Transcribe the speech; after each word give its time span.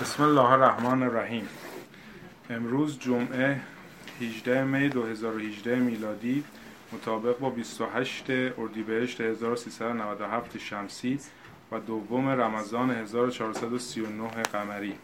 بسم 0.00 0.22
الله 0.22 0.52
الرحمن 0.52 1.02
الرحیم. 1.02 1.48
امروز 2.50 2.98
جمعه 2.98 3.60
18 4.20 4.64
می 4.64 4.88
2018 4.88 5.76
میلادی 5.76 6.44
مطابق 6.92 7.38
با 7.38 7.50
28 7.50 8.24
اردیبهشت 8.30 9.20
1397 9.20 10.58
شمسی 10.58 11.18
و 11.72 11.80
دوم 11.80 12.28
رمضان 12.28 12.90
1439 12.90 14.28
قمری. 14.28 14.94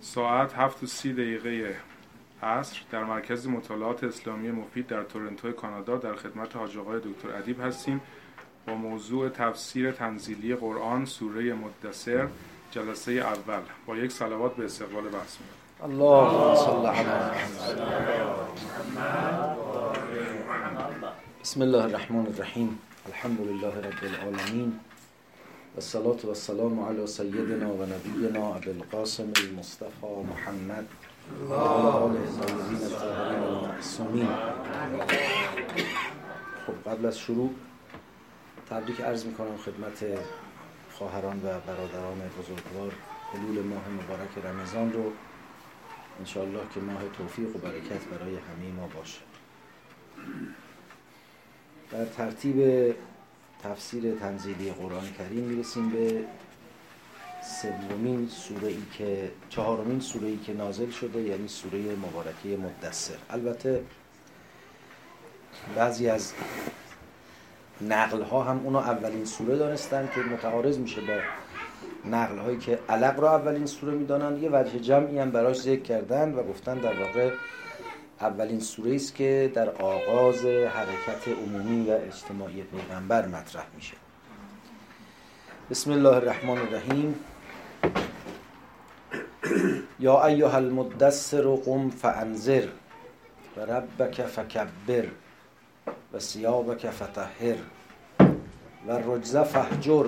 ساعت 0.00 0.54
7 0.54 0.82
و 0.82 0.86
30 0.86 1.12
دقیقه 1.12 1.76
عصر 2.42 2.80
در 2.90 3.04
مرکز 3.04 3.46
مطالعات 3.46 4.04
اسلامی 4.04 4.50
مفید 4.50 4.86
در 4.86 5.02
تورنتو 5.02 5.52
کانادا 5.52 5.96
در 5.96 6.14
خدمت 6.14 6.56
حاج 6.56 6.78
آقای 6.78 7.00
دکتر 7.00 7.36
ادیب 7.36 7.60
هستیم. 7.60 8.00
با 8.66 8.74
موضوع 8.74 9.28
تفسیر 9.28 9.92
تنزیلی 9.92 10.54
قرآن 10.54 11.04
سوره 11.04 11.54
مدثر 11.54 12.28
جلسه 12.72 13.12
اول. 13.12 13.62
با 13.86 13.96
یک 13.96 14.12
صلوات 14.12 14.56
به 14.56 14.64
استقبال 14.64 15.04
بحث 15.08 15.36
الله 15.82 16.56
صل 16.56 16.90
بسم 21.42 21.62
الله 21.62 21.84
الرحمن 21.84 22.26
الرحیم. 22.26 22.78
الحمد 23.06 23.40
لله 23.40 23.74
رب 23.78 24.02
العالمین. 24.02 24.72
و 25.74 25.76
الصلاة 25.76 26.16
و 26.24 26.28
السلام 26.28 26.80
علی 26.80 27.06
سیدنا 27.06 27.72
و 27.72 27.82
نبینا 27.82 28.54
ابو 28.54 28.70
القاسم 28.70 29.32
المصطفى 29.36 30.06
محمد 30.30 30.86
و 31.48 31.52
آل 31.54 32.16
الطاهرین 32.16 32.82
الطاهرین 32.82 33.42
المعصومین. 33.42 34.28
خب 36.66 36.90
قبل 36.90 37.06
از 37.06 37.18
شروع 37.18 37.50
تبریک 38.70 39.00
عرض 39.00 39.26
می‌کنم 39.26 39.56
خدمت 39.56 40.04
خواهران 41.02 41.36
و 41.36 41.60
برادران 41.66 42.18
بزرگوار 42.38 42.92
حلول 43.32 43.62
ماه 43.62 43.88
مبارک 43.88 44.38
رمضان 44.44 44.92
رو 44.92 45.12
انشاءالله 46.20 46.60
که 46.74 46.80
ماه 46.80 47.02
توفیق 47.18 47.56
و 47.56 47.58
برکت 47.58 48.04
برای 48.04 48.34
همه 48.34 48.72
ما 48.76 48.86
باشه. 48.86 49.20
در 51.90 52.04
ترتیب 52.04 52.94
تفسیر 53.62 54.14
تنزیلی 54.14 54.72
قرآن 54.72 55.12
کریم 55.18 55.44
می‌رسیم 55.44 55.90
به 55.90 56.24
سومین 57.62 58.28
سوره 58.28 58.68
ای 58.68 58.82
که 58.92 59.30
چهارمین 59.48 60.00
سوره 60.00 60.28
ای 60.28 60.38
که 60.38 60.52
نازل 60.52 60.90
شده 60.90 61.20
یعنی 61.20 61.48
سوره 61.48 61.96
مبارکه 61.96 62.48
مدثر. 62.56 63.16
البته 63.30 63.84
بعضی 65.76 66.08
از 66.08 66.32
نقل 67.80 68.22
ها 68.22 68.42
هم 68.42 68.60
اونو 68.64 68.78
اولین 68.78 69.24
سوره 69.24 69.56
دانستن 69.56 70.08
که 70.14 70.20
متعارض 70.20 70.78
میشه 70.78 71.00
با 71.00 71.20
نقل 72.10 72.38
هایی 72.38 72.58
که 72.58 72.78
علق 72.88 73.20
را 73.20 73.36
اولین 73.36 73.66
سوره 73.66 73.92
می‌دانن 73.92 74.42
یه 74.42 74.50
وجه 74.50 74.78
جمعی 74.78 75.18
هم 75.18 75.30
براش 75.30 75.60
ذکر 75.60 75.82
کردن 75.82 76.34
و 76.34 76.42
گفتن 76.42 76.78
در 76.78 77.00
واقع 77.00 77.30
اولین 78.20 78.60
سوره 78.60 78.94
است 78.94 79.14
که 79.14 79.52
در 79.54 79.70
آغاز 79.70 80.44
حرکت 80.44 81.28
عمومی 81.28 81.90
و 81.90 81.92
اجتماعی 81.92 82.62
پیغمبر 82.62 83.26
مطرح 83.26 83.66
میشه. 83.74 83.94
بسم 85.70 85.92
الله 85.92 86.16
الرحمن 86.16 86.58
الرحیم. 86.58 87.14
یا 90.00 90.26
ایها 90.26 90.56
المدثر 90.56 91.42
قم 91.42 91.90
فانذر 91.90 92.66
و 93.56 93.60
ربک 93.60 94.22
فکبر. 94.22 95.04
و 96.12 96.18
سیابک 96.18 96.90
فتحر 96.90 97.56
و 98.86 98.98
رجز 99.04 99.36
فهجر 99.36 100.06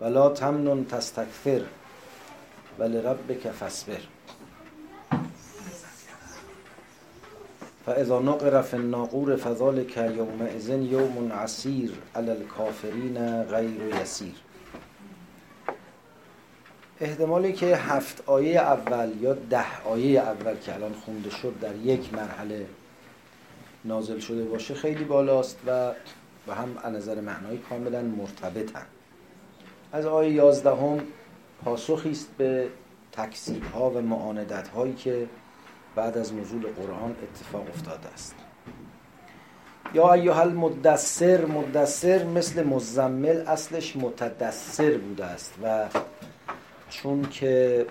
ولا 0.00 0.28
تمنن 0.28 0.84
تستکثر 0.84 1.60
و 2.78 2.82
لربک 2.82 3.50
فاصبر. 3.50 4.00
فاذا 7.86 8.18
نقر 8.18 8.62
فی 8.62 8.76
الناقور 8.76 9.36
فذلك 9.36 9.96
یومئذ 9.96 10.68
یوم 10.68 11.32
عسیر 11.32 11.90
علی 12.14 12.30
الکافرین 12.30 13.42
غیر 13.42 13.94
یسیر. 14.02 14.34
احتمالی 17.00 17.52
که 17.52 17.76
هفت 17.76 18.22
آیه 18.26 18.60
اول 18.60 19.12
یا 19.20 19.34
ده 19.34 19.82
آیه 19.84 20.20
اول 20.20 20.56
که 20.56 20.74
الان 20.74 20.92
خونده 20.92 21.30
شد 21.30 21.60
در 21.60 21.76
یک 21.76 22.14
مرحله 22.14 22.66
نازل 23.88 24.18
شده 24.18 24.44
باشه 24.44 24.74
خیلی 24.74 25.04
بالاست 25.04 25.58
و 25.66 25.92
و 26.48 26.54
هم 26.54 26.76
از 26.82 26.92
نظر 26.92 27.20
معنایی 27.20 27.58
کاملا 27.58 28.02
مرتبطن. 28.02 28.86
از 29.92 30.06
آیه 30.06 30.32
یازدهم 30.32 31.00
پاسخی 31.64 32.10
است 32.10 32.30
به 32.38 32.68
تکسیب 33.12 33.64
ها 33.64 33.90
و 33.90 34.00
معاندت 34.00 34.68
هایی 34.68 34.94
که 34.94 35.28
بعد 35.96 36.18
از 36.18 36.34
نزول 36.34 36.66
قرآن 36.66 37.16
اتفاق 37.22 37.68
افتاده 37.68 38.08
است. 38.08 38.34
یا 39.94 40.12
ایها 40.12 40.40
المدثر 40.40 41.44
مدثر 41.44 42.24
مثل 42.24 42.62
مزمل 42.62 43.44
اصلش 43.46 43.96
متدثر 43.96 44.98
بوده 44.98 45.24
است 45.24 45.54
و 45.62 45.88
چون 46.90 47.22
که 47.22 47.86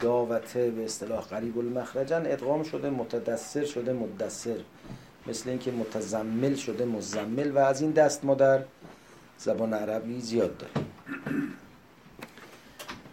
داوته 0.00 0.70
به 0.70 0.84
اصطلاح 0.84 1.20
قریب 1.20 1.58
المخرجن 1.58 2.22
ادغام 2.26 2.62
شده 2.62 2.90
متدثر 2.90 3.64
شده 3.64 3.92
مدثر. 3.92 4.56
مثل 5.26 5.50
اینکه 5.50 5.70
متزمل 5.72 6.54
شده 6.54 6.84
مزمل 6.84 7.50
و 7.50 7.58
از 7.58 7.80
این 7.80 7.90
دست 7.90 8.24
ما 8.24 8.34
در 8.34 8.62
زبان 9.38 9.74
عربی 9.74 10.20
زیاد 10.20 10.56
داریم. 10.58 10.88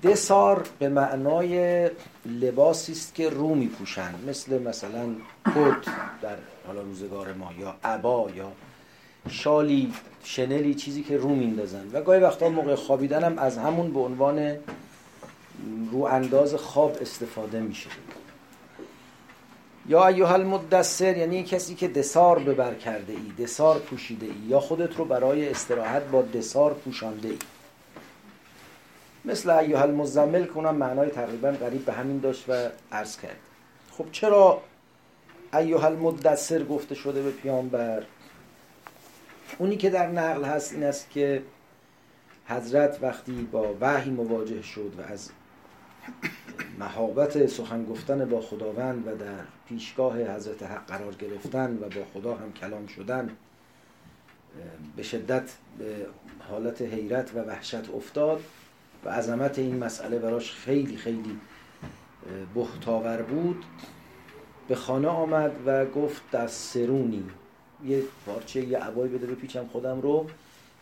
دسار 0.03 0.67
به 0.79 0.89
معنای 0.89 1.89
لباسی 2.25 2.91
است 2.91 3.15
که 3.15 3.29
رو 3.29 3.55
میپوشند. 3.55 4.29
مثل 4.29 4.61
مثلا 4.61 5.15
کت 5.45 5.85
در 6.21 6.35
حالا 6.67 6.81
روزگار 6.81 7.33
ما 7.33 7.49
یا 7.59 7.75
عبا 7.83 8.29
یا 8.35 8.51
شالی 9.29 9.93
شنلی 10.23 10.75
چیزی 10.75 11.03
که 11.03 11.17
رو 11.17 11.29
میندازن 11.29 11.89
و 11.93 12.01
گاهی 12.01 12.19
وقتا 12.19 12.49
موقع 12.49 12.75
خوابیدن 12.75 13.23
هم 13.23 13.37
از 13.37 13.57
همون 13.57 13.93
به 13.93 13.99
عنوان 13.99 14.55
رو 15.91 16.03
انداز 16.03 16.55
خواب 16.55 16.97
استفاده 17.01 17.59
میشه. 17.59 17.89
یا 19.87 20.07
ایها 20.07 20.33
المدثر 20.33 21.17
یعنی 21.17 21.43
کسی 21.43 21.75
که 21.75 21.87
دسار 21.87 22.39
ببر 22.39 22.73
کرده 22.73 23.13
ای 23.13 23.45
دسار 23.45 23.79
پوشیده 23.79 24.25
ای 24.25 24.47
یا 24.47 24.59
خودت 24.59 24.97
رو 24.97 25.05
برای 25.05 25.49
استراحت 25.49 26.03
با 26.03 26.21
دسار 26.21 26.73
پوشانده 26.73 27.27
ای. 27.29 27.37
مثل 29.25 29.49
ایها 29.49 29.81
المزمل 29.81 30.45
کنم 30.45 30.75
معنای 30.75 31.09
تقریبا 31.09 31.51
قریب 31.51 31.85
به 31.85 31.93
همین 31.93 32.19
داشت 32.19 32.45
و 32.47 32.69
عرض 32.91 33.17
کرد. 33.17 33.39
خب 33.97 34.05
چرا 34.11 34.61
ایها 35.53 35.87
المدثر 35.87 36.63
گفته 36.63 36.95
شده 36.95 37.21
به 37.21 37.31
پیامبر؟ 37.31 38.03
اونی 39.57 39.77
که 39.77 39.89
در 39.89 40.07
نقل 40.07 40.43
هست 40.43 40.73
این 40.73 40.83
است 40.83 41.09
که 41.09 41.43
حضرت 42.45 42.97
وقتی 43.01 43.47
با 43.51 43.75
وحی 43.81 44.09
مواجه 44.09 44.61
شد 44.61 44.93
و 44.97 45.13
از 45.13 45.29
محابت 46.79 47.47
سخن 47.47 47.85
گفتن 47.85 48.29
با 48.29 48.41
خداوند 48.41 49.07
و 49.07 49.15
در 49.15 49.43
پیشگاه 49.69 50.35
حضرت 50.35 50.63
حق 50.63 50.85
قرار 50.85 51.15
گرفتن 51.15 51.77
و 51.81 51.89
با 51.89 52.05
خدا 52.13 52.35
هم 52.35 52.53
کلام 52.53 52.87
شدن 52.87 53.29
به 54.95 55.03
شدت 55.03 55.51
به 55.79 56.05
حالت 56.49 56.81
حیرت 56.81 57.35
و 57.35 57.39
وحشت 57.39 57.89
افتاد 57.95 58.43
و 59.05 59.09
عظمت 59.09 59.59
این 59.59 59.83
مسئله 59.83 60.19
براش 60.19 60.51
خیلی 60.51 60.97
خیلی 60.97 61.39
بهتاور 62.55 63.21
بود. 63.21 63.65
به 64.67 64.75
خانه 64.75 65.07
آمد 65.07 65.51
و 65.65 65.85
گفت 65.85 66.21
در 66.31 66.47
سرونی. 66.47 67.23
یه 67.85 68.03
پارچه 68.25 68.61
یه 68.61 68.77
عبایی 68.77 69.13
بده 69.13 69.27
بپیچم 69.27 69.67
خودم 69.67 70.01
رو 70.01 70.27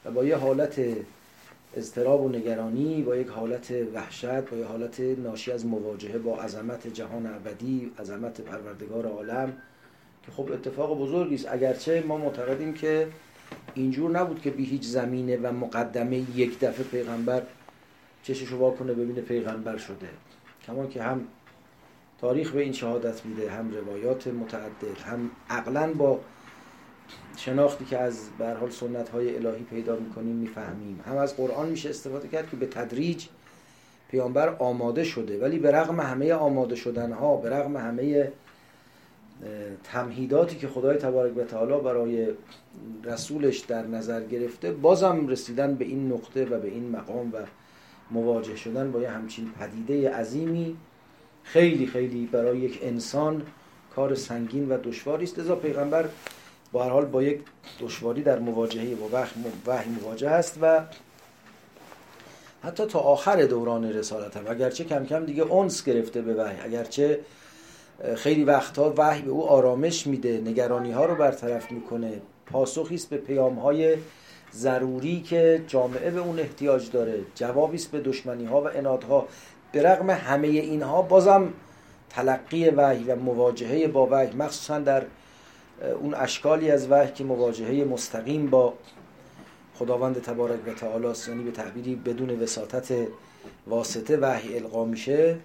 و 0.05 0.11
با 0.11 0.25
یه 0.25 0.35
حالت 0.35 0.81
اضطراب 1.75 2.21
و 2.21 2.29
نگرانی 2.29 3.01
با 3.01 3.15
یک 3.15 3.27
حالت 3.27 3.73
وحشت 3.93 4.25
با 4.25 4.57
یک 4.57 4.65
حالت 4.65 4.99
ناشی 4.99 5.51
از 5.51 5.65
مواجهه 5.65 6.17
با 6.17 6.41
عظمت 6.41 6.87
جهان 6.87 7.25
ابدی 7.25 7.91
عظمت 7.99 8.41
پروردگار 8.41 9.05
عالم 9.05 9.53
که 10.25 10.31
خب 10.31 10.51
اتفاق 10.51 10.99
بزرگی 10.99 11.35
است. 11.35 11.47
اگرچه 11.51 12.03
ما 12.07 12.17
معتقدیم 12.17 12.73
که 12.73 13.07
اینجور 13.73 14.11
نبود 14.11 14.41
که 14.41 14.49
به 14.49 14.63
هیچ 14.63 14.83
زمینه 14.83 15.37
و 15.37 15.51
مقدمه 15.51 16.17
یک 16.35 16.59
دفعه 16.59 16.83
پیغمبر 16.83 17.41
چششو 18.23 18.57
واکنه 18.57 18.93
ببینه 18.93 19.21
پیغمبر 19.21 19.77
شده. 19.77 20.09
کما 20.67 20.85
که 20.85 21.03
هم 21.03 21.27
تاریخ 22.21 22.51
به 22.51 22.61
این 22.61 22.73
شهادت 22.73 23.25
میده 23.25 23.51
هم 23.51 23.71
روایات 23.71 24.27
متعدد 24.27 24.97
هم 25.05 25.31
عقلا 25.49 25.93
با 25.93 26.19
شناختی 27.39 27.85
که 27.85 27.97
از 27.97 28.19
به 28.39 28.53
حال 28.53 28.69
سنت 28.69 29.09
های 29.09 29.35
الهی 29.35 29.63
پیدا 29.63 29.95
می‌کنیم 29.95 30.35
می‌فهمیم. 30.35 30.99
هم 31.05 31.17
از 31.17 31.37
قرآن 31.37 31.69
میشه 31.69 31.89
استفاده 31.89 32.27
کرد 32.27 32.49
که 32.49 32.57
به 32.57 32.65
تدریج 32.65 33.25
پیامبر 34.11 34.55
آماده 34.59 35.03
شده. 35.03 35.39
ولی 35.39 35.59
به 35.59 35.71
رغم 35.71 35.99
همه 35.99 36.33
آماده 36.33 36.75
شدن 36.75 37.11
ها 37.11 37.35
به 37.35 37.49
رغم 37.49 37.77
همه 37.77 38.31
تمهیداتی 39.83 40.57
که 40.57 40.67
خدای 40.67 40.97
تبارک 40.97 41.37
و 41.37 41.43
تعالی 41.43 41.83
برای 41.83 42.27
رسولش 43.03 43.59
در 43.59 43.87
نظر 43.87 44.23
گرفته 44.23 44.71
بازم 44.71 45.27
رسیدن 45.27 45.75
به 45.75 45.85
این 45.85 46.11
نقطه 46.11 46.45
و 46.45 46.59
به 46.59 46.67
این 46.67 46.89
مقام 46.89 47.33
و 47.33 47.37
مواجه 48.11 48.55
شدن 48.55 48.91
با 48.91 49.01
یه 49.01 49.09
همچین 49.09 49.51
پدیده 49.59 50.09
عظیمی 50.09 50.77
خیلی 51.43 51.87
خیلی 51.87 52.25
برای 52.25 52.59
یک 52.59 52.79
انسان 52.81 53.41
کار 53.95 54.15
سنگین 54.15 54.69
و 54.69 54.77
دشواری 54.77 55.23
است. 55.23 55.39
لذا 55.39 55.55
پیغمبر 55.55 56.09
با 56.71 56.83
هر 56.83 56.89
حال 56.89 57.05
با 57.05 57.23
یک 57.23 57.39
دشواری 57.79 58.21
در 58.21 58.39
مواجهه 58.39 58.95
با 58.95 59.23
وحی 59.67 59.89
مواجه 59.89 60.29
است 60.29 60.57
و 60.61 60.81
حتی 62.63 62.85
تا 62.85 62.99
آخر 62.99 63.45
دوران 63.45 63.93
رسالت 63.93 64.37
هم 64.37 64.43
اگرچه 64.49 64.83
کم 64.83 65.05
کم 65.05 65.25
دیگه 65.25 65.43
اونس 65.43 65.83
گرفته 65.83 66.21
به 66.21 66.33
وحی. 66.33 66.55
اگرچه 66.63 67.19
خیلی 68.15 68.43
وقتها 68.43 68.93
وحی 68.97 69.21
به 69.21 69.31
او 69.31 69.49
آرامش 69.49 70.07
میده 70.07 70.41
نگرانی 70.45 70.91
ها 70.91 71.05
رو 71.05 71.15
برطرف 71.15 71.71
می‌کنه. 71.71 72.21
پاسخی 72.45 72.95
است 72.95 73.09
به 73.09 73.17
پیام 73.17 73.59
های 73.59 73.97
ضروری 74.53 75.21
که 75.21 75.63
جامعه 75.67 76.11
به 76.11 76.19
اون 76.19 76.39
احتیاج 76.39 76.91
داره. 76.91 77.19
جوابی 77.35 77.75
است 77.75 77.91
به 77.91 77.99
دشمنی 77.99 78.45
ها 78.45 78.61
و 78.61 78.67
انادها 78.67 79.27
به 79.71 79.83
رغم 79.83 80.09
همه 80.09 80.47
اینها 80.47 81.01
بازم 81.01 81.53
تلقی 82.09 82.69
وحی 82.69 83.03
و 83.03 83.15
مواجهه 83.15 83.87
با 83.87 84.07
وحی 84.11 84.35
مخصوصا 84.35 84.79
در 84.79 85.03
اون 86.01 86.13
اشکالی 86.13 86.71
از 86.71 86.91
وحی 86.91 87.11
که 87.11 87.23
مواجهه 87.23 87.85
مستقیم 87.85 88.49
با 88.49 88.73
خداوند 89.75 90.21
تبارک 90.21 90.67
و 90.67 90.73
تعالی 90.73 91.07
یعنی 91.27 91.43
به 91.43 91.51
تعبیری 91.51 91.95
بدون 91.95 92.29
وساطت 92.41 92.93
واسطه 93.67 94.17
وحی 94.17 94.57
القا 94.57 94.85
میشه 94.85 95.37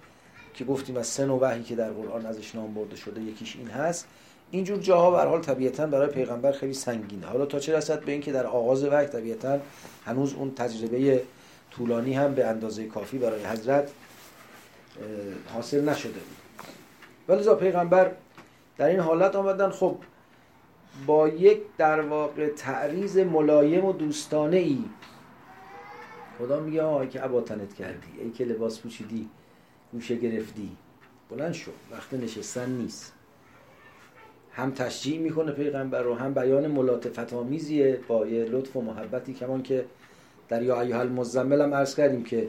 که 0.53 0.65
گفتیم 0.65 0.97
از 0.97 1.07
سن 1.07 1.29
و 1.29 1.39
وحی 1.39 1.63
که 1.63 1.75
در 1.75 1.89
قرآن 1.89 2.25
ازش 2.25 2.55
نام 2.55 2.73
برده 2.73 2.95
شده 2.95 3.21
یکیش 3.21 3.55
این 3.55 3.67
هست. 3.67 4.07
اینجور 4.51 4.77
جاها 4.77 5.11
به 5.11 5.29
حال 5.29 5.41
طبیعتا 5.41 5.85
برای 5.87 6.07
پیغمبر 6.07 6.51
خیلی 6.51 6.73
سنگینه. 6.73 7.25
حالا 7.27 7.45
تا 7.45 7.59
چه 7.59 7.77
رسد 7.77 7.99
به 7.99 8.11
اینکه 8.11 8.31
در 8.31 8.45
آغاز 8.45 8.83
وحی 8.83 9.05
طبیعتا 9.05 9.59
هنوز 10.05 10.33
اون 10.33 10.55
تجربه 10.55 11.21
طولانی 11.71 12.13
هم 12.13 12.33
به 12.33 12.45
اندازه 12.45 12.85
کافی 12.85 13.17
برای 13.17 13.45
حضرت 13.45 13.91
حاصل 15.53 15.89
نشده 15.89 16.09
بود. 16.09 16.37
ولی 17.27 17.55
پیغمبر 17.55 18.11
در 18.77 18.85
این 18.85 18.99
حالت 18.99 19.35
آمدن 19.35 19.69
خب 19.69 19.97
با 21.05 21.27
یک 21.27 21.59
در 21.77 22.01
واقع 22.01 22.49
تعریض 22.49 23.17
ملایم 23.17 23.85
و 23.85 23.93
دوستانه 23.93 24.57
ای 24.57 24.83
خدا 26.39 26.59
میگه 26.59 26.81
آه 26.81 27.09
که 27.09 27.21
عباتنت 27.21 27.73
کردی 27.73 28.21
ای 28.21 28.31
که 28.31 28.45
لباس 28.45 28.79
پوشیدی 28.79 29.29
گوشه 29.91 30.15
گرفتی. 30.15 30.71
بلند 31.29 31.53
شو 31.53 31.71
وقت 31.91 32.13
نشستن 32.13 32.69
نیست. 32.69 33.13
هم 34.51 34.71
تشجیع 34.71 35.19
می‌کنه 35.19 35.51
پیغمبر 35.51 36.01
رو 36.01 36.15
هم 36.15 36.33
بیان 36.33 36.67
ملاتفت 36.67 37.33
آمیزیه 37.33 37.99
با 38.07 38.27
یه 38.27 38.45
لطف 38.45 38.75
و 38.75 38.81
محبتی. 38.81 39.33
کمان 39.33 39.63
که 39.63 39.85
در 40.49 40.61
یا 40.63 40.81
ایها 40.81 40.99
المزمل 40.99 41.61
هم 41.61 41.73
عرض 41.73 41.95
کردیم 41.95 42.23
که 42.23 42.47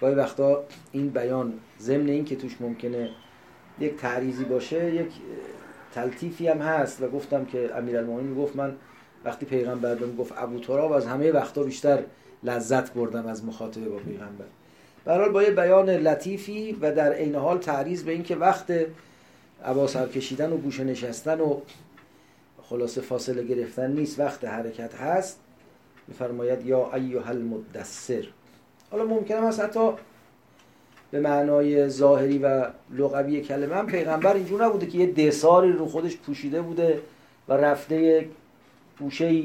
گاهی 0.00 0.14
وقتا 0.14 0.64
این 0.92 1.08
بیان 1.08 1.52
ضمن 1.80 2.08
این 2.08 2.24
که 2.24 2.36
توش 2.36 2.56
ممکنه 2.60 3.10
یک 3.78 3.96
تعریضی 3.96 4.44
باشه 4.44 4.94
یک 4.94 5.08
تلطیفی 5.94 6.48
هم 6.48 6.58
هست 6.58 7.02
و 7.02 7.08
گفتم 7.08 7.44
که 7.44 7.70
امیرالمومنین 7.76 8.34
گفت 8.34 8.56
من 8.56 8.76
وقتی 9.24 9.46
پیغمبر 9.46 9.94
بهم 9.94 10.16
گفت 10.16 10.32
ابو 10.36 10.60
تراب 10.60 10.92
از 10.92 11.06
همه 11.06 11.32
وقتا 11.32 11.62
بیشتر 11.62 12.02
لذت 12.42 12.92
بردم 12.92 13.26
از 13.26 13.44
مخاطبه 13.44 13.88
با 13.88 13.96
پیغمبر. 13.98 14.44
برحال 15.04 15.28
با 15.28 15.42
یه 15.42 15.50
بیان 15.50 15.90
لطیفی 15.90 16.72
و 16.80 16.94
در 16.94 17.12
عین 17.12 17.34
حال 17.34 17.58
تعریض 17.58 18.02
به 18.02 18.12
اینکه 18.12 18.36
وقت 18.36 18.72
عبا 19.64 19.86
کشیدن 19.86 20.52
و 20.52 20.56
گوشه 20.56 20.84
نشستن 20.84 21.40
و 21.40 21.60
خلاص 22.62 22.98
فاصله 22.98 23.42
گرفتن 23.42 23.92
نیست 23.92 24.18
وقت 24.18 24.44
حرکت 24.44 24.94
هست 24.94 25.40
میفرماید 26.08 26.66
یا 26.66 26.94
ایها 26.94 27.30
المدثر. 27.30 28.24
حالا 28.90 29.04
ممکنه 29.04 29.48
هست 29.48 29.60
حتی 29.60 29.90
به 31.10 31.20
معنای 31.20 31.88
ظاهری 31.88 32.38
و 32.38 32.66
لغوی 32.90 33.40
کلمه 33.40 33.74
هم 33.74 33.86
پیغمبر 33.86 34.34
اینجور 34.34 34.64
نبوده 34.64 34.86
که 34.86 34.98
یه 34.98 35.06
دساری 35.06 35.72
رو 35.72 35.86
خودش 35.86 36.16
پوشیده 36.16 36.62
بوده 36.62 37.00
و 37.48 37.52
رفته 37.52 38.28
گوشه 38.98 39.42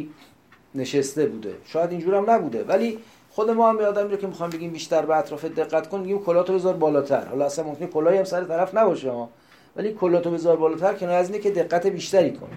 نشسته 0.76 1.26
بوده. 1.26 1.54
شاید 1.66 1.92
اینجور 1.92 2.16
هم 2.16 2.30
نبوده. 2.30 2.64
ولی 2.64 3.00
خود 3.32 3.50
ما 3.50 3.70
هم 3.70 3.80
آدم 3.80 4.10
رو 4.10 4.18
که 4.18 4.28
می‌خوام 4.28 4.50
بگیم 4.50 4.72
بیشتر 4.72 5.06
به 5.06 5.18
اطراف 5.18 5.46
دقت 5.46 5.90
کن 5.90 6.00
میگیم 6.00 6.20
کلاتو 6.20 6.54
بذار 6.54 6.74
بالاتر. 6.74 7.26
حالا 7.26 7.46
اصلا 7.46 7.66
ممکنه 7.66 7.88
کلاهی 7.88 8.18
هم 8.18 8.24
سر 8.24 8.44
طرف 8.44 8.76
نباشه 8.76 9.12
ها. 9.12 9.30
ولی 9.76 9.94
کلاتو 9.94 10.32
بذار 10.32 10.58
بالاتر 10.58 10.94
که 10.94 11.08
از 11.08 11.30
اینه 11.30 11.42
که 11.42 11.52
دقت 11.52 11.88
بیشتری 11.88 12.32
کن. 12.32 12.50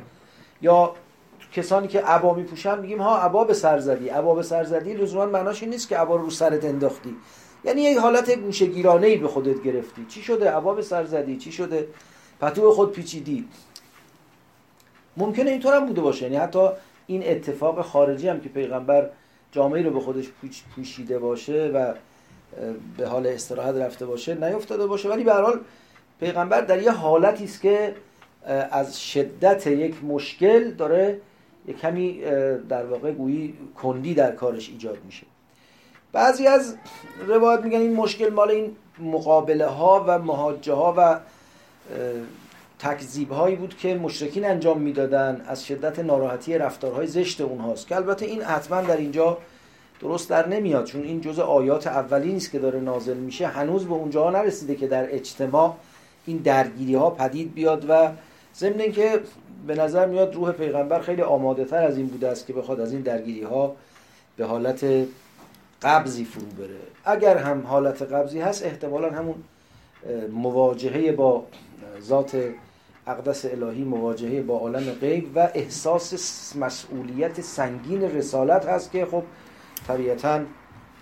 یا 0.62 0.94
کسانی 1.52 1.88
که 1.88 2.00
عبا 2.00 2.34
میپوشن 2.34 2.78
میگیم 2.78 3.02
ها 3.02 3.18
عبا 3.18 3.44
به 3.44 3.54
سر 3.54 3.78
زدی 3.78 4.08
عبا 4.08 4.34
به 4.34 4.42
سر 4.42 4.64
زدی 4.64 4.94
لزوما 4.94 5.26
معناش 5.26 5.62
این 5.62 5.70
نیست 5.70 5.88
که 5.88 5.96
عبا 5.96 6.16
رو 6.16 6.30
سرت 6.30 6.64
انداختی. 6.64 7.16
یعنی 7.64 7.82
یک 7.82 7.98
حالت 7.98 8.30
گوشگیرانه 8.30 9.06
ای 9.06 9.16
به 9.16 9.28
خودت 9.28 9.62
گرفتی. 9.62 10.06
چی 10.08 10.22
شده؟ 10.22 10.50
عبا 10.50 10.74
به 10.74 10.82
سر 10.82 11.04
زدی. 11.04 11.36
چی 11.36 11.52
شده؟ 11.52 11.88
پتو 12.40 12.72
خود 12.72 12.92
پیچیدی. 12.92 13.48
ممکنه 15.16 15.50
اینطور 15.50 15.76
هم 15.76 15.86
بوده 15.86 16.00
باشه. 16.00 16.22
یعنی 16.22 16.36
حتی 16.36 16.68
این 17.06 17.22
اتفاق 17.26 17.82
خارجی 17.82 18.28
هم 18.28 18.40
که 18.40 18.48
پیغمبر 18.48 19.10
جامعه 19.52 19.82
رو 19.82 19.90
به 19.90 20.00
خودش 20.00 20.26
پوشیده 20.74 21.18
باشه 21.18 21.70
و 21.74 21.94
به 22.96 23.08
حال 23.08 23.26
استراحت 23.26 23.74
رفته 23.74 24.06
باشه 24.06 24.34
نیفتاده 24.34 24.86
باشه. 24.86 25.08
ولی 25.08 25.24
به 25.24 25.32
حال 25.32 25.60
پیغمبر 26.20 26.60
در 26.60 26.82
یه 26.82 26.90
حالتی 26.90 27.44
است 27.44 27.60
که 27.60 27.94
از 28.70 29.00
شدت 29.02 29.66
یک 29.66 30.04
مشکل 30.04 30.70
داره 30.70 31.20
یک 31.66 31.78
کمی 31.78 32.20
در 32.68 32.86
واقع 32.86 33.12
گویی 33.12 33.54
کندی 33.82 34.14
در 34.14 34.32
کارش 34.32 34.68
ایجاد 34.68 34.98
میشه. 35.06 35.26
بعضی 36.12 36.46
از 36.46 36.76
روایت 37.26 37.60
میگن 37.60 37.80
این 37.80 37.94
مشکل 37.94 38.28
مال 38.28 38.50
این 38.50 38.76
مقابله 38.98 39.66
ها 39.66 40.04
و 40.06 40.18
مهاجه 40.18 40.72
ها 40.72 40.94
و 40.96 41.18
تکذیب 42.78 43.32
هایی 43.32 43.56
بود 43.56 43.76
که 43.76 43.94
مشرکین 43.94 44.44
انجام 44.44 44.80
می‌دادن. 44.80 45.44
از 45.48 45.66
شدت 45.66 45.98
ناراحتی 45.98 46.58
رفتارهای 46.58 47.06
زشت 47.06 47.40
اونهاست 47.40 47.86
که 47.86 47.96
البته 47.96 48.26
این 48.26 48.42
حتما 48.42 48.80
در 48.80 48.96
اینجا 48.96 49.38
درست 50.00 50.30
در 50.30 50.48
نمیاد. 50.48 50.84
چون 50.84 51.02
این 51.02 51.20
جزء 51.20 51.42
آیات 51.42 51.86
اولی 51.86 52.32
نیست 52.32 52.52
که 52.52 52.58
داره 52.58 52.80
نازل 52.80 53.16
میشه. 53.16 53.46
هنوز 53.46 53.84
به 53.84 53.92
اونجا 53.94 54.30
نرسیده 54.30 54.74
که 54.74 54.86
در 54.86 55.14
اجتماع 55.14 55.74
این 56.26 56.36
درگیری 56.36 56.94
ها 56.94 57.10
پدید 57.10 57.54
بیاد 57.54 57.86
و 57.88 58.10
ضمن 58.56 58.92
که 58.92 59.20
به 59.66 59.74
نظر 59.74 60.06
میاد 60.06 60.34
روح 60.34 60.52
پیغمبر 60.52 61.00
خیلی 61.00 61.22
آماده 61.22 61.64
تر 61.64 61.82
از 61.82 61.96
این 61.96 62.06
بوده 62.06 62.28
است 62.28 62.46
که 62.46 62.52
بخواد 62.52 62.80
از 62.80 62.92
این 62.92 63.00
درگیری 63.00 63.42
ها 63.42 63.76
به 64.36 64.44
حالت 64.44 64.84
قبضی 65.82 66.24
فرو 66.24 66.46
بره. 66.46 66.78
اگر 67.04 67.36
هم 67.36 67.66
حالت 67.66 68.02
قبضی 68.02 68.40
هست 68.40 68.64
احتمالا 68.64 69.10
همون 69.10 69.34
مواجهه 70.32 71.12
با 71.12 71.46
ذات 72.00 72.50
اقدس 73.06 73.44
الهی 73.44 73.84
مواجهه 73.84 74.42
با 74.42 74.58
عالم 74.58 74.92
غیب 74.92 75.30
و 75.34 75.48
احساس 75.54 76.56
مسئولیت 76.56 77.40
سنگین 77.40 78.02
رسالت 78.02 78.66
هست 78.66 78.90
که 78.90 79.06
خب 79.06 79.22
طبیعتا 79.88 80.40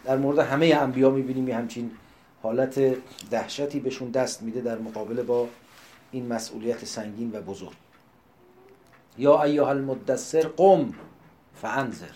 در 0.04 0.16
مورد 0.16 0.38
همه 0.38 0.66
انبیا 0.66 1.10
می‌بینیم 1.10 1.48
همچین 1.48 1.90
حالت 2.42 2.80
دهشتی 3.30 3.80
بهشون 3.80 4.10
دست 4.10 4.42
میده 4.42 4.60
در 4.60 4.78
مقابله 4.78 5.22
با 5.22 5.48
این 6.12 6.26
مسئولیت 6.26 6.84
سنگین 6.84 7.30
و 7.34 7.40
بزرگ. 7.40 7.76
یا 9.18 9.42
ایها 9.42 9.70
المدثر 9.70 10.48
قم 10.48 10.94
فانذر. 11.54 12.14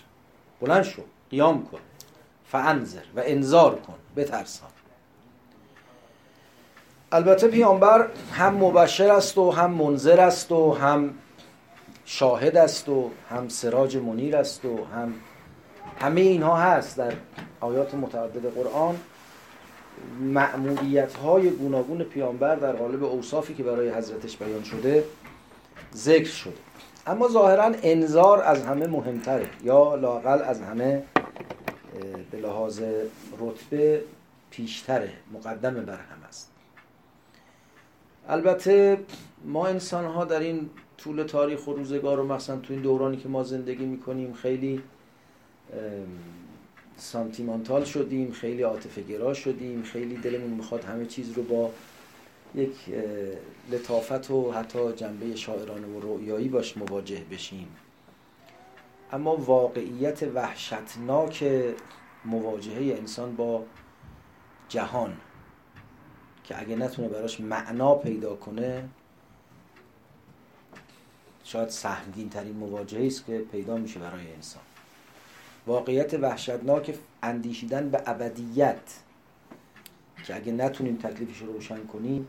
بلند 0.61 0.83
شو 0.83 1.03
قیام 1.31 1.65
کن. 1.65 1.79
فانذر 2.53 3.03
و 3.17 3.23
انذار 3.25 3.75
کن 3.75 3.95
بترسان. 4.17 4.71
البته 7.13 7.49
پیامبر 7.49 8.07
هم 8.33 8.55
مبشر 8.55 9.11
است 9.11 9.39
و 9.39 9.51
هم 9.51 9.71
منذر 9.71 10.21
است 10.21 10.53
و 10.53 10.73
هم 10.73 11.15
شاهد 12.05 12.57
است 12.57 12.89
و 12.89 13.11
هم 13.31 13.49
سراج 13.49 13.97
منیر 13.97 14.37
است 14.37 14.65
و 14.65 14.85
هم 14.95 15.15
همه 16.01 16.21
اینها 16.21 16.57
هست 16.57 16.97
در 16.97 17.13
آیات 17.61 17.95
متعدد 17.95 18.55
قرآن. 18.55 18.97
معمولیت 20.21 21.15
های 21.15 21.51
گوناگون 21.51 22.05
پیامبر 22.05 22.55
در 22.57 22.73
قالب 22.73 23.05
اوصافی 23.05 23.55
که 23.55 23.63
برای 23.63 23.91
حضرتش 23.91 24.37
بیان 24.37 24.63
شده 24.63 25.05
ذکر 25.95 26.31
شده. 26.31 26.55
اما 27.07 27.29
ظاهرا 27.29 27.73
انذار 27.83 28.43
از 28.43 28.65
همه 28.65 28.87
مهمتره 28.87 29.49
یا 29.65 29.95
لاقل 29.95 30.43
از 30.43 30.61
همه 30.61 31.03
به 32.31 32.39
لحاظ 32.39 32.83
رتبه 33.39 34.05
پیشتره 34.51 35.13
مقدم 35.33 35.75
بر 35.75 35.97
هم 35.97 36.23
است. 36.29 36.53
البته 38.29 38.99
ما 39.45 39.67
انسان 39.67 40.05
ها 40.05 40.25
در 40.25 40.41
این 40.41 40.71
طول 40.99 41.23
تاریخ 41.23 41.67
و 41.67 41.73
روزگار 41.73 42.21
و 42.21 42.27
مثلا 42.27 42.57
تو 42.57 42.73
این 42.73 42.83
دورانی 42.83 43.17
که 43.17 43.29
ما 43.29 43.43
زندگی 43.43 43.85
می‌کنیم 43.85 44.33
خیلی 44.33 44.83
سانتیمانتال 46.97 47.85
شدیم 47.85 48.33
خیلی 48.33 48.63
عاطفه 48.63 49.03
گرا 49.03 49.35
شدیم 49.35 49.83
خیلی 49.83 50.17
دلمون 50.17 50.51
می‌خواد 50.51 50.85
همه 50.85 51.07
چیز 51.07 51.33
رو 51.33 51.43
با 51.43 51.71
یک 52.55 52.75
لطافت 53.71 54.31
و 54.31 54.53
حتی 54.53 54.93
جنبه 54.93 55.37
شاعرانه 55.37 55.87
و 55.87 56.01
رویایی 56.01 56.49
باش 56.49 56.77
مواجه 56.77 57.23
بشیم. 57.31 57.69
اما 59.13 59.37
واقعیت 59.37 60.23
وحشتناک 60.23 61.45
مواجهه 62.25 62.99
انسان 62.99 63.37
با 63.37 63.65
جهان 64.69 65.17
که 66.45 66.61
اگه 66.61 66.77
نتونه 66.77 67.09
براش 67.09 67.41
معنا 67.41 67.95
پیدا 67.95 68.37
کنه 68.37 68.89
شاید 71.45 71.69
سهمگین 71.69 72.29
ترین 72.29 72.57
مواجهه 72.57 73.07
است 73.07 73.27
که 73.27 73.39
پیدا 73.39 73.77
میشه 73.77 74.01
برای 74.01 74.33
انسان. 74.35 74.63
واقعیت 75.67 76.15
وحشتناک 76.15 76.95
اندیشیدن 77.23 77.91
به 77.91 78.03
ابدیت 78.07 78.81
که 80.25 80.37
اگه 80.37 80.53
نتونیم 80.53 80.97
تکلیفش 80.97 81.39
رو 81.39 81.53
روشن 81.53 81.87
کنیم 81.87 82.29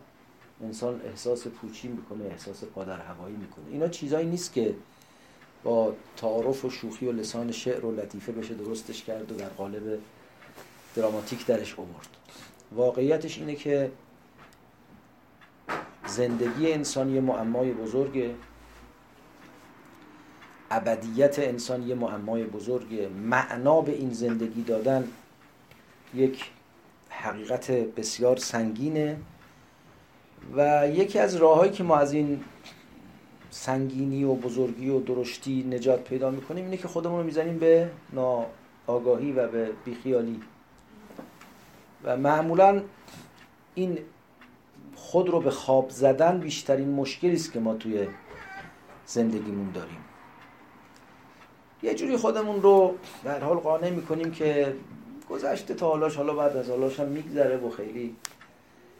انسان 0.64 1.02
احساس 1.02 1.48
پوچی 1.48 1.88
می‌کنه 1.88 2.26
احساس 2.26 2.64
پادر 2.64 3.00
هوایی 3.00 3.36
می‌کنه. 3.36 3.66
اینا 3.72 3.88
چیزایی 3.88 4.28
نیست 4.28 4.54
که 4.54 4.76
با 5.64 5.94
تعارف 6.18 6.66
و 6.66 6.70
شوخی 6.70 7.06
و 7.06 7.12
لسان 7.12 7.52
شعر 7.52 7.86
و 7.86 7.96
لطیفه 7.96 8.32
بشه 8.32 8.54
درستش 8.54 9.04
کرد 9.04 9.32
و 9.32 9.36
در 9.36 9.50
قالب 9.50 10.00
دراماتیک 10.96 11.46
درش 11.46 11.80
آورد. 11.80 12.08
واقعیتش 12.72 13.38
اینه 13.38 13.56
که 13.56 13.92
زندگی 16.08 16.74
انسان 16.74 17.10
یه 17.10 17.22
معمای 17.22 17.72
بزرگه. 17.72 18.36
ابدیت 20.72 21.40
انسان 21.40 21.88
یه 21.88 21.96
معمای 21.96 22.44
بزرگه. 22.44 23.10
معنا 23.10 23.82
به 23.82 23.92
این 23.92 24.14
زندگی 24.14 24.64
دادن 24.64 25.08
یک 26.14 26.52
حقیقت 27.10 27.72
بسیار 27.72 28.38
سنگینه 28.38 29.18
و 30.56 30.88
یکی 30.90 31.20
از 31.20 31.36
راههایی 31.36 31.72
که 31.72 31.84
ما 31.84 31.98
از 31.98 32.14
این 32.14 32.44
سنگینی 33.54 34.24
و 34.24 34.34
بزرگی 34.34 34.90
و 34.90 35.00
درشتی 35.00 35.64
نجات 35.64 36.04
پیدا 36.04 36.32
می‌کنیم. 36.32 36.66
اینه 36.66 36.78
که 36.78 36.88
خودمون 36.88 37.20
رو 37.20 37.26
می‌زنیم 37.26 37.60
به 37.60 37.90
ناآگاهی 38.14 39.32
و 39.32 39.48
به 39.48 39.70
بیخیالی. 39.86 40.42
و 42.04 42.18
معمولا 42.18 42.82
این 43.76 43.98
خود 44.96 45.30
رو 45.30 45.40
به 45.40 45.52
خواب 45.52 45.90
زدن 45.90 46.40
بیشترین 46.40 46.90
مشکلی 46.90 47.34
است 47.34 47.54
که 47.54 47.60
ما 47.60 47.74
توی 47.74 48.08
زندگیمون 49.06 49.72
داریم. 49.72 49.98
یه 51.84 51.96
جوری 51.96 52.18
خودمون 52.18 52.62
رو 52.62 52.96
در 53.24 53.44
حال 53.44 53.58
قانع 53.58 53.90
می‌کنیم 53.90 54.32
که 54.32 54.76
گذشته 55.30 55.74
تا 55.74 55.90
حالاش 55.90 56.16
حالا 56.16 56.34
بعد 56.34 56.58
از 56.58 56.70
حالاش 56.70 57.00
هم 57.00 57.08
میگذره 57.08 57.58
و 57.58 57.70
خیلی 57.70 58.16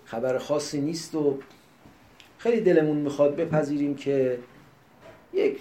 خبر 0.06 0.38
خاصی 0.38 0.82
نیست 0.82 1.16
و 1.16 1.38
خیلی 2.44 2.62
دلمون 2.62 2.98
می‌خواد 2.98 3.36
بپذیریم 3.36 3.96
که 3.96 4.40
یک 5.34 5.58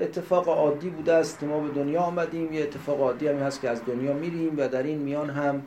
اتفاق 0.00 0.48
عادی 0.48 0.90
بوده 0.90 1.12
است 1.12 1.40
که 1.40 1.46
ما 1.46 1.60
به 1.60 1.68
دنیا 1.68 2.00
آمدیم. 2.00 2.52
یه 2.52 2.62
اتفاق 2.62 3.00
عادی 3.00 3.28
هم 3.28 3.36
هست 3.36 3.60
که 3.60 3.70
از 3.70 3.84
دنیا 3.86 4.12
میریم 4.12 4.54
و 4.58 4.68
در 4.68 4.82
این 4.82 4.98
میان 4.98 5.30
هم 5.30 5.62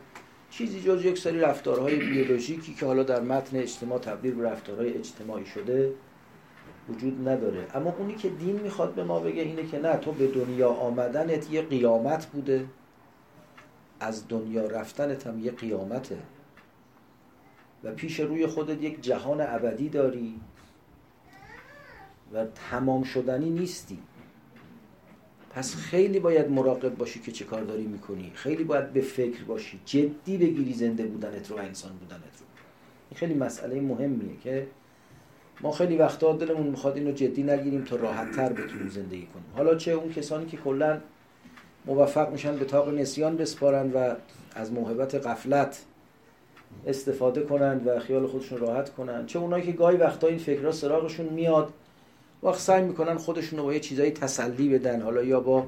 چیزی 0.49 0.81
جز 0.81 1.05
یک 1.05 1.17
سری 1.17 1.39
رفتارهای 1.39 1.95
بیولوژیکی 1.95 2.73
که 2.73 2.85
حالا 2.85 3.03
در 3.03 3.21
متن 3.21 3.57
اجتماع 3.57 3.99
تبدیل 3.99 4.33
به 4.33 4.43
رفتارهای 4.43 4.93
اجتماعی 4.93 5.45
شده 5.45 5.91
وجود 6.89 7.29
نداره. 7.29 7.65
اما 7.75 7.95
اونی 7.99 8.15
که 8.15 8.29
دین 8.29 8.59
می‌خواد 8.59 8.93
به 8.93 9.03
ما 9.03 9.19
بگه 9.19 9.41
اینه 9.41 9.67
که 9.67 9.79
نه 9.79 9.97
تو 9.97 10.11
به 10.11 10.27
دنیا 10.27 10.69
آمدنت 10.69 11.51
یه 11.51 11.61
قیامت 11.61 12.25
بوده. 12.25 12.65
از 13.99 14.27
دنیا 14.27 14.67
رفتنت 14.67 15.27
هم 15.27 15.39
یه 15.39 15.51
قیامته. 15.51 16.17
و 17.87 17.91
پیش 17.91 18.19
روی 18.19 18.47
خودت 18.47 18.83
یک 18.83 19.01
جهان 19.01 19.41
ابدی 19.41 19.89
داری 19.89 20.39
و 22.33 22.45
تمام 22.69 23.03
شدنی 23.03 23.49
نیستی. 23.49 23.99
پس 25.51 25.75
خیلی 25.75 26.19
باید 26.19 26.49
مراقب 26.51 26.95
باشی 26.95 27.19
که 27.19 27.31
چه 27.31 27.45
کار 27.45 27.63
داری 27.63 27.87
می‌کنی. 27.87 28.31
خیلی 28.35 28.63
باید 28.63 28.93
به 28.93 29.01
فکر 29.01 29.43
باشی. 29.43 29.79
جدی 29.85 30.37
بگیری 30.37 30.73
زنده 30.73 31.05
بودنت 31.05 31.51
رو 31.51 31.57
و 31.57 31.59
انسان 31.59 31.91
بودنت 31.91 32.21
رو. 32.21 32.45
این 33.09 33.17
خیلی 33.17 33.33
مسئله 33.33 33.81
مهمیه 33.81 34.37
که 34.43 34.67
ما 35.61 35.71
خیلی 35.71 35.97
وقتا 35.97 36.33
دلمون 36.33 36.67
می‌خواد 36.67 36.97
اینو 36.97 37.11
جدی 37.11 37.43
نگیریم 37.43 37.83
تا 37.83 37.95
راحت 37.95 38.31
تر 38.31 38.53
بتونیم 38.53 38.89
زندگی 38.89 39.25
کنیم. 39.25 39.45
حالا 39.55 39.75
چه 39.75 39.91
اون 39.91 40.13
کسانی 40.13 40.45
که 40.45 40.57
کلا 40.57 41.01
موفق 41.85 42.31
میشن 42.31 42.57
به 42.57 42.65
تاق 42.65 42.89
نسیان 42.89 43.37
بسپارن 43.37 43.91
و 43.91 44.15
از 44.55 44.71
موهبت 44.71 45.15
قفلت 45.15 45.85
استفاده 46.87 47.41
کنند 47.41 47.87
و 47.87 47.99
خیال 47.99 48.27
خودشون 48.27 48.57
راحت 48.57 48.89
کنن 48.89 49.25
چه 49.25 49.39
اونایی 49.39 49.63
که 49.63 49.71
گاهی 49.71 49.97
وقتا 49.97 50.27
این 50.27 50.37
فکرها 50.37 50.71
سراغشون 50.71 51.25
میاد 51.25 51.73
وقت 52.43 52.59
سعی 52.59 52.83
می‌کنن 52.83 53.17
خودشون 53.17 53.59
رو 53.59 53.65
با 53.65 53.73
یه 53.73 53.79
چیزایی 53.79 54.11
تسلی 54.11 54.69
بدن. 54.69 55.01
حالا 55.01 55.23
یا 55.23 55.39
با 55.39 55.65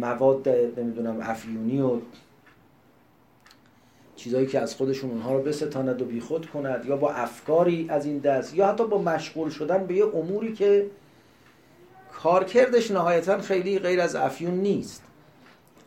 مواد 0.00 0.48
نمی‌دونم 0.48 1.18
افیونی 1.22 1.80
و 1.80 1.98
چیزایی 4.16 4.46
که 4.46 4.60
از 4.60 4.74
خودشون 4.74 5.10
اونها 5.10 5.36
رو 5.36 5.42
بستاند 5.42 6.02
و 6.02 6.04
بیخود 6.04 6.46
کند 6.46 6.84
یا 6.84 6.96
با 6.96 7.12
افکاری 7.12 7.86
از 7.88 8.06
این 8.06 8.18
دست 8.18 8.54
یا 8.54 8.66
حتی 8.66 8.86
با 8.86 9.02
مشغول 9.02 9.50
شدن 9.50 9.86
به 9.86 9.94
یه 9.94 10.04
اموری 10.04 10.52
که 10.52 10.86
کارکردش 12.12 12.90
نهایتا 12.90 13.38
خیلی 13.38 13.78
غیر 13.78 14.00
از 14.00 14.16
افیون 14.16 14.54
نیست. 14.54 15.02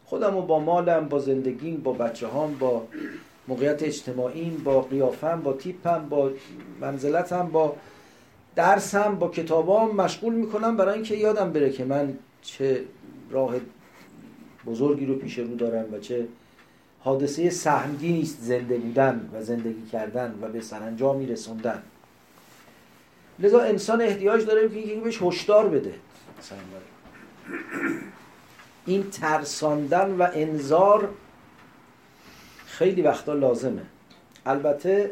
خودم 0.05 0.38
و 0.38 0.41
با 0.41 0.59
مالم 0.59 1.09
با 1.09 1.19
زندگیم 1.19 1.77
با 1.77 1.93
بچه 1.93 2.27
هم 2.27 2.57
با 2.59 2.88
موقعیت 3.50 3.84
اجتماعیم 3.84 4.62
با 4.63 4.82
قیافم 4.82 5.41
با 5.41 5.53
تیپم 5.53 6.06
با 6.10 6.32
منزلتم 6.82 7.48
با 7.48 7.75
درسم 8.56 9.15
با 9.15 9.27
کتابام 9.27 9.96
مشغول 9.96 10.34
می‌کنم 10.34 10.77
برای 10.77 10.94
اینکه 10.94 11.15
یادم 11.15 11.53
بره 11.53 11.70
که 11.70 11.86
من 11.86 12.13
چه 12.41 12.84
راه 13.29 13.56
بزرگی 14.65 15.06
رو 15.06 15.15
پیش 15.15 15.39
رو 15.39 15.56
دارم 15.56 15.94
و 15.94 16.00
چه 16.00 16.27
حادثه 17.00 17.50
سهمگینی 17.50 18.22
است 18.22 18.38
زنده 18.41 18.77
بودن 18.77 19.29
و 19.34 19.44
زندگی 19.44 19.86
کردن 19.91 20.36
و 20.41 20.48
به 20.48 20.62
سرانجامی 20.62 21.25
رسوندن 21.25 21.84
لذا 23.39 23.60
انسان 23.60 24.01
احتیاج 24.01 24.46
داره 24.46 24.70
که 24.70 24.75
یکی 24.75 25.00
بهش 25.00 25.22
هشدار 25.22 25.68
بده. 25.68 25.94
این 28.86 29.10
ترساندن 29.10 30.12
و 30.12 30.27
انذار 30.34 31.10
خیلی 32.79 33.01
وقتا 33.01 33.33
لازمه. 33.33 33.81
البته 34.45 35.12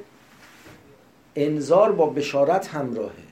انذار 1.36 1.92
با 1.92 2.06
بشارت 2.06 2.68
همراهه. 2.68 3.28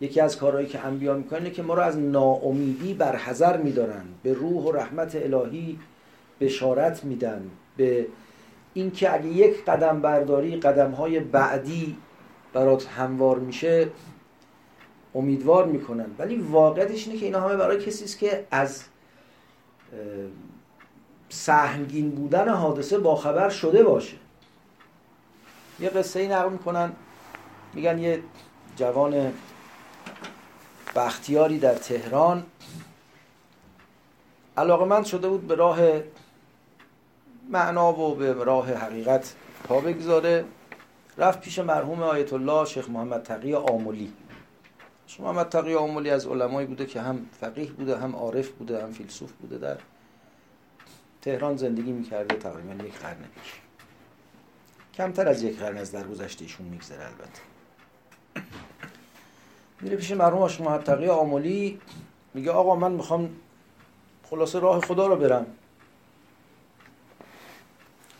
یکی 0.00 0.20
از 0.20 0.36
کارهایی 0.36 0.66
که 0.66 0.86
انبیا 0.86 1.14
می‌کنه 1.14 1.50
که 1.50 1.62
ما 1.62 1.74
رو 1.74 1.82
از 1.82 1.98
ناامیدی 1.98 2.94
بر 2.94 3.16
حذر 3.16 3.56
میدارن. 3.56 4.04
به 4.22 4.32
روح 4.32 4.64
و 4.64 4.72
رحمت 4.72 5.16
الهی 5.16 5.78
بشارت 6.40 7.04
میدن. 7.04 7.50
به 7.76 8.06
اینکه 8.74 9.14
اگه 9.14 9.26
یک 9.26 9.64
قدم 9.64 10.00
برداری 10.00 10.56
قدم 10.56 10.90
های 10.90 11.20
بعدی 11.20 11.96
برات 12.52 12.86
هموار 12.86 13.38
میشه 13.38 13.88
امیدوار 15.14 15.66
می‌کنن. 15.66 16.06
ولی 16.18 16.36
واقعیتش 16.36 17.06
اینه 17.06 17.18
که 17.18 17.26
اینا 17.26 17.40
همه 17.40 17.56
برای 17.56 17.78
کسی 17.84 18.04
است 18.04 18.18
که 18.18 18.46
از 18.50 18.84
سهمگین 21.30 22.10
بودن 22.10 22.48
حادثه 22.48 22.98
باخبر 22.98 23.48
شده 23.48 23.82
باشه. 23.82 24.16
یه 25.80 25.88
قصه 25.88 26.20
ای 26.20 26.28
نقل 26.28 26.52
می‌کنن. 26.52 26.92
میگن 27.74 27.98
یه 27.98 28.22
جوان 28.76 29.32
بختیاری 30.96 31.58
در 31.58 31.74
تهران 31.74 32.46
علاقه 34.56 34.84
من 34.84 35.04
شده 35.04 35.28
بود 35.28 35.46
به 35.46 35.54
راه 35.54 35.78
معنا 37.48 37.92
و 37.92 38.14
به 38.14 38.32
راه 38.32 38.72
حقیقت 38.72 39.34
پا 39.64 39.80
بگذاره. 39.80 40.44
رفت 41.18 41.40
پیش 41.40 41.58
مرحوم 41.58 42.02
آیت 42.02 42.32
الله 42.32 42.64
شیخ 42.64 42.88
محمد 42.88 43.22
تقی 43.22 43.54
آمولی 43.54 44.12
شیخ 45.06 45.20
محمد 45.20 45.48
تقی 45.48 45.74
آمولی 45.74 46.10
از 46.10 46.26
علمایی 46.26 46.66
بوده 46.66 46.86
که 46.86 47.00
هم 47.00 47.26
فقیه 47.40 47.70
بوده 47.72 47.98
هم 47.98 48.16
عارف 48.16 48.48
بوده 48.48 48.82
هم 48.82 48.92
فیلسوف 48.92 49.32
بوده 49.32 49.58
در 49.58 49.76
تهران 51.22 51.56
زندگی 51.56 51.92
می‌کرده 51.92 52.36
تقریبا 52.36 52.84
یک 52.84 52.98
قرن 52.98 53.16
پیش. 53.34 53.52
کمتر 54.94 55.28
از 55.28 55.42
یک 55.42 55.58
قرن 55.58 55.78
از 55.78 55.92
در 55.92 56.06
گذشته 56.06 56.44
ایشون 56.44 56.66
میگذره 56.66 57.04
البته. 57.04 57.40
میره 59.80 59.96
پیش 59.96 60.10
مرحوم 60.10 60.48
شیخ 60.48 60.60
محمد 60.60 60.82
تقی 60.82 61.08
آمولی 61.08 61.80
میگه 62.34 62.50
آقا 62.50 62.74
من 62.74 62.92
می‌خوام 62.92 63.30
خلاصه 64.30 64.58
راه 64.58 64.80
خدا 64.80 65.06
رو 65.06 65.16
برم. 65.16 65.46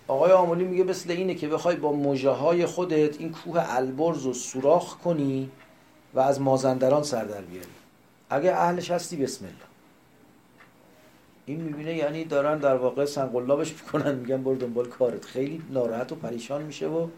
آقای 0.09 0.33
آمولی 0.33 0.65
میگه 0.65 0.85
مثل 0.85 1.11
اینه 1.11 1.35
که 1.35 1.49
بخوای 1.49 1.77
با 1.77 1.93
موجه 1.93 2.31
های 2.31 2.67
خودت 2.67 3.21
این 3.21 3.33
کوه 3.33 3.77
البرز 3.77 4.25
رو 4.25 4.33
سوراخ 4.33 4.97
کنی 4.97 5.51
و 6.15 6.21
از 6.21 6.41
مازندران 6.41 7.03
سر 7.03 7.25
در 7.25 7.41
بیاری. 7.41 7.69
اگه 8.31 8.53
اهلش 8.53 8.91
هستی 8.91 9.17
بسم 9.17 9.45
الله. 9.45 9.70
این 11.47 11.61
می‌بینه 11.61 11.95
یعنی 11.97 12.25
دارن 12.25 12.59
در 12.59 12.77
واقع 12.77 13.05
سنگلابش 13.05 13.73
می‌کنن 13.73 14.15
میگن 14.15 14.43
برو 14.43 14.57
دنبال 14.57 14.89
کارت. 14.89 15.25
خیلی 15.25 15.63
ناراحت 15.71 16.13
و 16.13 16.15
پریشان 16.15 16.63
میشه 16.63 16.89
و 16.89 17.09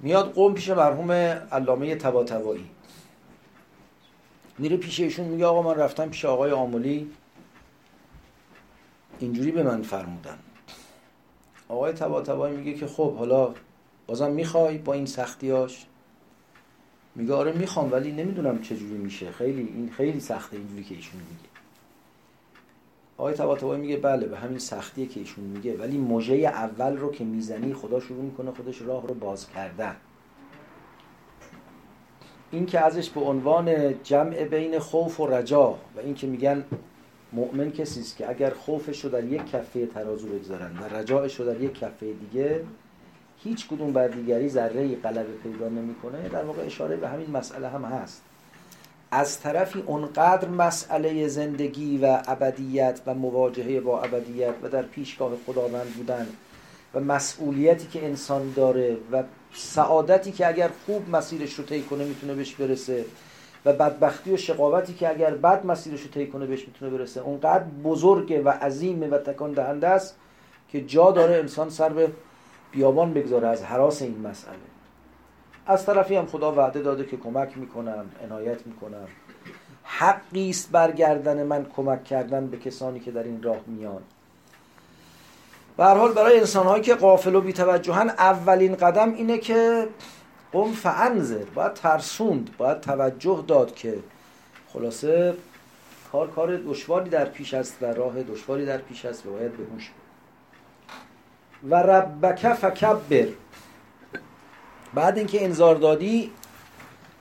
میاد 0.00 0.32
قوم 0.32 0.54
پیش 0.54 0.70
مرحوم 0.70 1.10
علامه 1.52 1.96
تباتبایی 1.96 2.70
میره 4.58 4.76
پیش 4.76 5.00
ایشون 5.00 5.26
میگه 5.26 5.46
آقا 5.46 5.62
من 5.62 5.74
رفتم 5.74 6.08
پیش 6.08 6.24
آقای 6.24 6.50
آمولی. 6.50 7.10
اینجوری 9.18 9.50
به 9.50 9.62
من 9.62 9.82
فرمودن. 9.82 10.38
آقای 11.68 11.92
تبا 11.92 12.48
میگه 12.48 12.74
که 12.74 12.86
خب 12.86 13.16
حالا 13.16 13.54
بازم 14.06 14.30
می‌خوای 14.30 14.78
با 14.78 14.92
این 14.92 15.06
سختیاش؟ 15.06 15.86
میگه 17.14 17.34
آره 17.34 17.52
می‌خوام 17.52 17.92
ولی 17.92 18.12
نمی‌دونم 18.12 18.62
چجوری 18.62 18.94
میشه. 18.94 19.32
خیلی 19.32 19.62
این 19.62 19.90
خیلی 19.96 20.20
سخته 20.20 20.56
اینجوری 20.56 20.84
که 20.84 20.94
ایشون 20.94 21.20
میگه. 21.20 21.55
آقای 23.18 23.34
تبا 23.34 23.76
میگه 23.76 23.96
بله 23.96 24.26
به 24.26 24.36
همین 24.36 24.58
سختیه 24.58 25.06
که 25.06 25.20
ایشون 25.20 25.44
میگه 25.44 25.76
ولی 25.76 25.98
موجه 25.98 26.34
اول 26.34 26.96
رو 26.96 27.12
که 27.12 27.24
می‌زنی 27.24 27.74
خدا 27.74 28.00
شروع 28.00 28.22
می‌کنه 28.22 28.50
خودش 28.50 28.82
راه 28.82 29.06
رو 29.06 29.14
باز 29.14 29.48
کردن. 29.48 29.96
این 32.50 32.66
که 32.66 32.80
ازش 32.80 33.10
به 33.10 33.20
عنوان 33.20 33.94
جمع 34.02 34.44
بین 34.44 34.78
خوف 34.78 35.20
و 35.20 35.26
رجا 35.26 35.70
و 35.70 36.00
این 36.04 36.14
که 36.14 36.26
میگن 36.26 36.64
مؤمن 37.32 37.70
کسی 37.70 38.00
است 38.00 38.16
که 38.16 38.30
اگر 38.30 38.50
خوفش 38.50 39.04
رو 39.04 39.10
در 39.10 39.24
یک 39.24 39.46
کفه 39.46 39.86
ترازو 39.86 40.28
بگذارن 40.28 40.78
و 40.78 40.96
رجاعش 40.96 41.40
رو 41.40 41.46
در 41.46 41.60
یک 41.60 41.78
کفه 41.78 42.12
دیگه 42.12 42.64
هیچ 43.38 43.68
کدوم 43.68 43.92
بر 43.92 44.08
دیگری 44.08 44.48
ذره 44.48 44.94
غلبه 44.94 45.32
پیدا 45.42 45.68
نمی‌کنه. 45.68 46.28
در 46.28 46.44
واقع 46.44 46.62
اشاره 46.66 46.96
به 46.96 47.08
همین 47.08 47.30
مسئله 47.30 47.68
هم 47.68 47.84
هست. 47.84 48.22
از 49.16 49.40
طرفی 49.40 49.82
اونقدر 49.86 50.48
مسئله 50.48 51.28
زندگی 51.28 51.98
و 51.98 52.22
ابدیت 52.26 53.00
و 53.06 53.14
مواجهه 53.14 53.80
با 53.80 54.02
ابدیت 54.02 54.54
و 54.62 54.68
در 54.68 54.82
پیشگاه 54.82 55.32
خداوند 55.46 55.94
بودن 55.96 56.26
و 56.94 57.00
مسئولیتی 57.00 57.86
که 57.86 58.06
انسان 58.06 58.52
داره 58.56 58.96
و 59.12 59.22
سعادتی 59.54 60.32
که 60.32 60.46
اگر 60.46 60.70
خوب 60.86 61.10
مسیرش 61.10 61.54
رو 61.54 61.64
طی 61.64 61.82
کنه 61.82 62.04
می‌تونه 62.04 62.34
بهش 62.34 62.54
برسه 62.54 63.04
و 63.64 63.72
بدبختی 63.72 64.32
و 64.32 64.36
شقاوتی 64.36 64.94
که 64.94 65.08
اگر 65.10 65.30
بد 65.30 65.66
مسیرش 65.66 66.00
رو 66.00 66.08
طی 66.08 66.26
کنه 66.26 66.46
بهش 66.46 66.66
می‌تونه 66.66 66.90
برسه 66.90 67.20
اونقدر 67.20 67.64
بزرگه 67.64 68.42
و 68.42 68.48
عظیمه 68.48 69.08
و 69.08 69.18
تکان 69.18 69.52
دهنده 69.52 69.88
است 69.88 70.16
که 70.68 70.80
جا 70.80 71.10
داره 71.10 71.34
انسان 71.34 71.70
سر 71.70 71.88
به 71.88 72.08
بیابان 72.72 73.14
بگذاره 73.14 73.48
از 73.48 73.62
حراس 73.62 74.02
این 74.02 74.20
مسئله. 74.20 74.75
از 75.66 75.86
طرفی 75.86 76.16
هم 76.16 76.26
خدا 76.26 76.52
وعده 76.52 76.82
داده 76.82 77.04
که 77.04 77.16
کمک 77.16 77.58
می‌کنم 77.58 78.04
عنایت 78.24 78.66
می‌کنم 78.66 79.08
حقی 79.84 80.50
است 80.50 80.70
برگردن 80.70 81.42
من 81.42 81.66
کمک 81.76 82.04
کردن 82.04 82.46
به 82.46 82.56
کسانی 82.56 83.00
که 83.00 83.10
در 83.10 83.22
این 83.22 83.42
راه 83.42 83.58
میان. 83.66 84.02
به 85.76 85.84
حال 85.84 86.12
برای 86.12 86.38
انسانهایی 86.38 86.82
که 86.82 86.94
قافل 86.94 87.34
و 87.34 87.40
بیتوجهن 87.40 88.08
اولین 88.08 88.74
قدم 88.76 89.14
اینه 89.14 89.38
که 89.38 89.88
قم 90.52 90.72
فانذر 90.72 91.44
باید 91.54 91.74
ترسوند 91.74 92.50
باید 92.58 92.80
توجه 92.80 93.44
داد 93.46 93.74
که 93.74 93.94
خلاصه 94.72 95.34
کار 96.12 96.30
کار 96.30 96.56
دشواری 96.56 97.10
در 97.10 97.24
پیش 97.24 97.54
است 97.54 97.76
و 97.82 97.84
راه 97.86 98.22
دشواری 98.22 98.66
در 98.66 98.78
پیش 98.78 99.04
است 99.04 99.26
و 99.26 99.30
باید 99.30 99.56
به 99.56 99.64
هوش 99.72 99.90
و 101.70 101.74
ربک 101.74 102.52
فکبر. 102.52 103.28
بعد 104.96 105.18
اینکه 105.18 105.44
انذار 105.44 105.74
دادی 105.74 106.30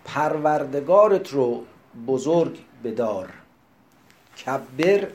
پروردگارت 0.06 1.34
رو 1.34 1.64
بزرگ 2.08 2.60
بدار. 2.84 3.30
کبر 4.46 5.08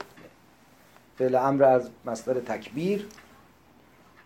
فعل 1.19 1.35
امر 1.35 1.65
از 1.65 1.91
مصدر 2.05 2.35
تکبیر 2.35 3.07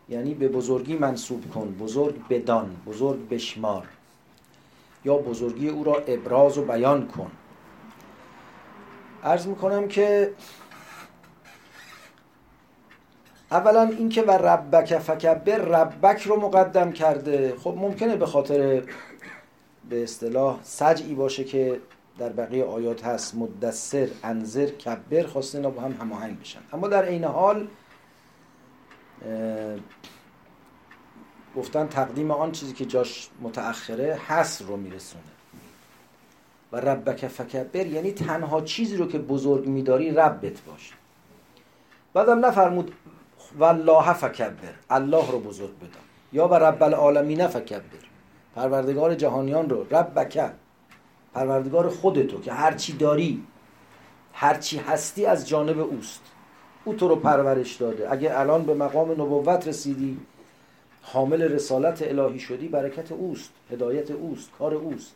یعنی 0.08 0.34
به 0.34 0.48
بزرگی 0.48 0.94
منصوب 0.94 1.50
کن 1.54 1.76
بزرگ 1.80 2.28
بدان 2.28 2.76
بزرگ 2.86 3.28
بشمار. 3.28 3.86
یا 5.04 5.16
بزرگی 5.16 5.68
او 5.68 5.84
را 5.84 6.02
ابراز 6.06 6.58
و 6.58 6.64
بیان 6.64 7.08
کن. 7.08 7.30
عرض 9.24 9.46
می‌کنم 9.46 9.88
که 9.88 10.32
اولا 13.50 13.82
اینکه 13.82 14.22
و 14.22 14.30
ربک 14.30 14.98
فکبر 14.98 15.56
ربک 15.56 16.22
رو 16.22 16.40
مقدم 16.40 16.92
کرده. 16.92 17.54
خب 17.58 17.74
ممکنه 17.78 18.16
به 18.16 18.26
خاطر 18.26 18.82
به 19.88 20.02
اصطلاح 20.02 20.58
سجعی 20.62 21.14
باشه 21.14 21.44
که 21.44 21.80
در 22.18 22.28
بقیه 22.28 22.64
آیات 22.64 23.04
هست. 23.04 23.34
مدثر 23.34 24.08
انذر 24.24 24.66
کبر 24.66 25.22
خواسته 25.22 25.58
اینا 25.58 25.70
با 25.70 25.82
هم 25.82 25.92
هماهنگ 25.92 26.40
بشن. 26.40 26.60
اما 26.72 26.88
در 26.88 27.04
عین 27.04 27.24
حال 27.24 27.68
گفتن 31.56 31.86
تقدیم 31.86 32.30
آن 32.30 32.52
چیزی 32.52 32.72
که 32.72 32.84
جاش 32.84 33.28
متأخره 33.42 34.18
حسر 34.28 34.64
رو 34.64 34.76
میرسونه. 34.76 35.24
و 36.72 36.76
ربک 36.76 37.26
فکبر 37.26 37.86
یعنی 37.86 38.12
تنها 38.12 38.60
چیزی 38.60 38.96
رو 38.96 39.06
که 39.06 39.18
بزرگ 39.18 39.66
میداری 39.66 40.10
ربت 40.10 40.60
باشه. 40.60 40.94
بعدم 42.14 42.46
نفرمود 42.46 42.94
والله 43.58 44.12
فکبر. 44.12 44.74
الله 44.90 45.30
رو 45.30 45.40
بزرگ 45.40 45.76
بدان. 45.76 46.02
یا 46.32 46.48
و 46.48 46.54
رب 46.54 46.82
العالمین 46.82 47.46
فکبر. 47.46 48.04
پروردگار 48.56 49.14
جهانیان 49.14 49.70
رو 49.70 49.86
ربک. 49.90 50.50
پروردگار 51.34 51.88
خودتو 51.88 52.40
که 52.40 52.52
هرچی 52.52 52.92
داری 52.92 53.42
هرچی 54.32 54.78
هستی 54.78 55.26
از 55.26 55.48
جانب 55.48 55.78
اوست. 55.78 56.20
او 56.84 56.94
تو 56.94 57.08
رو 57.08 57.16
پرورش 57.16 57.74
داده. 57.74 58.12
اگه 58.12 58.38
الان 58.38 58.62
به 58.62 58.74
مقام 58.74 59.10
نبوت 59.10 59.68
رسیدی 59.68 60.18
حامل 61.02 61.42
رسالت 61.42 62.02
الهی 62.02 62.38
شدی 62.38 62.68
برکت 62.68 63.12
اوست 63.12 63.50
هدایت 63.70 64.10
اوست 64.10 64.50
کار 64.58 64.74
اوست. 64.74 65.14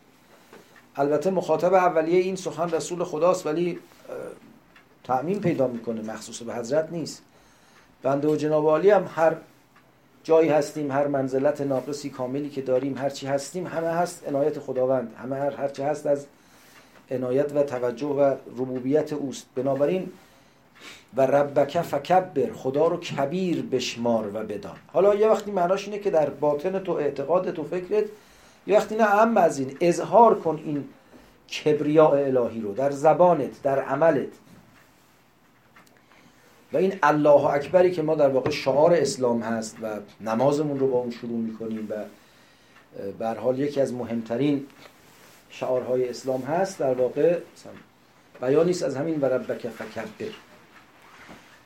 البته 0.95 1.29
مخاطب 1.29 1.73
اولیه 1.73 2.19
این 2.19 2.35
سخن 2.35 2.69
رسول 2.69 3.03
خداست 3.03 3.45
ولی 3.45 3.79
تعمین 5.03 5.41
پیدا 5.41 5.67
می‌کنه 5.67 6.01
مخصوص 6.01 6.41
به 6.41 6.55
حضرت 6.55 6.91
نیست. 6.91 7.23
بنده 8.03 8.27
و 8.27 8.35
جناب 8.35 8.65
عالی 8.65 8.89
هم 8.89 9.09
هر 9.15 9.35
جایی 10.23 10.49
هستیم 10.49 10.91
هر 10.91 11.07
منزلت 11.07 11.61
ناقصی 11.61 12.09
کاملی 12.09 12.49
که 12.49 12.61
داریم 12.61 12.97
هر 12.97 13.09
چی 13.09 13.27
هستیم 13.27 13.67
همه 13.67 13.87
هست 13.87 14.27
عنایت 14.27 14.59
خداوند. 14.59 15.13
همه 15.23 15.35
هر 15.35 15.51
هر 15.51 15.67
چی 15.67 15.83
هست 15.83 16.05
از 16.05 16.25
عنایت 17.11 17.55
و 17.55 17.63
توجه 17.63 18.07
و 18.07 18.35
ربوبیت 18.47 19.13
اوست. 19.13 19.45
بنابراین 19.55 20.11
و 21.15 21.21
ربک 21.21 21.81
فکبر 21.81 22.53
خدا 22.53 22.87
رو 22.87 22.97
کبیر 22.97 23.61
بشمار 23.61 24.27
و 24.27 24.43
بدان. 24.43 24.77
حالا 24.93 25.15
یه 25.15 25.27
وقتی 25.27 25.51
معناش 25.51 25.87
اینه 25.87 25.99
که 25.99 26.09
در 26.09 26.29
باطن 26.29 26.79
تو 26.79 26.91
اعتقادت 26.91 27.59
و 27.59 27.63
فکرت 27.63 28.03
یه 28.67 28.77
وقتی 28.77 28.95
نه 28.95 29.03
هم 29.03 29.37
از 29.37 29.59
این 29.59 29.77
اظهار 29.81 30.39
کن 30.39 30.61
این 30.65 30.85
کبریاء 31.49 32.11
الهی 32.11 32.61
رو 32.61 32.73
در 32.73 32.91
زبانت 32.91 33.61
در 33.61 33.79
عملت. 33.79 34.27
و 36.73 36.77
این 36.77 36.93
الله 37.03 37.45
اکبری 37.45 37.91
که 37.91 38.01
ما 38.01 38.15
در 38.15 38.29
واقع 38.29 38.49
شعار 38.49 38.93
اسلام 38.93 39.41
هست 39.41 39.77
و 39.81 39.99
نمازمون 40.21 40.79
رو 40.79 40.87
با 40.87 40.97
اون 40.97 41.11
شروع 41.11 41.39
می‌کنیم 41.39 41.87
و 41.89 41.93
بر 43.19 43.35
حال 43.35 43.59
یکی 43.59 43.81
از 43.81 43.93
مهمترین 43.93 44.65
شعارهای 45.49 46.09
اسلام 46.09 46.41
هست 46.41 46.79
در 46.79 46.93
واقع 46.93 47.39
بیانیست 48.41 48.83
است 48.83 48.95
از 48.95 49.01
همین 49.01 49.21
و 49.21 49.25
ربک 49.25 49.67
فکبر. 49.67 50.31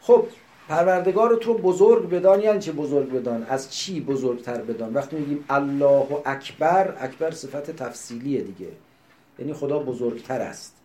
خب 0.01 0.27
پروردگار 0.69 1.35
تو 1.35 1.53
بزرگ 1.53 2.09
بدان 2.09 2.41
یعنی 2.41 2.59
چه 2.59 2.71
بزرگ 2.71 3.11
بدان؟ 3.11 3.43
از 3.43 3.73
چی 3.73 4.01
بزرگتر 4.01 4.61
بدان؟ 4.61 4.93
وقتی 4.93 5.15
میگیم 5.15 5.45
الله 5.49 6.07
اکبر 6.25 6.95
اکبر 6.99 7.31
صفت 7.31 7.71
تفصیلیه 7.71 8.41
دیگه. 8.41 8.71
یعنی 9.39 9.53
خدا 9.53 9.79
بزرگتر 9.79 10.41
است. 10.41 10.75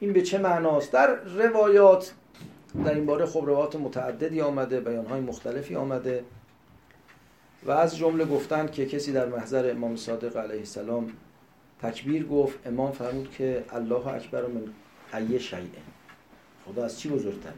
این 0.00 0.12
به 0.12 0.22
چه 0.22 0.38
معناست؟ 0.38 0.92
در 0.92 1.14
روایات 1.14 2.12
در 2.74 2.94
این 2.94 3.06
باره 3.06 3.26
خب 3.26 3.44
روایات 3.46 3.76
متعددی 3.76 4.40
آمده 4.40 4.80
بیانهای 4.80 5.20
مختلفی 5.20 5.76
آمده 5.76 6.24
و 7.64 7.70
از 7.70 7.96
جمله 7.96 8.24
گفتن 8.24 8.66
که 8.66 8.86
کسی 8.86 9.12
در 9.12 9.28
محضر 9.28 9.70
امام 9.70 9.96
صادق 9.96 10.36
علیه 10.36 10.58
السلام 10.58 11.12
تکبیر 11.82 12.26
گفت 12.26 12.66
امام 12.66 12.92
فرمود 12.92 13.30
که 13.30 13.64
الله 13.70 14.06
اکبر 14.06 14.46
من 14.46 14.62
ایه 15.20 15.38
شیعه 15.38 15.82
خدا 16.66 16.84
از 16.84 17.00
چی 17.00 17.08
بزرگتره؟ 17.08 17.54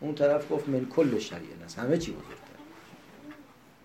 اون 0.00 0.14
طرف 0.14 0.52
گفت 0.52 0.68
من 0.68 0.86
کل 0.86 1.18
شریعه 1.18 1.64
است. 1.64 1.78
همه 1.78 1.98
چی 1.98 2.12
بزرگتر 2.12 2.44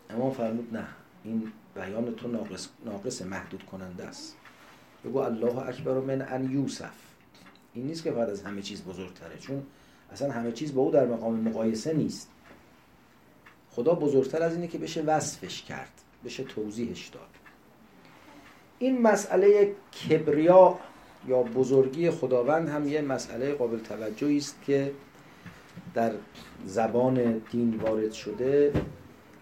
اما 0.10 0.32
فرمود 0.32 0.78
نه 0.78 0.88
این 1.24 1.52
بیان 1.76 2.16
تو 2.16 2.28
ناقص, 2.28 2.70
ناقص 2.86 3.22
محدود 3.22 3.64
کننده 3.64 4.04
است. 4.04 4.36
بگو 5.06 5.20
الله 5.20 5.58
اکبر 5.58 6.00
من 6.00 6.22
ان 6.22 6.52
یوسف. 6.52 6.92
این 7.74 7.88
نیست 7.88 8.04
که 8.04 8.12
بعد 8.12 8.30
از 8.30 8.44
همه 8.44 8.62
چیز 8.62 8.84
بزرگتره 8.84 9.38
چون 9.40 9.64
اصلا 10.12 10.32
همه 10.32 10.52
چیز 10.52 10.74
با 10.74 10.82
او 10.82 10.92
در 10.92 11.06
مقام 11.06 11.40
مقایسه 11.40 11.94
نیست. 11.94 12.30
خدا 13.72 13.94
بزرگتر 13.94 14.44
از 14.44 14.56
اینه 14.56 14.68
که 14.68 14.78
بشه 14.78 15.02
وصفش 15.02 15.64
کرد 15.64 15.92
بشه 16.26 16.44
توضیحش 16.44 17.08
داد. 17.08 17.30
این 18.80 19.02
مسئله 19.02 19.76
کبریا 19.92 20.80
یا 21.28 21.44
بزرگی 21.44 22.12
خداوند 22.12 22.70
هم 22.70 22.88
یه 22.88 23.02
مسئله 23.02 23.54
قابل 23.54 23.80
توجهی 23.80 24.38
است 24.38 24.60
که 24.66 24.92
در 25.94 26.12
زبان 26.66 27.42
دین 27.52 27.76
وارد 27.76 28.12
شده. 28.12 28.74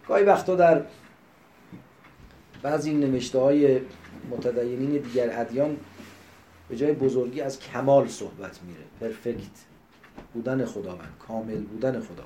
گاهی 0.08 0.24
وقتا 0.24 0.56
در 0.56 0.86
بعضی 2.62 2.94
نوشته 2.94 3.40
های 3.40 3.80
متدینین 4.32 5.02
دیگر 5.02 5.40
ادیان 5.40 5.78
به 6.70 6.76
جای 6.76 6.94
بزرگی 6.94 7.42
از 7.42 7.60
کمال 7.60 8.08
صحبت 8.08 8.60
میره. 8.64 8.84
پرفکت 9.00 9.77
بودن 10.34 10.66
خداوند 10.66 11.14
کامل 11.28 11.62
بودن 11.62 12.00
خدا. 12.00 12.24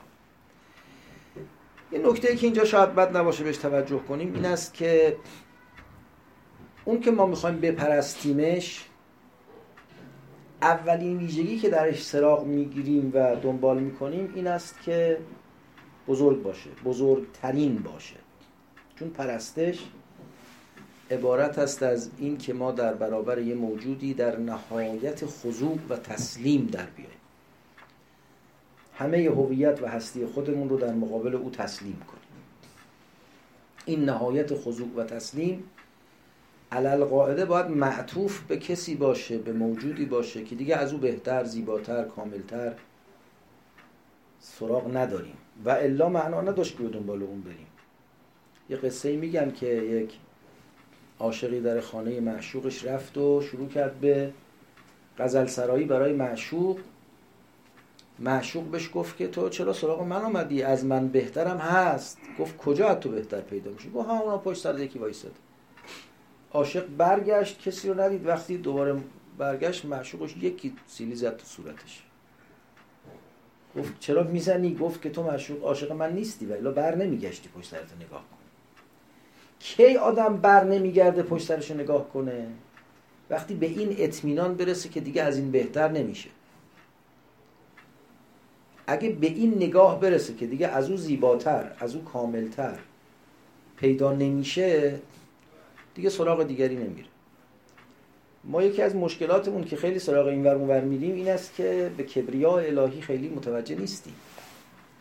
یه 1.92 2.00
نکته 2.00 2.30
ای 2.30 2.36
که 2.36 2.46
اینجا 2.48 2.66
شاید 2.66 2.96
بد 2.96 3.18
نباشه 3.18 3.44
بهش 3.44 3.58
توجه 3.58 4.00
کنیم 4.00 4.34
این 4.34 4.46
است 4.46 4.74
که 4.74 5.18
اون 6.86 7.00
که 7.00 7.12
ما 7.12 7.26
می‌خوایم 7.26 7.60
بپرستیمش 7.60 8.86
اولین 10.62 11.18
ویژگی 11.18 11.60
که 11.60 11.70
درش 11.70 12.04
سراغ 12.04 12.46
می‌گیریم 12.46 13.12
و 13.14 13.36
دنبال 13.36 13.80
می‌کنیم 13.80 14.34
این 14.36 14.48
است 14.48 14.82
که 14.82 15.18
بزرگ 16.08 16.44
باشه 16.44 16.70
بزرگترین 16.86 17.78
باشه. 17.78 18.16
چون 18.96 19.10
پرستش 19.10 19.80
عبارت 21.12 21.60
است 21.60 21.84
از 21.84 22.12
این 22.18 22.38
که 22.38 22.54
ما 22.54 22.72
در 22.72 22.94
برابر 22.94 23.40
یه 23.40 23.56
موجودی 23.56 24.14
در 24.14 24.38
نهایت 24.40 25.26
خضوع 25.26 25.80
و 25.90 25.98
تسلیم 25.98 26.66
در 26.66 26.86
بیاییم. 26.86 27.21
همه 29.02 29.18
هویت 29.18 29.82
و 29.82 29.88
هستی 29.88 30.26
خودمون 30.26 30.70
رو 30.70 30.78
در 30.78 30.94
مقابل 30.94 31.36
او 31.36 31.50
تسلیم 31.50 32.02
کنیم. 32.08 32.22
این 33.86 34.06
نهایت 34.06 34.56
خضوع 34.56 34.88
و 34.96 35.04
تسلیم 35.04 35.64
علل 36.72 37.04
قاعده 37.04 37.46
باید 37.46 37.66
معطوف 37.66 38.42
به 38.42 38.58
کسی 38.58 38.96
باشه 38.96 39.38
به 39.38 39.54
موجودی 39.54 40.06
باشه 40.06 40.44
که 40.44 40.56
دیگه 40.56 40.76
از 40.76 40.94
او 40.94 41.00
بهتر 41.00 41.44
زیباتر 41.44 42.04
کاملتر 42.04 42.74
سراغ 44.40 44.98
نداریم. 44.98 45.38
و 45.66 45.70
الا 45.70 46.10
معنا 46.10 46.42
نداشت 46.42 46.78
که 46.78 46.84
دنبال 46.84 47.24
اون 47.24 47.42
بریم. 47.42 47.68
یه 48.70 48.78
قصه 48.78 49.10
ای 49.10 49.18
میگم 49.18 49.52
که 49.52 49.68
یک 49.68 50.14
عاشقی 51.20 51.60
در 51.60 51.82
خانه 51.82 52.20
معشوقش 52.20 52.86
رفت 52.86 53.18
و 53.18 53.42
شروع 53.42 53.68
کرد 53.68 54.00
به 54.00 54.34
غزل 55.18 55.46
سرایی 55.46 55.86
برای 55.86 56.14
معشوق. 56.14 56.80
معشوق 58.22 58.64
بهش 58.64 58.90
گفت 58.94 59.18
که 59.18 59.28
تو 59.28 59.50
چرا 59.50 59.74
سراغ 59.74 60.02
من 60.02 60.22
آمدی 60.22 60.64
از 60.64 60.86
من 60.86 61.08
بهترم 61.08 61.58
هست. 61.58 62.18
گفت 62.40 62.58
کجا 62.58 62.88
از 62.90 63.00
تو 63.00 63.10
بهتر 63.10 63.42
پیدا 63.42 63.72
میشه 63.72 63.90
گفت 63.90 64.10
همونا 64.10 64.38
پشت 64.38 64.62
سر 64.62 64.80
یکی 64.80 65.00
وایساده 65.00 65.36
عاشق 66.54 66.88
برگشت 66.88 67.62
کسی 67.62 67.90
رو 67.90 68.02
ندید. 68.02 68.28
وقتی 68.28 68.58
دوباره 68.58 68.98
برگشت 69.38 69.86
معشوقش 69.86 70.38
یکی 70.38 70.74
سیلی 70.88 71.16
زد 71.16 71.38
تو 71.38 71.46
صورتش. 71.46 72.04
گفت 73.78 74.00
چرا 74.00 74.24
می‌زنی؟ 74.24 74.76
گفت 74.76 75.02
که 75.02 75.10
تو 75.10 75.24
معشوق 75.24 75.64
عاشق 75.64 75.92
من 75.92 76.14
نیستی 76.14 76.46
و 76.46 76.72
بر 76.72 76.96
نمیگشتی 76.96 77.50
پشت 77.50 77.70
سرت 77.70 77.94
نگاه 78.00 78.20
کن. 78.20 78.38
کی 79.60 79.96
آدم 79.96 80.38
بر 80.38 80.64
نمیگرده 80.64 81.24
پشت 81.24 81.48
سرش 81.48 81.72
نگاه 81.72 82.10
کنه؟ 82.10 82.48
وقتی 83.30 83.54
به 83.54 83.66
این 83.66 83.96
اطمینان 83.98 84.56
برسه 84.56 84.90
که 84.90 85.00
دیگه 85.00 85.24
از 85.24 85.38
این 85.38 85.52
بهتر 85.52 85.88
نمیشه. 85.88 86.30
اگه 88.92 89.10
به 89.10 89.28
این 89.28 89.56
نگاه 89.56 90.00
برسه 90.00 90.34
که 90.34 90.48
دیگه 90.48 90.68
از 90.68 90.90
او 90.90 90.98
زیباتر 90.98 91.72
از 91.80 91.96
او 91.96 92.04
کاملتر 92.04 92.80
پیدا 93.78 94.12
نمیشه 94.14 95.00
دیگه 95.96 96.10
سراغ 96.10 96.44
دیگری 96.44 96.76
نمیره. 96.76 97.08
ما 98.44 98.64
یکی 98.64 98.82
از 98.82 98.96
مشکلاتمون 98.96 99.64
که 99.64 99.76
خیلی 99.76 100.00
سراغ 100.00 100.28
این 100.28 100.44
ور 100.44 100.56
اونور 100.56 100.82
میریم 100.82 101.16
این 101.16 101.30
است 101.30 101.56
که 101.56 101.92
به 101.98 102.04
کبریا 102.04 102.58
الهی 102.58 103.02
خیلی 103.02 103.30
متوجه 103.30 103.76
نیستیم. 103.76 104.14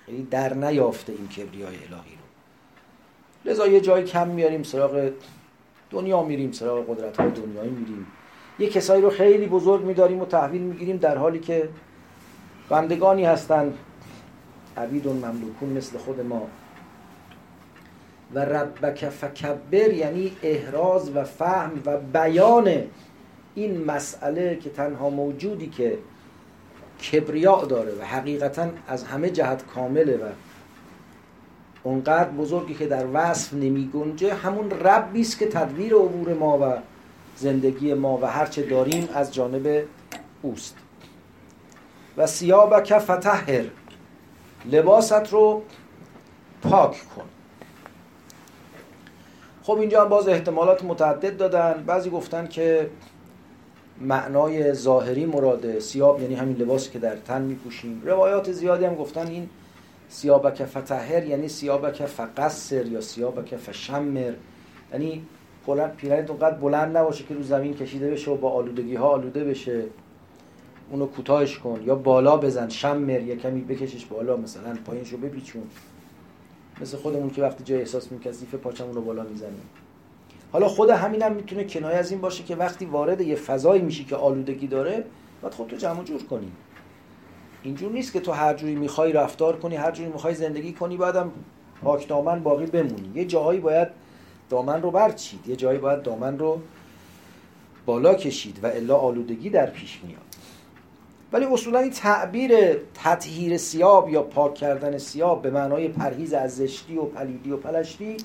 خیلی 0.07 0.23
در 0.31 0.55
نیافته 0.55 1.13
این 1.13 1.29
کبریای 1.29 1.75
الهی 1.75 1.91
رو. 1.91 3.51
لذا 3.51 3.67
یه 3.67 3.81
جای 3.81 4.05
کم 4.05 4.29
میاریم 4.29 4.63
سراغ 4.63 5.11
دنیا 5.91 6.23
میریم 6.23 6.53
سراغ 6.53 6.87
قدرت 6.91 7.17
های 7.17 7.31
دنیایی 7.31 7.71
میریم. 7.71 8.07
یه 8.59 8.69
کسایی 8.69 9.03
رو 9.03 9.11
خیلی 9.11 9.47
بزرگ 9.47 9.85
میداریم 9.85 10.21
و 10.21 10.25
تحویل 10.25 10.63
می‌گیریم 10.63 10.97
در 10.97 11.17
حالی 11.17 11.39
که 11.39 11.69
بندگانی 12.71 13.25
هستند. 13.25 13.75
عبیدون 14.77 15.17
مملوکون 15.17 15.69
مثل 15.69 15.99
خود 15.99 16.21
ما. 16.21 16.47
و 18.35 18.39
ربک 18.39 19.09
فکبر 19.09 19.93
یعنی 19.93 20.33
احراز 20.43 21.17
و 21.17 21.25
فهم 21.25 21.73
و 21.87 21.97
بیان 21.97 22.83
این 23.55 23.85
مسئله 23.85 24.57
که 24.57 24.71
تنها 24.71 25.11
موجودی 25.11 25.67
که 25.67 25.99
کبریا 27.13 27.65
داره 27.65 27.93
و 28.01 28.05
حقیقتا 28.05 28.67
از 28.89 29.05
همه 29.05 29.31
جهت 29.31 29.67
کامله 29.67 30.17
و 30.17 30.25
اونقدر 31.83 32.31
بزرگی 32.31 32.75
که 32.75 32.87
در 32.87 33.07
وصف 33.13 33.55
نمی 33.55 33.91
گنجه 33.95 34.35
همون 34.35 34.71
ربی 34.71 35.21
است 35.21 35.39
که 35.39 35.47
تدبیر 35.47 35.95
عبور 35.95 36.35
ما 36.35 36.59
و 36.59 36.79
زندگی 37.37 37.95
ما 37.95 38.19
و 38.23 38.27
هرچه 38.27 38.63
داریم 38.63 39.09
از 39.15 39.35
جانب 39.35 39.85
اوست. 40.43 40.77
و 42.21 42.27
سیابک 42.27 42.99
فتحر 42.99 43.65
لباست 44.73 45.33
رو 45.33 45.63
پاک 46.63 46.91
کن. 47.17 47.25
خب 49.63 49.79
اینجا 49.79 50.03
هم 50.03 50.09
باز 50.09 50.29
احتمالات 50.29 50.85
متعدد 50.85 51.37
دادن. 51.37 51.85
بعضی 51.87 52.11
گفتن 52.11 52.47
که 52.47 52.91
معنای 54.01 54.73
ظاهری 54.73 55.27
مراده 55.27 55.81
سیاب 55.81 56.23
یعنی 56.23 56.35
همین 56.35 56.57
لباسی 56.57 56.91
که 56.91 56.99
در 56.99 57.17
تن 57.17 57.43
میپوشیم. 57.43 58.03
روایات 58.05 58.53
زیادی 58.53 58.85
هم 58.85 58.95
گفتن 58.95 59.27
این 59.27 59.49
سیابک 60.09 60.65
فتحر 60.65 61.25
یعنی 61.25 61.49
سیابک 61.49 62.07
فقصر 62.07 62.87
یا 62.87 63.01
سیابک 63.01 63.57
فشمر. 63.57 64.33
یعنی 64.93 65.27
پیرنت 65.97 66.31
اونقدر 66.31 66.55
بلند 66.55 66.97
نباشه 66.97 67.25
که 67.25 67.35
رو 67.35 67.43
زمین 67.43 67.75
کشیده 67.75 68.11
بشه 68.11 68.31
و 68.31 68.37
با 68.37 68.51
آلودگی 68.51 68.95
ها 68.95 69.09
آلوده 69.09 69.45
بشه. 69.45 69.85
اونو 70.91 71.07
کوتاهش 71.07 71.59
کن 71.59 71.83
یا 71.85 71.95
بالا 71.95 72.37
بزن 72.37 72.69
شمر 72.69 73.21
یا 73.21 73.37
کمی 73.37 73.61
بکشش 73.61 74.07
بالا 74.07 74.37
مثلا 74.37 74.77
پایینشو 74.85 75.17
بپیچون. 75.17 75.63
مثل 76.81 76.97
خودمون 76.97 77.31
که 77.31 77.43
وقتی 77.43 77.65
جای 77.65 77.79
احساس 77.79 78.13
می‌کردیم 78.13 78.49
پاچمون 78.49 78.95
رو 78.95 79.01
بالا 79.03 79.23
می‌زنیم. 79.23 79.63
حالا 80.53 80.69
خود 80.69 80.91
همینم 80.91 81.27
هم 81.27 81.33
می‌تونه 81.33 81.65
کنایه 81.65 81.97
از 81.97 82.11
این 82.11 82.21
باشه 82.21 82.45
که 82.45 82.57
وقتی 82.57 82.85
وارد 82.85 83.21
یه 83.21 83.37
فضایی 83.37 83.83
میشی 83.83 84.05
که 84.05 84.17
آلودگی 84.17 84.67
داره 84.67 85.05
باید 85.43 85.55
خودتو 85.55 85.77
جمع 85.77 86.05
جور 86.05 86.23
کنی. 86.23 86.53
اینجور 87.63 87.93
نیست 87.93 88.13
که 88.13 88.21
تو 88.21 88.33
هر 88.33 88.55
جوری 88.55 88.75
می‌خوای 88.75 89.13
رفتار 89.13 89.57
کنی 89.57 89.77
هر 89.77 89.91
جوری 89.91 90.09
می‌خوای 90.09 90.35
زندگی 90.35 90.73
کنی 90.73 90.97
بعدم 90.97 91.33
پاک 91.83 92.09
دامن 92.09 92.43
باقی 92.43 92.67
بمونی. 92.67 93.11
یه 93.15 93.25
جاهایی 93.25 93.61
باید 93.61 93.89
دامن 94.51 94.83
رو 94.83 94.91
برچید 94.91 95.49
یه 95.49 95.57
جایی 95.57 95.79
باید 95.79 96.03
دامن 96.03 96.39
رو 96.39 96.61
بالا 97.87 98.15
کشید 98.15 98.65
و 98.65 98.67
الا 98.67 98.97
آلودگی 98.97 99.51
در 99.51 99.67
پیش 99.67 100.01
میاد. 100.07 100.30
ولی 101.33 101.45
اصولا 101.45 101.79
این 101.79 101.91
تعبیر 101.91 102.53
تطهیر 102.95 103.57
سیاب 103.57 104.09
یا 104.09 104.23
پاک 104.23 104.55
کردن 104.55 104.99
سیاب 104.99 105.43
به 105.43 105.51
معنای 105.51 105.89
پرهیز 105.89 106.33
از 106.33 106.57
زشتی 106.57 106.97
و 106.97 107.03
پلیدی 107.03 107.51
و 107.51 107.57
پلشتی 107.57 108.17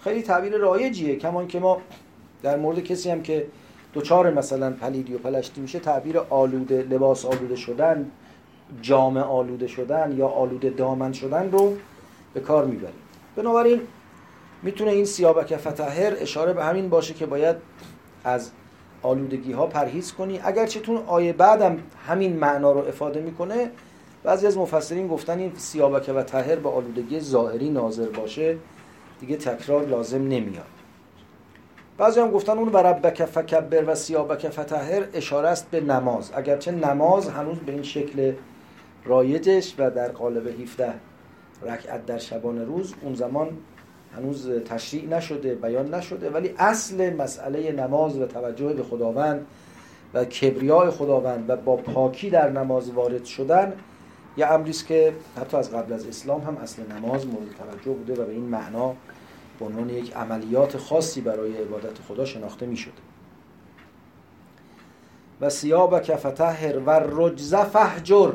خیلی 0.00 0.22
تعبیر 0.22 0.56
رایجیه. 0.56 1.16
کمان 1.16 1.46
که 1.46 1.60
ما 1.60 1.78
در 2.42 2.56
مورد 2.56 2.78
کسی 2.78 3.10
هم 3.10 3.22
که 3.22 3.46
دوچار 3.92 4.30
مثلا 4.30 4.70
پلیدی 4.70 5.14
و 5.14 5.18
پلشتی 5.18 5.60
میشه 5.60 5.78
تعبیر 5.78 6.18
آلوده 6.18 6.82
لباس 6.82 7.24
آلوده 7.24 7.56
شدن 7.56 8.10
جامع 8.82 9.20
آلوده 9.20 9.66
شدن 9.66 10.14
یا 10.16 10.28
آلوده 10.28 10.70
دامن 10.70 11.12
شدن 11.12 11.50
رو 11.50 11.76
به 12.34 12.40
کار 12.40 12.64
می‌بریم. 12.64 12.94
بنابراین 13.36 13.80
می‌تونه 14.62 14.90
این 14.90 15.04
سیابک 15.04 15.56
فتحر 15.56 16.16
اشاره 16.18 16.52
به 16.52 16.64
همین 16.64 16.88
باشه 16.88 17.14
که 17.14 17.26
باید 17.26 17.56
از 18.24 18.50
آلودگی 19.02 19.52
ها 19.52 19.66
پرهیز 19.66 20.12
کنی. 20.12 20.40
اگرچه 20.44 20.80
تون 20.80 20.96
آیه 20.96 21.32
بعدم 21.32 21.78
همین 22.06 22.36
معنا 22.36 22.72
رو 22.72 22.78
افاده 22.78 23.20
می‌کنه 23.20 23.70
بعضی 24.24 24.46
از 24.46 24.58
مفسرین 24.58 25.08
گفتن 25.08 25.38
این 25.38 25.52
سیابک 25.56 26.12
و 26.14 26.22
تهر 26.22 26.56
به 26.56 26.68
آلودگی 26.68 27.20
ظاهری 27.20 27.70
ناظر 27.70 28.08
باشه 28.08 28.56
دیگه 29.20 29.36
تکرار 29.36 29.86
لازم 29.86 30.22
نمیاد. 30.22 30.66
بعضی 31.98 32.20
هم 32.20 32.30
گفتن 32.30 32.58
اون 32.58 32.68
بربک 32.68 33.24
فکبر 33.24 33.84
و 33.86 33.94
سیابک 33.94 34.48
فتحر 34.48 35.04
اشاره 35.14 35.48
است 35.48 35.70
به 35.70 35.80
نماز. 35.80 36.30
اگرچه 36.34 36.70
نماز 36.70 37.28
هنوز 37.28 37.58
به 37.58 37.72
این 37.72 37.82
شکل 37.82 38.32
رایجش 39.04 39.74
و 39.78 39.90
در 39.90 40.08
قالب 40.08 40.46
17 40.46 40.94
رکعت 41.62 42.06
در 42.06 42.18
شبان 42.18 42.66
روز 42.66 42.94
اون 43.02 43.14
زمان 43.14 43.48
هنوز 44.16 44.50
تشریع 44.50 45.08
نشده 45.08 45.54
بیان 45.54 45.94
نشده 45.94 46.30
ولی 46.30 46.54
اصل 46.58 47.16
مسئله 47.16 47.72
نماز 47.72 48.18
و 48.18 48.26
توجه 48.26 48.72
به 48.72 48.82
خداوند 48.82 49.46
و 50.14 50.24
کبریای 50.24 50.90
خداوند 50.90 51.50
و 51.50 51.56
با 51.56 51.76
پاکی 51.76 52.30
در 52.30 52.50
نماز 52.50 52.90
وارد 52.90 53.24
شدن 53.24 53.72
یه 54.36 54.46
امریست 54.46 54.86
که 54.86 55.12
حتی 55.36 55.56
از 55.56 55.70
قبل 55.70 55.92
از 55.92 56.06
اسلام 56.06 56.40
هم 56.40 56.56
اصل 56.56 56.82
نماز 56.92 57.26
مورد 57.26 57.48
توجه 57.58 57.92
بوده 57.92 58.22
و 58.22 58.26
به 58.26 58.32
این 58.32 58.44
معنا 58.44 58.94
به 59.58 59.64
عنوان 59.64 59.90
یک 59.90 60.16
عملیات 60.16 60.76
خاصی 60.76 61.20
برای 61.20 61.56
عبادت 61.56 61.98
خدا 62.08 62.24
شناخته 62.24 62.66
می 62.66 62.76
شده 62.76 62.92
و 65.40 65.50
سیاب 65.50 66.02
کفتهر 66.02 66.78
و 66.78 66.90
رجز 66.90 67.54
فحجر 67.54 68.32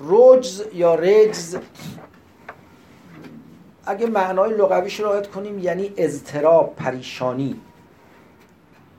رجز 0.00 0.64
یا 0.74 0.94
رجز 0.94 1.56
اگه 3.88 4.06
معنای 4.06 4.54
لغویش 4.54 5.00
رو 5.00 5.20
کنیم 5.22 5.58
یعنی 5.58 5.92
اضطراب 5.96 6.74
پریشانی 6.76 7.60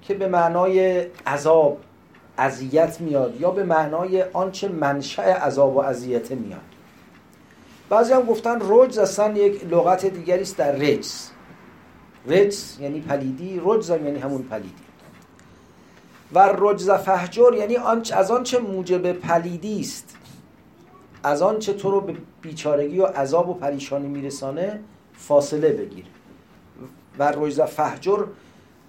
که 0.02 0.14
به 0.14 0.28
معنای 0.28 1.08
عذاب 1.28 1.78
اذیت 2.38 3.02
میاد 3.02 3.42
یا 3.42 3.52
به 3.52 3.64
معنای 3.64 4.24
آنچه 4.24 4.68
منشأ 4.68 5.24
عذاب 5.24 5.76
و 5.76 5.80
اذیت 5.80 6.32
میاد. 6.32 6.60
بعضی 7.90 8.14
هم 8.14 8.22
گفتن 8.22 8.60
رجز 8.62 8.98
اصلا 8.98 9.34
یک 9.38 9.66
لغت 9.66 10.06
دیگری 10.06 10.42
است 10.42 10.58
در 10.58 10.72
رجز. 10.72 11.30
رجز 12.28 12.80
یعنی 12.80 13.02
پلیدی 13.02 13.62
رجز 13.66 13.90
یعنی 13.90 14.20
همون 14.20 14.44
پلیدی. 14.44 14.74
و 16.34 16.50
رجز 16.58 16.90
فهجر 16.90 17.54
یعنی 17.58 17.78
از 18.14 18.32
آنچه 18.32 18.60
موجب 18.60 19.12
پلیدی 19.12 19.80
است. 19.80 20.16
از 21.24 21.42
آنچه 21.42 21.74
تو 21.74 21.92
رو 21.92 22.02
به 22.02 22.14
بیچارگی 22.42 23.00
و 23.00 23.06
عذاب 23.06 23.50
و 23.50 23.54
پریشانی 23.54 24.08
میرسانه 24.08 24.80
فاصله 25.14 25.70
بگیر. 25.70 26.06
و 27.20 27.32
رجز 27.36 27.62
فهجر 27.62 28.24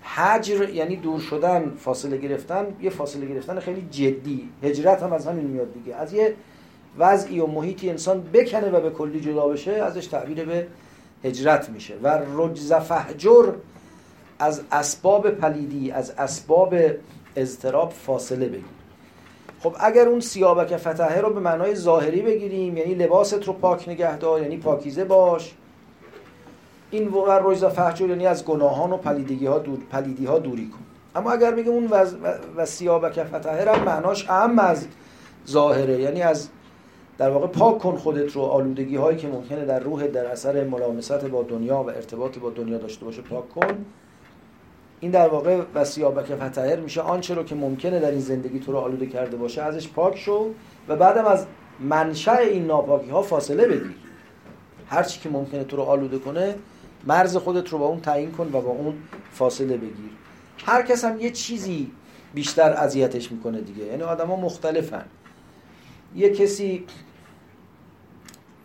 حجر 0.03 0.69
یعنی 0.69 0.97
دور 0.97 1.21
شدن 1.21 1.73
فاصله 1.79 2.17
گرفتن 2.17 2.67
یه 2.81 2.91
فاصله 2.91 3.27
گرفتن 3.27 3.61
خیلی 3.61 3.89
جدی. 3.91 4.49
هجرت 4.63 5.03
هم 5.03 5.13
از 5.13 5.27
همین 5.27 5.45
میاد 5.45 5.73
دیگه. 5.73 5.95
از 5.97 6.13
یه 6.13 6.35
وضعی 6.99 7.41
و 7.41 7.47
محیطی 7.47 7.91
انسان 7.91 8.23
بکنه 8.23 8.71
و 8.71 8.81
به 8.81 8.91
کلی 8.91 9.21
جدا 9.21 9.49
بشه 9.49 9.73
ازش 9.73 10.07
تعبیر 10.07 10.45
به 10.45 10.67
هجرت 11.25 11.69
میشه. 11.69 11.95
و 12.03 12.21
رجز 12.37 12.73
فهجر 12.73 13.53
از 14.39 14.63
اسباب 14.73 15.31
پلیدی 15.31 15.91
از 15.91 16.11
اسباب 16.11 16.75
اضطراب 17.37 17.91
فاصله 17.91 18.49
بگیر. 18.49 18.80
خب 19.63 19.75
اگر 19.81 20.09
اون 20.09 20.21
سیابک 20.21 20.77
فتحه 20.77 21.21
رو 21.21 21.35
به 21.35 21.41
معنای 21.41 21.75
ظاهری 21.75 22.23
بگیریم 22.23 22.77
یعنی 22.77 22.95
لباست 22.95 23.47
رو 23.47 23.53
پاک 23.53 23.89
نگه 23.89 24.19
دار 24.19 24.43
یعنی 24.43 24.57
پاکیزه 24.57 25.05
باش. 25.05 25.55
این 26.91 27.09
و 27.09 27.31
رجز 27.43 27.65
فهجر 27.65 28.09
یعنی 28.09 28.27
از 28.27 28.45
گناهان 28.45 28.93
و 28.93 28.97
پلیدگی 28.97 29.47
ها 29.47 29.59
دور 29.59 29.79
پلیدی 29.91 30.27
ها 30.27 30.39
دوری 30.39 30.69
کن. 30.69 30.79
اما 31.15 31.33
اگر 31.33 31.51
بگیم 31.51 31.73
اون 31.73 31.87
و, 31.87 32.07
و 32.57 32.67
سیابک 32.67 33.23
فتحه 33.23 33.73
هم 33.73 33.85
معناش 33.85 34.31
اهم 34.31 34.59
از 34.59 34.87
ظاهره 35.49 36.01
یعنی 36.01 36.23
از 36.23 36.49
در 37.19 37.31
واقع 37.31 37.47
پاک 37.47 37.79
کن 37.79 37.97
خودت 37.97 38.33
رو 38.33 38.43
آلودگی 38.43 38.97
هایی 38.97 39.19
که 39.19 39.29
ممکنه 39.29 39.65
در 39.65 39.81
روح 39.81 40.07
در 40.07 40.27
اثر 40.27 40.65
ملامست 40.65 41.25
با 41.25 41.43
دنیا 41.43 41.83
و 41.83 41.89
ارتباط 41.89 42.39
با 42.39 42.51
دنیا 42.51 42.79
داشته 42.79 43.05
باشه 43.05 43.23
پاک 43.23 43.49
کن. 43.49 43.85
این 45.01 45.11
در 45.11 45.29
واقع 45.29 45.63
وسیابک 45.75 46.35
فتحر 46.35 46.81
میشه. 46.81 47.01
آنچه 47.01 47.35
رو 47.35 47.43
که 47.43 47.55
ممکنه 47.55 48.01
در 48.01 48.11
این 48.11 48.21
زندگی 48.21 48.59
تو 48.59 48.73
رو 48.73 48.79
آلوده 48.79 49.07
کرده 49.07 49.37
باشه 49.37 49.63
ازش 49.63 49.89
پاک 49.89 50.19
شو 50.19 50.51
و 50.89 50.97
بعدم 50.97 51.25
از 51.25 51.47
منشأ 51.81 52.37
این 52.37 52.67
ناپاکی 52.67 53.11
ها 53.11 53.23
فاصله 53.23 53.67
بگیر 53.67 53.95
هر 54.89 55.03
چی 55.03 55.21
که 55.21 55.29
ممکنه 55.29 55.65
تو 55.65 55.77
رو 55.77 55.83
آلوده 55.83 56.19
کنه 56.19 56.55
مرز 57.07 57.37
خودت 57.37 57.69
رو 57.69 57.79
با 57.79 57.87
اون 57.87 58.01
تعیین 58.01 58.33
کن 58.33 58.47
و 58.47 58.61
با 58.61 58.71
اون 58.71 58.95
فاصله 59.33 59.77
بگیر. 59.77 60.11
هر 60.67 60.83
کس 60.83 61.05
هم 61.05 61.21
یه 61.21 61.31
چیزی 61.31 61.91
بیشتر 62.35 62.73
اذیتش 62.73 63.33
می‌کنه 63.33 63.61
دیگه. 63.61 63.85
یعنی 63.85 64.03
آدما 64.03 64.37
مختلفن. 64.37 65.05
یه 66.17 66.31
کسی 66.31 66.85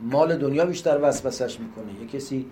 مال 0.02 0.38
دنیا 0.38 0.66
بیشتر 0.66 1.00
وسوسش 1.02 1.60
می‌کنه. 1.60 2.02
یه 2.02 2.08
کسی 2.08 2.46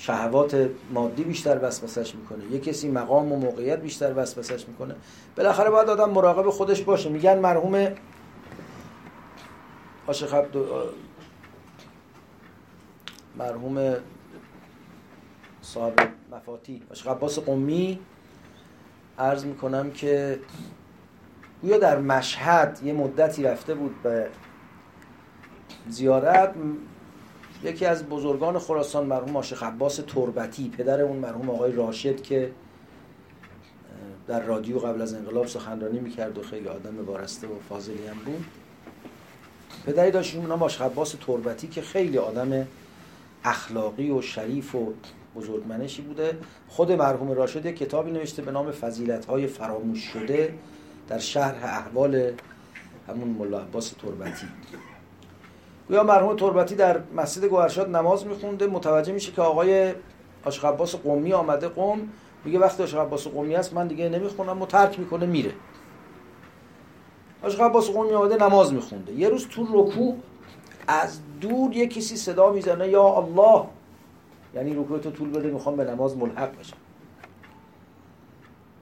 شهوات 0.00 0.70
مادی 0.90 1.24
بیشتر 1.24 1.58
وسوسش 1.62 2.14
می‌کنه. 2.14 2.44
یه 2.44 2.58
کسی 2.58 2.88
مقام 2.88 3.32
و 3.32 3.36
موقعیت 3.36 3.80
بیشتر 3.80 4.12
وسوسش 4.16 4.68
می‌کنه. 4.68 4.94
بالاخره 5.36 5.70
باید 5.70 5.88
آدم 5.88 6.10
مراقب 6.10 6.50
خودش 6.50 6.82
باشه. 6.82 7.08
میگن 7.08 7.38
مرحوم 7.38 7.88
عاشق 10.06 10.34
عبد 10.34 10.56
مرحوم 13.38 13.94
صاحب 15.62 15.94
مفاتی 16.32 16.82
عاشق 16.88 17.08
عباس 17.08 17.38
قمی. 17.38 17.98
عرض 19.18 19.44
می‌کنم 19.44 19.90
که 19.90 20.40
گویا 21.62 21.78
در 21.78 21.98
مشهد 21.98 22.80
یه 22.84 22.92
مدتی 22.92 23.42
رفته 23.42 23.74
بود 23.74 24.02
به 24.02 24.28
زیارت. 25.88 26.54
یکی 27.62 27.86
از 27.86 28.08
بزرگان 28.08 28.58
خراسان 28.58 29.06
مرحوم 29.06 29.36
عاشق 29.36 29.62
عباس 29.62 29.96
تربتی 29.96 30.68
پدر 30.68 31.00
اون 31.00 31.16
مرحوم 31.16 31.50
آقای 31.50 31.72
راشد 31.72 32.22
که 32.22 32.50
در 34.26 34.42
رادیو 34.42 34.78
قبل 34.78 35.02
از 35.02 35.14
انقلاب 35.14 35.46
سخنرانی 35.46 36.00
می‌کرد 36.00 36.38
و 36.38 36.42
خیلی 36.42 36.68
آدم 36.68 37.06
وارسته 37.06 37.46
و 37.46 37.50
فاضلی 37.68 38.06
هم 38.06 38.18
بود. 38.24 38.44
پدری 39.86 40.10
داشت 40.10 40.36
اون 40.36 40.46
نام 40.46 40.62
عاشق 40.62 40.82
عباس 40.82 41.14
تربتی 41.26 41.68
که 41.68 41.82
خیلی 41.82 42.18
آدم 42.18 42.66
اخلاقی 43.44 44.10
و 44.10 44.22
شریف 44.22 44.74
و 44.74 44.92
بزرگمنشی 45.36 46.02
بوده. 46.02 46.38
خود 46.68 46.92
مرحوم 46.92 47.30
راشد 47.30 47.66
کتابی 47.66 48.10
نوشته 48.10 48.42
به 48.42 48.50
نام 48.50 48.70
فضیلت 48.70 49.26
های 49.26 49.46
فراموش 49.46 50.04
شده 50.04 50.54
در 51.08 51.18
شهر 51.18 51.54
احوال 51.54 52.32
همون 53.08 53.28
ملا 53.28 53.60
عباس 53.60 53.88
تربتی. 53.88 54.46
گویا 55.88 56.02
مرحوم 56.02 56.36
تربتی 56.36 56.74
در 56.74 57.00
مسجد 57.16 57.44
گوهرشاد 57.44 57.96
نماز 57.96 58.26
میخونده. 58.26 58.66
متوجه 58.66 59.12
میشه 59.12 59.32
که 59.32 59.42
آقای 59.42 59.94
عاشق 60.44 60.64
عباس 60.64 60.94
قومی 60.94 61.32
آمده 61.32 61.68
قوم. 61.68 62.08
میگه 62.44 62.58
وقتی 62.58 62.82
عاشق 62.82 62.98
عباس 62.98 63.26
قومی 63.26 63.54
هست 63.54 63.74
من 63.74 63.86
دیگه 63.86 64.08
نمی‌خونم 64.08 64.62
و 64.62 64.66
ترک 64.66 64.98
می‌کنه 64.98 65.26
میره. 65.26 65.52
عاشق 67.42 67.60
عباس 67.60 67.90
قومی 67.90 68.12
آمده 68.12 68.36
نماز 68.36 68.72
میخونده. 68.72 69.12
یه 69.12 69.28
روز 69.28 69.48
تو 69.48 69.66
رکوع 69.72 70.16
از 70.88 71.18
دور 71.40 71.76
یه 71.76 71.86
کسی 71.86 72.16
صدا 72.16 72.52
می‌زنه 72.52 72.88
یا 72.88 73.04
الله. 73.04 73.64
یعنی 74.54 74.74
رکوع 74.74 74.98
تو 74.98 75.10
طول 75.10 75.30
بده 75.30 75.50
می‌خوام 75.50 75.76
به 75.76 75.84
نماز 75.84 76.16
ملحق 76.16 76.58
بشم. 76.58 76.76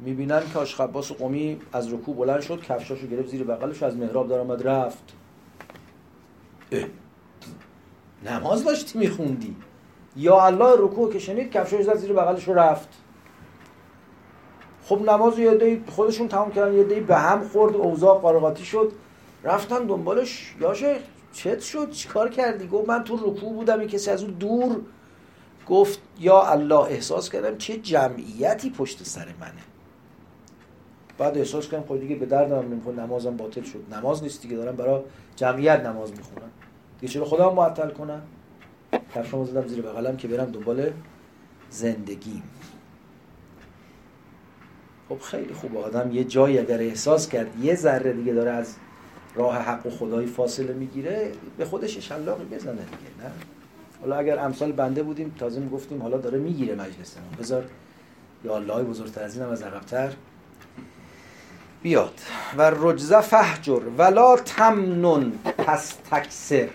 می‌بینن 0.00 0.42
که 0.52 0.58
عاشق 0.58 0.80
عباس 0.80 1.12
قومی 1.12 1.60
از 1.72 1.92
رکوع 1.92 2.16
بلند 2.16 2.40
شد 2.40 2.62
کفشاشو 2.62 3.06
گرفت 3.06 3.28
زیر 3.28 3.44
بغلش 3.44 3.82
از 3.82 3.96
محراب 3.96 4.28
در 4.28 4.38
آمد 4.38 4.68
رفت. 4.68 5.12
نماز 8.24 8.64
داشتی 8.64 8.98
میخوندی. 8.98 9.57
یا 10.16 10.44
الله 10.46 10.74
رکوع 10.79 11.12
که 11.12 11.18
شنید 11.18 11.50
کفشش 11.52 11.83
زد 11.83 11.96
زیر 11.96 12.12
بغلش 12.12 12.48
رفت. 12.48 12.88
خب 14.85 15.02
نماز 15.02 15.38
یه 15.38 15.55
دی 15.55 15.85
خودشون 15.88 16.29
تمام 16.29 16.52
کردن 16.52 16.74
یه 16.74 16.85
دی 16.85 17.00
به 17.00 17.16
هم 17.16 17.48
خورد 17.48 17.76
اوضاع 17.76 18.18
قارقاتی 18.18 18.64
شد. 18.64 18.92
رفتن 19.44 19.87
دنبالش. 19.87 20.55
یا 20.61 20.74
شیخ 20.74 20.98
چت 21.33 21.61
شد؟ 21.61 21.90
چیکار 21.90 22.31
کردی؟ 22.31 22.68
گفت 22.68 22.88
من 22.88 23.05
تو 23.05 23.16
رکوع 23.16 23.52
بودم 23.52 23.81
این 23.81 23.88
کسی 23.88 24.11
از 24.11 24.22
اون 24.22 24.33
دور. 24.33 24.81
گفت 25.68 26.00
یا 26.18 26.42
الله 26.42 26.81
احساس 26.81 27.31
کردم 27.31 27.59
چه 27.59 27.76
جمعیتی 27.76 28.70
پشت 28.70 29.02
سر 29.02 29.26
منه. 29.40 29.75
بعد 31.18 31.38
احساس 31.38 31.68
کردم 31.68 31.85
خب 31.88 32.00
دیگه 32.00 32.16
به 32.16 32.26
دردم 32.26 32.72
نمی‌خوره 32.72 32.96
نمازم 32.96 33.37
باطل 33.37 33.62
شد. 33.62 33.85
نماز 33.92 34.22
نیست 34.22 34.42
دیگه 34.42 34.57
دارم 34.57 34.76
برای 34.76 35.02
جمعیت 35.37 35.81
نماز 35.81 36.11
می‌خونم. 36.11 36.50
دیگه 37.00 37.12
چرا 37.12 37.24
خودم 37.24 37.55
معطل 37.55 37.90
کنم؟ 37.90 38.22
کفشمو 39.14 39.44
زدم 39.44 39.66
زیر 39.66 39.83
بغلم 39.83 40.16
که 40.16 40.29
برم 40.29 40.50
دنبال 40.50 40.90
زندگیم. 41.70 42.42
خب 45.09 45.18
خیلی 45.18 45.55
خوب 45.55 45.76
آدم 45.76 46.11
یه 46.12 46.24
جایی 46.24 46.59
اگر 46.59 46.79
احساس 46.79 47.29
کرد 47.29 47.61
یه 47.61 47.74
ذره 47.74 48.12
دیگه 48.12 48.33
داره 48.33 48.50
از 48.50 48.76
راه 49.35 49.57
حق 49.57 49.87
و 49.87 49.90
خدایی 49.90 50.26
فاصله 50.26 50.72
می‌گیره 50.72 51.33
به 51.59 51.64
خودش 51.64 51.98
شلاقی 51.98 52.44
بزنه 52.44 52.72
دیگه 52.72 53.24
نه؟ 53.24 53.31
حالا 54.00 54.16
اگر 54.16 54.38
امثال 54.38 54.72
بنده 54.72 55.02
بودیم 55.02 55.35
تازه 55.38 55.61
می‌گفتیم 55.61 56.02
حالا 56.02 56.16
داره 56.16 56.38
می‌گیره 56.38 56.74
مجلسمون 56.74 57.31
بذار 57.38 57.64
یا 58.44 58.57
الله 58.57 58.83
بزرگتر 58.83 59.22
از 59.22 59.37
اینم 59.37 59.50
از 59.50 59.62
عقبتر 59.62 60.12
بیاد. 61.87 62.20
و 62.57 62.72
رجزه 62.77 63.20
فهجر 63.20 63.81
ولا 63.99 64.37
تمنن 64.37 65.33
پس 65.59 65.94
تکسر 66.11 66.68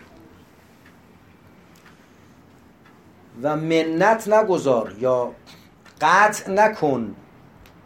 و 3.41 3.55
منت 3.55 4.27
نگذار 4.27 4.93
یا 4.99 5.31
قطع 6.01 6.51
نکن 6.51 7.15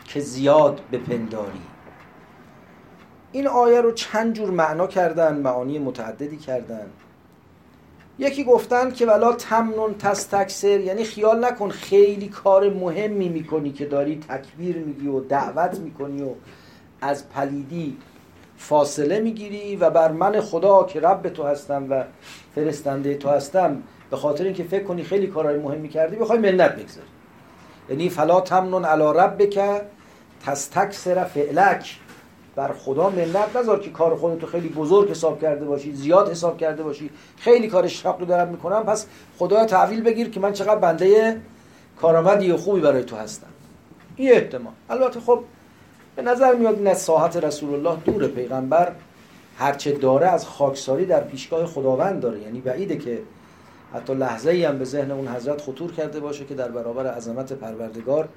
که 0.06 0.20
زیاد 0.20 0.82
بپنداری. 0.92 1.62
این 3.32 3.48
آیه 3.48 3.82
رو 3.82 3.92
چند 3.92 4.34
جور 4.34 4.50
معنا 4.50 4.88
کردن 4.88 5.38
معانی 5.38 5.80
متعددی 5.80 6.38
کردن. 6.38 6.88
یکی 8.20 8.44
گفتن 8.44 8.92
که 8.92 9.06
ولا 9.06 9.34
تمنون 9.34 9.94
تستکسر 9.94 10.80
یعنی 10.80 11.04
خیال 11.04 11.46
نکن 11.46 11.70
خیلی 11.70 12.28
کار 12.28 12.70
مهمی 12.70 13.30
می‌کنی 13.30 13.72
که 13.72 13.86
داری 13.86 14.20
تکبیر 14.20 14.78
میگی 14.78 15.08
و 15.08 15.20
دعوت 15.20 15.80
می‌کنی 15.80 16.22
و 16.22 16.30
از 17.06 17.30
پلیدی 17.30 17.98
فاصله 18.58 19.20
می‌گیری 19.20 19.76
و 19.76 19.90
بر 19.90 20.12
من 20.12 20.42
خدا 20.42 20.84
که 20.84 21.00
رب 21.00 21.30
تو 21.30 21.44
هستم 21.44 21.86
و 21.90 22.04
فرستنده 22.56 23.16
تو 23.16 23.30
هستم 23.30 23.84
به 24.10 24.18
خاطر 24.18 24.44
اینکه 24.44 24.64
فکر 24.64 24.84
کنی 24.84 25.04
خیلی 25.04 25.28
کارهای 25.28 25.58
مهمی 25.58 25.90
کردی 25.90 26.16
بخوای 26.16 26.40
منت 26.40 26.72
بگذاری. 26.72 27.08
یعنی 27.90 28.10
فلا 28.10 28.42
تمنون 28.42 28.86
علی 28.86 29.04
ربک 29.04 29.60
تستکثر 30.46 31.24
فعلک. 31.24 32.00
بر 32.56 32.74
خدا 32.74 33.10
منت 33.10 33.56
نذار 33.56 33.80
که 33.80 33.90
کار 33.90 34.16
خودتو 34.16 34.48
خیلی 34.48 34.70
بزرگ 34.70 35.10
حساب 35.10 35.42
کرده 35.42 35.66
باشی 35.66 35.96
زیاد 35.96 36.32
حساب 36.32 36.58
کرده 36.58 36.84
باشی. 36.84 37.10
خیلی 37.38 37.68
کار 37.68 37.88
شاقی 37.88 38.26
دارم 38.26 38.48
می‌کنم. 38.48 38.84
پس 38.84 39.08
خدا 39.38 39.66
تحویل 39.66 40.02
بگیر 40.02 40.30
که 40.30 40.40
من 40.40 40.54
چقدر 40.54 40.76
بنده 40.76 41.42
کارآمدی 42.02 42.52
و 42.52 42.58
خوبی 42.58 42.82
برای 42.82 43.04
تو 43.04 43.16
هستم. 43.16 43.48
این 44.16 44.32
احتمال. 44.32 44.74
البته 44.90 45.20
خب 45.20 45.44
به 46.16 46.22
نظر 46.22 46.56
میاد 46.56 46.94
ساحت 46.94 47.38
رسول 47.38 47.74
الله 47.74 47.98
دور 48.06 48.28
پیغمبر 48.28 48.92
هرچه 49.58 49.92
داره 49.92 50.28
از 50.28 50.48
خاکساری 50.48 51.06
در 51.06 51.24
پیشگاه 51.24 51.66
خداوند 51.66 52.22
داره. 52.22 52.40
یعنی 52.40 52.62
بعیده 52.62 52.98
که 52.98 53.22
حتی 53.94 54.14
لحظه 54.14 54.52
ای 54.52 54.66
هم 54.66 54.78
به 54.78 54.86
ذهن 54.86 55.12
اون 55.12 55.28
حضرت 55.28 55.62
خطور 55.62 55.92
کرده 55.92 56.20
باشه 56.20 56.46
که 56.46 56.56
در 56.56 56.68
برابر 56.68 57.08
عظمت 57.08 57.54
پروردگار 57.54 58.30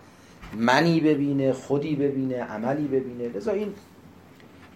منی 0.57 1.01
ببینه 1.01 1.53
خودی 1.53 1.97
ببینه 1.97 2.43
عملی 2.43 2.89
ببینه. 2.89 3.29
لذا 3.29 3.53
این 3.53 3.75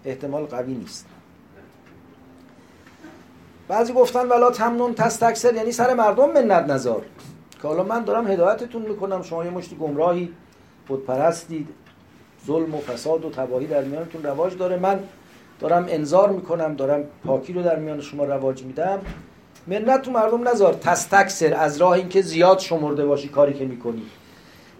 احتمال 0.04 0.44
قوی 0.44 0.74
نیست. 0.74 1.06
بعضی 3.68 3.92
گفتن 3.92 4.28
ولا 4.28 4.50
تمنون 4.50 4.94
تستکسر 4.94 5.54
یعنی 5.54 5.72
سر 5.72 5.94
مردم 5.94 6.32
منت 6.32 6.70
نظار 6.70 7.02
که 7.62 7.68
حالا 7.68 7.82
من 7.82 8.04
دارم 8.04 8.26
هدایتتون 8.26 8.82
می‌کنم 8.82 9.22
شما 9.22 9.44
یه 9.44 9.50
مشتی 9.50 9.76
گمراهی 9.76 10.32
بود 10.88 11.06
پرستید 11.06 11.68
ظلم 12.46 12.74
و 12.74 12.78
فساد 12.78 13.24
و 13.24 13.30
تباهی 13.30 13.66
در 13.66 13.82
میانتون 13.82 14.22
رواج 14.22 14.56
داره. 14.56 14.76
من 14.76 15.00
دارم 15.60 15.86
انذار 15.88 16.30
می‌کنم 16.30 16.74
دارم 16.74 17.04
پاکی 17.24 17.52
رو 17.52 17.62
در 17.62 17.76
میان 17.76 18.00
شما 18.00 18.24
رواج 18.24 18.62
میدم. 18.62 19.00
منت 19.66 20.02
تو 20.02 20.10
مردم 20.10 20.48
نذار. 20.48 20.72
تستکسر 20.74 21.54
از 21.54 21.76
راه 21.76 21.92
اینکه 21.92 22.22
زیاد 22.22 22.58
شمرده 22.58 23.06
باشی 23.06 23.28
کاری 23.28 23.54
که 23.54 23.64
می‌کنی. 23.64 24.02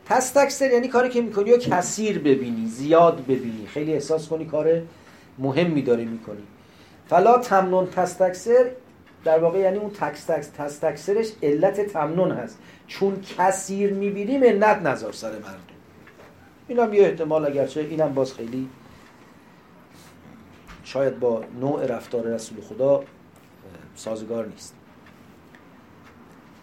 تستکسر 0.08 0.70
یعنی 0.70 0.88
کاری 0.88 1.08
که 1.08 1.20
می‌کنی 1.20 1.52
و 1.52 1.56
کثیر 1.56 2.18
ببینی 2.18 2.66
زیاد 2.66 3.22
ببینی. 3.22 3.66
خیلی 3.66 3.92
احساس 3.92 4.28
کنی 4.28 4.44
کار 4.44 4.82
مهمی 5.38 5.82
داری 5.82 6.04
می‌کنی. 6.04 6.42
فلا 7.08 7.38
تمنون 7.38 7.86
تستکسر 7.86 8.70
در 9.24 9.38
واقع 9.38 9.58
یعنی 9.58 9.78
اون 9.78 9.90
تکس 9.90 10.24
تکس 10.24 10.48
تستکسرش 10.48 11.32
علت 11.42 11.80
تمنون 11.80 12.30
هست. 12.30 12.58
چون 12.86 13.20
کثیر 13.38 13.92
می‌بینی 13.92 14.38
منت 14.38 14.82
نذار 14.82 15.12
سر 15.12 15.30
مردم. 15.30 15.71
اینم 16.68 16.94
یه 16.94 17.02
احتمال 17.02 17.46
اگرچه 17.46 17.80
اینم 17.80 18.14
باز 18.14 18.34
خیلی 18.34 18.68
شاید 20.84 21.20
با 21.20 21.40
نوع 21.60 21.86
رفتار 21.86 22.24
رسول 22.26 22.60
خدا 22.60 23.04
سازگار 23.94 24.46
نیست. 24.46 24.74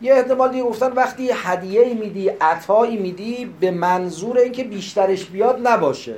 یه 0.02 0.14
احتمال 0.14 0.52
دیگه 0.52 0.64
گفتن 0.64 0.92
وقتی 0.92 1.30
هدیه 1.34 1.94
میدی 1.94 2.30
عطایی 2.30 2.98
میدی 2.98 3.54
به 3.60 3.72
منظور 3.72 4.38
اینکه 4.38 4.64
بیشترش 4.64 5.26
بیاد 5.26 5.68
نباشه. 5.68 6.16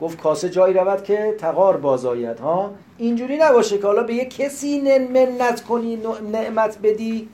گفت 0.00 0.20
کاسه 0.20 0.50
جایی 0.50 0.74
رود 0.74 1.04
که 1.04 1.34
تقار 1.38 1.76
باز 1.76 2.06
آید 2.06 2.40
ها؟ 2.40 2.74
اینجوری 2.98 3.36
نباشه 3.36 3.78
که 3.78 3.86
حالا 3.86 4.02
به 4.02 4.14
یه 4.14 4.24
کسی 4.24 4.98
منت 4.98 5.64
کنی 5.64 5.98
نعمت 6.32 6.78
بدی 6.82 7.28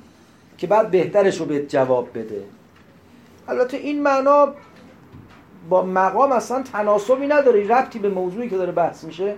که 0.59 0.67
بعد 0.67 0.91
بهترش 0.91 1.41
رو 1.41 1.47
به 1.47 1.67
جواب 1.67 2.09
بده. 2.19 2.45
البته 3.49 3.77
این 3.77 4.03
معنا 4.03 4.55
با 5.69 5.83
مقام 5.83 6.33
اصلا 6.33 6.63
تناسبی 6.63 7.27
نداره. 7.27 7.69
ربطی 7.69 7.99
به 7.99 8.09
موضوعی 8.09 8.49
که 8.51 8.57
داره 8.57 8.73
بحث 8.73 9.05
میشه 9.05 9.35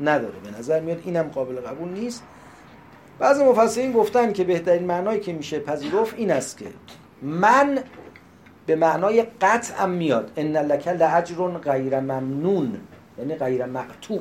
نداره. 0.00 0.34
به 0.44 0.58
نظر 0.58 0.80
میاد 0.80 1.02
اینم 1.04 1.22
قابل 1.22 1.60
قبول 1.60 1.88
نیست. 1.88 2.22
بعضی 3.18 3.44
مفسرین 3.44 3.92
گفتن 3.92 4.32
که 4.32 4.44
بهترین 4.44 4.84
معنایی 4.84 5.20
که 5.20 5.32
میشه 5.32 5.58
پذیرفت 5.58 6.14
این 6.16 6.30
است 6.30 6.58
که 6.58 6.66
من 7.22 7.78
به 8.66 8.76
معنای 8.76 9.26
قطعم 9.40 9.90
میاد. 9.90 10.32
ان 10.36 10.56
لک 10.56 10.88
لاجر 10.88 11.48
غیر 11.48 12.00
ممنون. 12.00 12.80
یعنی 13.18 13.34
غیر 13.34 13.66
مقطوع. 13.66 14.20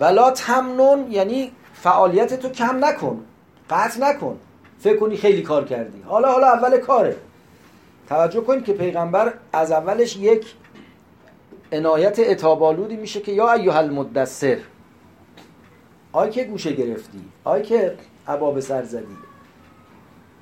ولا 0.00 0.30
تمنون. 0.30 1.12
یعنی 1.12 1.52
فعالیت 1.74 2.34
تو 2.34 2.48
کم 2.48 2.84
نکن. 2.84 3.24
قطع 3.70 4.00
نکن. 4.00 4.38
فکر 4.80 4.96
کنی 4.96 5.16
خیلی 5.16 5.42
کار 5.42 5.64
کردی. 5.64 6.02
حالا 6.02 6.32
حالا 6.32 6.46
اول 6.46 6.78
کاره. 6.78 7.16
توجه 8.08 8.40
کنید 8.40 8.64
که 8.64 8.72
پیغمبر 8.72 9.32
از 9.52 9.72
اولش 9.72 10.16
یک 10.16 10.46
عنایت 11.72 12.18
اتابالودی 12.18 12.96
میشه 12.96 13.20
که 13.20 13.32
یا 13.32 13.52
ایها 13.52 13.78
المدثر 13.78 14.58
آی 16.12 16.30
که 16.30 16.44
گوشه 16.44 16.72
گرفتی 16.72 17.20
آی 17.44 17.62
که 17.62 17.96
عبا 18.28 18.50
به 18.50 18.60
سر 18.60 18.82
زدی. 18.82 19.16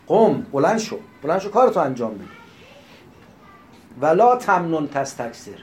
قم 0.07 0.47
بلند 0.53 0.79
شو 0.79 0.99
بلند 1.23 1.41
شو 1.41 1.51
کارتو 1.51 1.81
انجام 1.81 2.15
بده. 2.15 2.25
ولا 4.01 4.37
تمنون 4.37 4.89
تستکسر 4.89 5.59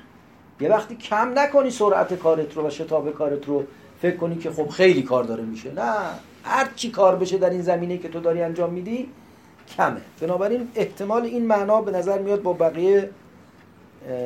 یه 0.60 0.70
وقتی 0.70 0.96
کم 0.96 1.40
نکنی 1.40 1.72
سرعت 1.72 2.14
کارت 2.14 2.58
رو 2.58 2.68
و 2.68 2.70
شتاب 2.70 3.14
کارت 3.14 3.48
رو. 3.48 3.64
فکر 4.02 4.18
کنی 4.18 4.36
که 4.36 4.52
خب 4.52 4.68
خیلی 4.68 5.02
کار 5.02 5.24
داره 5.24 5.44
میشه. 5.44 5.72
نه. 5.72 5.94
هر 6.46 6.70
چی 6.76 6.92
کار 6.92 7.16
بشه 7.16 7.38
در 7.38 7.50
این 7.50 7.62
زمینه 7.62 7.98
که 7.98 8.10
تو 8.10 8.20
داری 8.20 8.42
انجام 8.42 8.74
میدی 8.74 9.10
کمه. 9.78 10.02
بنابراین 10.22 10.68
احتمال 10.76 11.24
این 11.24 11.46
معنا 11.46 11.82
به 11.82 11.92
نظر 11.92 12.20
میاد 12.20 12.42
با 12.42 12.54
بقیه 12.54 13.10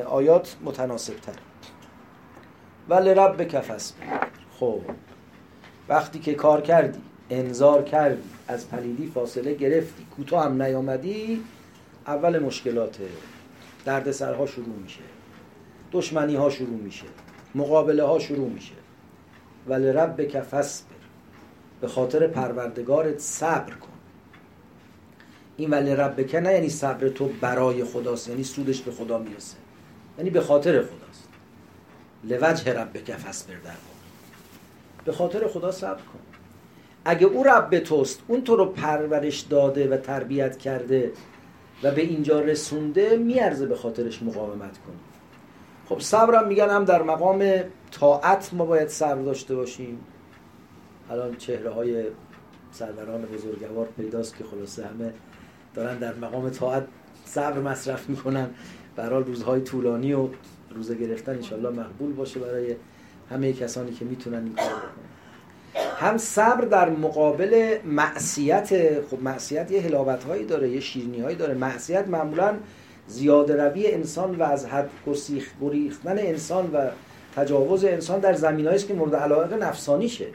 آیات 0.06 0.56
متناسب 0.64 1.16
تر 1.16 1.34
ولی 2.90 3.14
رب 3.14 3.44
کفس 3.44 3.94
خب. 4.60 4.82
وقتی 5.90 6.20
که 6.20 6.34
کار 6.34 6.62
کردی 6.62 7.00
انذار 7.30 7.84
کردی 7.84 8.30
از 8.48 8.70
پلیدی 8.70 9.08
فاصله 9.08 9.54
گرفتی 9.54 10.06
کوتاه 10.16 10.46
هم 10.46 10.62
نیامدی 10.62 11.44
اول 12.08 12.40
مشکلات 12.40 12.98
دردسرها 13.86 14.46
شروع 14.46 14.76
میشه. 14.84 15.00
دشمنی 15.92 16.36
ها 16.36 16.50
شروع 16.50 16.80
میشه. 16.80 17.06
مقابله 17.56 18.04
ها 18.04 18.20
شروع 18.20 18.50
میشه. 18.50 18.74
ولی 19.68 19.92
رب 19.92 20.22
کفس 20.22 20.84
به 21.82 21.88
خاطر 21.88 22.28
پروردگارت 22.28 23.20
صبر 23.20 23.74
کن. 23.74 23.88
این 25.58 25.70
ولی 25.70 25.96
رب 25.96 26.36
نه 26.36 26.54
یعنی 26.54 26.70
صبر 26.70 27.10
تو 27.10 27.30
برای 27.42 27.84
خداست 27.84 28.30
یعنی 28.30 28.44
سودش 28.44 28.82
به 28.82 28.92
خدا 28.92 29.18
می‌رسه. 29.18 29.58
یعنی 30.18 30.30
به 30.30 30.42
خاطر 30.42 30.82
خداست. 30.82 31.30
لوجه 32.24 32.74
رب 32.74 32.98
کفس 32.98 33.44
بر 33.44 33.56
در 33.56 33.72
به 35.06 35.12
خاطر 35.12 35.48
خدا 35.48 35.72
صبر 35.72 36.02
کن. 36.02 36.20
اگه 37.06 37.28
او 37.28 37.44
رب 37.44 37.80
توست 37.80 38.22
اون 38.28 38.42
تو 38.44 38.56
رو 38.56 38.66
پرورش 38.66 39.40
داده 39.40 39.88
و 39.88 39.98
تربیت 39.98 40.58
کرده 40.58 41.12
و 41.84 41.92
به 41.92 42.02
اینجا 42.02 42.40
رسونده 42.40 43.18
میارزه 43.18 43.66
به 43.66 43.76
خاطرش 43.76 44.24
مقاومت 44.24 44.78
کنی 44.78 45.00
خب 45.90 46.00
صبرم 46.00 46.48
میگن 46.48 46.70
هم 46.70 46.86
در 46.86 47.02
مقام 47.02 47.64
طاعت 47.92 48.54
ما 48.54 48.66
باید 48.66 48.88
صبر 48.88 49.22
داشته 49.22 49.56
باشیم. 49.56 50.00
الان 51.10 51.36
چهره 51.36 51.70
های 51.70 52.04
سروران 52.72 53.22
بزرگوار 53.22 53.88
پیداست 53.98 54.38
که 54.38 54.44
خلاصه 54.44 54.86
همه 54.86 55.14
دارن 55.76 55.98
در 55.98 56.14
مقام 56.14 56.50
طاعت 56.50 56.84
صبر 57.26 57.60
مصرف 57.60 58.10
می‌کنن. 58.10 58.50
برای 58.96 59.24
روزهای 59.24 59.62
طولانی 59.62 60.14
و 60.14 60.28
روزه 60.76 60.96
گرفتن 60.96 61.32
انشالله 61.32 61.70
مقبول 61.70 62.14
باشه 62.14 62.40
برای 62.40 62.76
همه 63.30 63.54
کسانی 63.54 63.92
که 63.92 64.06
می‌تونن 64.06 64.44
این 64.44 64.56
کار 64.56 64.82
هم 66.00 66.18
صبر 66.18 66.66
در 66.66 66.90
مقابل 66.90 67.78
معصیت 67.86 69.02
خب 69.02 69.22
معصیت 69.22 69.72
یه 69.72 69.82
حلاوت 69.82 70.24
هایی 70.24 70.46
داره 70.46 70.70
یه 70.70 70.80
شیرنی 70.80 71.22
هایی 71.22 71.36
داره. 71.36 71.54
معصیت 71.54 72.08
معمولا 72.08 72.56
زیاده 73.08 73.64
روی 73.64 73.92
انسان 73.92 74.36
و 74.36 74.44
از 74.44 74.66
حد 74.66 74.90
گریختن 75.62 76.18
انسان 76.18 76.72
و 76.74 76.88
تجاوز 77.36 77.86
انسان 77.86 78.20
در 78.20 78.34
زمین 78.34 78.78
که 78.78 78.94
مورد 78.94 79.16
علاقه 79.16 79.56
نفسانیشه. 79.56 80.28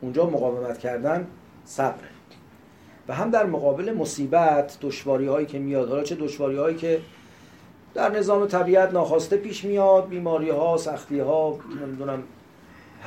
اونجا 0.00 0.26
مقاومت 0.26 0.78
کردن 0.78 1.26
صبره 1.64 2.08
و 3.08 3.14
هم 3.14 3.30
در 3.30 3.46
مقابل 3.46 3.92
مصیبت 3.92 4.78
دشواری 4.80 5.26
هایی 5.26 5.46
که 5.46 5.58
میاد. 5.58 5.88
حالا 5.88 6.02
چه 6.02 6.14
دشواری 6.14 6.56
هایی 6.56 6.76
که 6.76 7.00
در 7.94 8.10
نظام 8.18 8.46
طبیعت 8.46 8.92
ناخواسته 8.92 9.36
پیش 9.36 9.64
میاد 9.64 10.08
بیماری 10.08 10.50
ها 10.50 10.76
سختی 10.76 11.18
ها 11.18 11.58
نمی‌دونم 11.86 12.22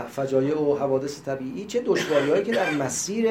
فجایع 0.10 0.60
و 0.62 0.76
حوادث 0.76 1.22
طبیعی. 1.22 1.66
چه 1.66 1.82
دشواری 1.82 2.30
هایی 2.30 2.44
که 2.44 2.52
در 2.52 2.72
مسیر 2.72 3.30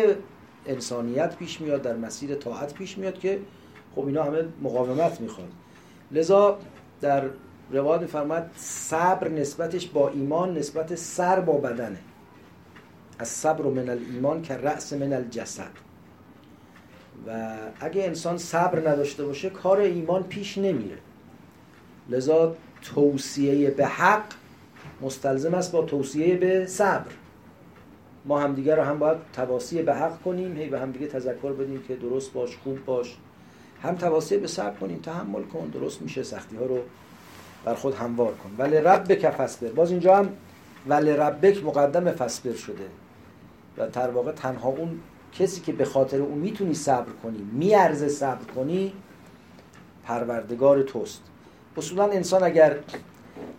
انسانیت 0.67 1.37
پیش 1.37 1.61
میاد 1.61 1.83
در 1.83 1.97
مسیر 1.97 2.35
طاعت 2.35 2.75
پیش 2.75 2.99
میاد 2.99 3.19
که 3.19 3.39
خب 3.95 4.07
اینا 4.07 4.23
همه 4.23 4.45
مقاومت 4.63 5.21
می‌خواد. 5.21 5.49
لذا 6.11 6.59
در 7.01 7.25
روایت 7.71 8.07
فرماد 8.07 8.51
صبر 8.57 9.29
نسبتش 9.29 9.87
با 9.87 10.09
ایمان 10.09 10.59
نسبت 10.59 10.95
سر 10.95 11.41
با 11.41 11.53
بدنه. 11.53 11.99
از 13.23 13.29
صبر 13.29 13.65
من 13.65 13.89
الایمان 13.89 14.43
که 14.43 14.57
رأس 14.57 14.93
من 14.93 15.13
الجسد. 15.13 15.71
و 17.27 17.57
اگه 17.81 18.05
انسان 18.05 18.39
صبر 18.39 18.91
نداشته 18.91 19.25
باشه 19.25 19.51
کار 19.51 19.81
ایمان 19.81 20.23
پیش 20.23 20.59
نمیره. 20.59 20.99
لذا 22.09 22.57
توصیه 22.83 23.71
به 23.71 23.87
حق 23.87 24.25
مستلزم 25.03 25.55
است 25.55 25.73
با 25.73 25.83
توصیه 25.83 26.37
به 26.37 26.67
صبر. 26.67 27.11
ما 28.25 28.41
همدیگه 28.41 28.75
رو 28.75 28.83
هم 28.83 28.99
باید 28.99 29.19
تواصیه 29.33 29.83
به 29.83 29.95
حق 29.95 30.23
کنیم 30.23 30.57
هی 30.57 30.69
به 30.69 30.81
همدیگه 30.81 31.07
تذکر 31.07 31.53
بدیم 31.53 31.83
که 31.89 31.97
درست 31.97 32.33
باش 32.33 32.57
خوب 32.57 32.85
باش. 32.85 33.17
هم 33.83 33.95
توصیه 33.95 34.39
به 34.39 34.47
صبر 34.47 34.77
کنیم 34.77 34.99
تحمل 34.99 35.43
کن 35.43 35.67
درست 35.67 36.03
میشه 36.03 36.23
سختی 36.23 36.57
ها 36.57 36.67
رو 36.67 36.79
بر 37.65 37.75
خود 37.75 37.95
هموار 37.95 38.35
کن. 38.35 38.55
ولی 38.59 38.77
رب 38.77 39.31
فسبر 39.31 39.69
باز 39.69 39.91
اینجا 39.91 40.17
هم 40.17 40.29
ولی 40.87 41.11
ربک 41.11 41.65
مقدم 41.65 42.11
فسبر 42.11 42.53
شده. 42.53 43.02
و 43.79 43.89
در 43.89 44.11
واقع 44.11 44.33
تنها 44.33 44.69
اون 44.69 45.01
کسی 45.39 45.61
که 45.61 45.73
به 45.73 45.85
خاطر 45.85 46.21
اون 46.23 46.39
می‌تونی 46.39 46.75
صبر 46.75 47.13
کنی 47.23 47.47
میارزه 47.53 48.09
صبر 48.09 48.45
کنی 48.55 48.93
پروردگار 50.05 50.83
توست. 50.83 51.23
اصولا 51.77 52.05
انسان 52.05 52.43
اگر 52.43 52.79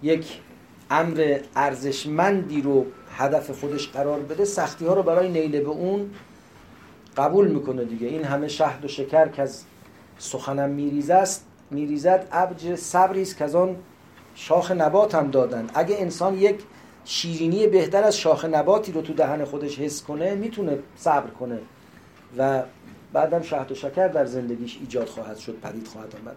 یک 0.03 0.39
امر 0.89 1.39
ارزشمندی 1.55 2.61
رو 2.61 2.85
هدف 3.17 3.59
خودش 3.59 3.89
قرار 3.89 4.19
بده 4.19 4.45
سختی 4.45 4.85
ها 4.85 4.93
رو 4.93 5.03
برای 5.03 5.29
نیل 5.29 5.61
به 5.61 5.69
اون 5.69 6.11
قبول 7.17 7.47
می‌کنه 7.47 7.85
دیگه. 7.85 8.07
این 8.07 8.23
همه 8.23 8.47
شهد 8.47 8.85
و 8.85 8.87
شکر 8.87 9.27
که 9.27 9.41
از 9.41 9.63
سخنم 10.17 10.69
میریزه 10.69 11.13
است 11.13 11.45
میریزد 11.71 12.27
ابج 12.31 12.75
صبری 12.75 13.21
است 13.21 13.37
که 13.37 13.43
از 13.43 13.55
آن 13.55 13.75
شاخ 14.35 14.71
نبات 14.71 15.15
هم 15.15 15.31
دادن. 15.31 15.67
اگه 15.73 15.95
انسان 15.99 16.37
یک 16.37 16.63
شیرینی 17.05 17.67
بهتر 17.67 18.03
از 18.03 18.17
شاخ 18.17 18.45
نباتی 18.45 18.91
رو 18.91 19.01
تو 19.01 19.13
دهن 19.13 19.45
خودش 19.45 19.79
حس 19.79 20.03
کنه 20.03 20.35
می‌تونه 20.35 20.79
صبر 20.95 21.29
کنه. 21.29 21.59
و 22.37 22.63
بعدم 23.13 23.41
شهد 23.41 23.71
و 23.71 23.75
شکر 23.75 24.07
در 24.07 24.25
زندگیش 24.25 24.77
ایجاد 24.81 25.07
خواهد 25.07 25.37
شد 25.37 25.59
پدید 25.63 25.87
خواهد 25.87 26.15
آمد. 26.21 26.35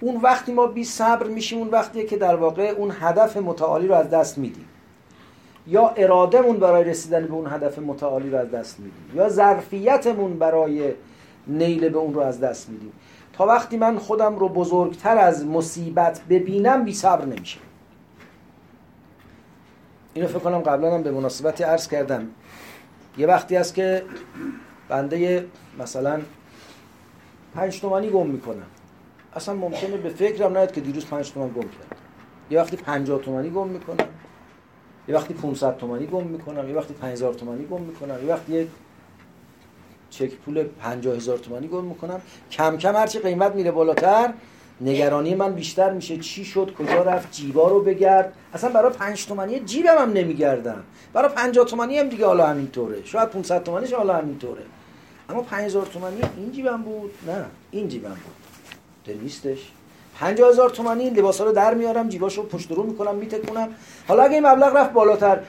اون 0.00 0.16
وقتی 0.16 0.52
ما 0.52 0.66
بی 0.66 0.84
صبر 0.84 1.26
میشیم 1.26 1.58
اون 1.58 1.68
وقتیه 1.68 2.04
که 2.04 2.16
در 2.16 2.36
واقع 2.36 2.62
اون 2.62 2.92
هدف 3.00 3.36
متعالی 3.36 3.86
رو 3.86 3.94
از 3.94 4.10
دست 4.10 4.38
میدیم. 4.38 4.68
یا 5.66 5.88
ارادهمون 5.88 6.56
برای 6.56 6.84
رسیدن 6.84 7.26
به 7.26 7.32
اون 7.32 7.52
هدف 7.52 7.78
متعالی 7.78 8.30
رو 8.30 8.38
از 8.38 8.50
دست 8.50 8.80
میدیم 8.80 9.10
یا 9.14 9.28
ظرفیتمون 9.28 10.38
برای 10.38 10.92
نیل 11.46 11.88
به 11.88 11.98
اون 11.98 12.14
رو 12.14 12.20
از 12.20 12.40
دست 12.40 12.68
میدیم. 12.68 12.92
تا 13.32 13.46
وقتی 13.46 13.76
من 13.76 13.98
خودم 13.98 14.38
رو 14.38 14.48
بزرگتر 14.48 15.18
از 15.18 15.46
مصیبت 15.46 16.20
ببینم 16.30 16.84
بی 16.84 16.94
صبر 16.94 17.24
نمیشه 17.24 17.58
اینو 20.16 20.28
فکر 20.28 20.38
کنم 20.38 20.58
قبلا 20.58 20.94
هم 20.94 21.02
به 21.02 21.10
مناسبتی 21.10 21.64
عرض 21.64 21.88
کردم. 21.88 22.28
یه 23.18 23.26
وقتی 23.26 23.56
است 23.56 23.74
که 23.74 24.02
بنده 24.88 25.46
مثلا 25.78 26.20
پنج 27.54 27.80
تومانی 27.80 28.10
گم 28.10 28.26
می‌کنم. 28.26 28.66
اصلا 29.34 29.54
ممکنه 29.54 29.96
به 29.96 30.08
فکرم 30.08 30.52
نیاد 30.52 30.72
که 30.72 30.80
دیروز 30.80 31.06
پنج 31.06 31.32
تومن 31.32 31.48
گم 31.48 31.60
کردم 31.60 31.96
یه 32.50 32.60
وقتی 32.60 32.76
پنجاه 32.76 33.20
تومانی 33.20 33.50
گم 33.50 33.68
می‌کنم. 33.68 34.06
یه 35.08 35.14
وقتی 35.14 35.34
500 35.34 35.76
تومانی 35.76 36.06
گم 36.06 36.26
می‌کنم. 36.26 36.68
یه 36.68 36.74
وقتی 36.74 36.94
5000 36.94 37.34
تومانی 37.34 37.64
گم 37.64 37.80
می‌کنم. 37.80 38.26
یه 38.26 38.32
وقتی 38.32 38.68
چک 40.10 40.30
پول 40.30 40.64
50000 40.64 41.38
تومانی 41.38 41.68
گم 41.68 41.84
می‌کنم. 41.84 42.20
کم 42.50 42.76
کم 42.76 42.96
هرچی 42.96 43.18
قیمت 43.18 43.54
میره 43.54 43.70
بالاتر 43.70 44.32
نگرانی 44.80 45.34
من 45.34 45.54
بیشتر 45.54 45.90
میشه. 45.90 46.16
چی 46.16 46.44
شد؟ 46.44 46.74
کجا 46.78 47.02
رفت؟ 47.02 47.30
جیبا 47.30 47.68
رو 47.68 47.82
بگرد. 47.82 48.32
اصلا 48.52 48.70
برای 48.70 48.92
5 48.92 49.26
تومانی 49.26 49.60
جیبم 49.60 49.98
هم 49.98 50.12
نمیگردم. 50.12 50.82
برای 51.12 51.28
50 51.28 51.64
تومانی 51.64 51.98
هم 51.98 52.08
دیگه 52.08 52.26
حالا 52.26 52.46
همینطوره. 52.46 53.04
شاید 53.04 53.28
500 53.28 53.62
تومانیش 53.62 53.92
حالا 53.92 54.16
همینطوره. 54.16 54.62
اما 55.28 55.42
5000 55.42 55.86
تومانی 55.86 56.20
این 56.36 56.52
جیبم 56.52 56.82
بود؟ 56.82 57.10
نه 57.26 57.44
این 57.70 57.88
جیبم 57.88 58.08
بود. 58.08 58.34
ده 59.04 59.22
نیستش. 59.22 59.58
50 60.20 60.48
هزار 60.48 60.70
تومانی 60.70 61.10
لباسا 61.10 61.44
رو 61.44 61.52
در 61.52 61.74
میارم 61.74 62.08
جیباشو 62.08 62.46
پشت 62.46 62.70
رو 62.70 62.82
می‌کنم 62.82 63.14
میتکنم 63.14 63.68
حالا 64.08 64.22
اگه 64.22 64.34
این 64.34 64.46
مبلغ 64.46 64.76
رفت 64.76 64.92
بالاتر 64.92 65.40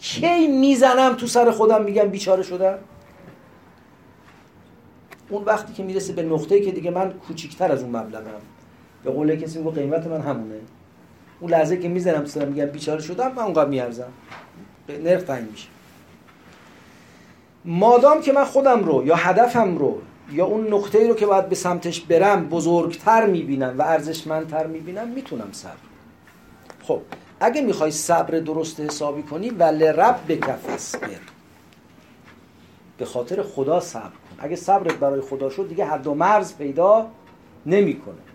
کی 0.00 0.46
می‌زنم 0.46 1.14
تو 1.14 1.26
سر 1.26 1.50
خودم 1.50 1.82
میگم 1.84 2.08
بیچاره 2.08 2.42
شدم 2.42 2.78
اون 5.28 5.44
وقتی 5.44 5.72
که 5.72 5.82
می‌رسه 5.82 6.12
به 6.12 6.22
نقطه‌ای 6.22 6.60
که 6.60 6.72
دیگه 6.72 6.90
من 6.90 7.12
کوچیکتر 7.12 7.72
از 7.72 7.82
اون 7.82 7.96
مبلغم. 7.96 8.40
به 9.04 9.10
قول 9.10 9.36
کسی 9.36 9.58
میگه 9.58 9.70
قیمت 9.70 10.06
من 10.06 10.20
همونه. 10.20 10.54
اون 11.40 11.50
لحظه 11.50 11.76
که 11.76 11.88
می‌زنم 11.88 12.24
سرم 12.24 12.48
میگم 12.48 12.66
بیچاره 12.66 13.02
شدم 13.02 13.32
من 13.32 13.42
اونقدر 13.42 13.68
میارزم. 13.68 14.12
نرخ 14.88 15.22
تعیین 15.22 15.48
میشه. 15.50 15.68
مادام 17.64 18.20
که 18.20 18.32
من 18.32 18.44
خودم 18.44 18.84
رو 18.84 19.06
یا 19.06 19.14
هدفم 19.14 19.78
رو 19.78 19.98
یا 20.32 20.44
اون 20.44 20.74
نقطه 20.74 21.08
رو 21.08 21.14
که 21.14 21.26
باید 21.26 21.48
به 21.48 21.54
سمتش 21.54 22.00
برم 22.00 22.48
بزرگتر 22.48 23.26
می‌بینم 23.26 23.78
و 23.78 23.82
ارزشمندتر 23.82 24.66
می‌بینم 24.66 25.08
می‌تونم 25.08 25.48
صبر 25.52 25.72
خب 26.82 27.00
اگه 27.40 27.62
می‌خوای 27.62 27.90
صبر 27.90 28.38
درست 28.38 28.80
حسابی 28.80 29.22
کنی 29.22 29.50
ولی 29.50 29.84
رب 29.84 30.20
به 30.26 30.36
کف 30.36 30.96
به 32.98 33.04
خاطر 33.04 33.42
خدا 33.42 33.80
صبر 33.80 34.02
کن. 34.02 34.36
اگه 34.38 34.56
صبرت 34.56 34.94
برای 34.94 35.20
خدا 35.20 35.50
شد 35.50 35.68
دیگه 35.68 35.84
حد 35.84 36.06
و 36.06 36.14
مرز 36.14 36.56
پیدا 36.56 37.06
نمی‌کنه. 37.66 38.33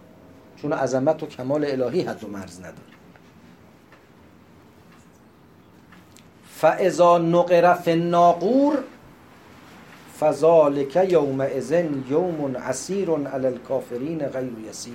چون 0.61 0.73
عظمت 0.73 1.23
و 1.23 1.25
کمال 1.25 1.65
الهی 1.65 2.01
حد 2.01 2.23
و 2.23 2.27
مرز 2.27 2.59
نداره. 2.59 2.99
فاذا 6.45 7.17
نقر 7.17 7.73
فی 7.73 7.91
الناقور 7.91 8.77
فذالک 10.19 10.95
یوم 11.09 11.41
ازن 11.41 12.03
یوم 12.09 12.57
عسیر 12.57 13.09
علی 13.11 13.47
الکافرین 13.47 14.19
غیر 14.19 14.53
یسیر 14.69 14.93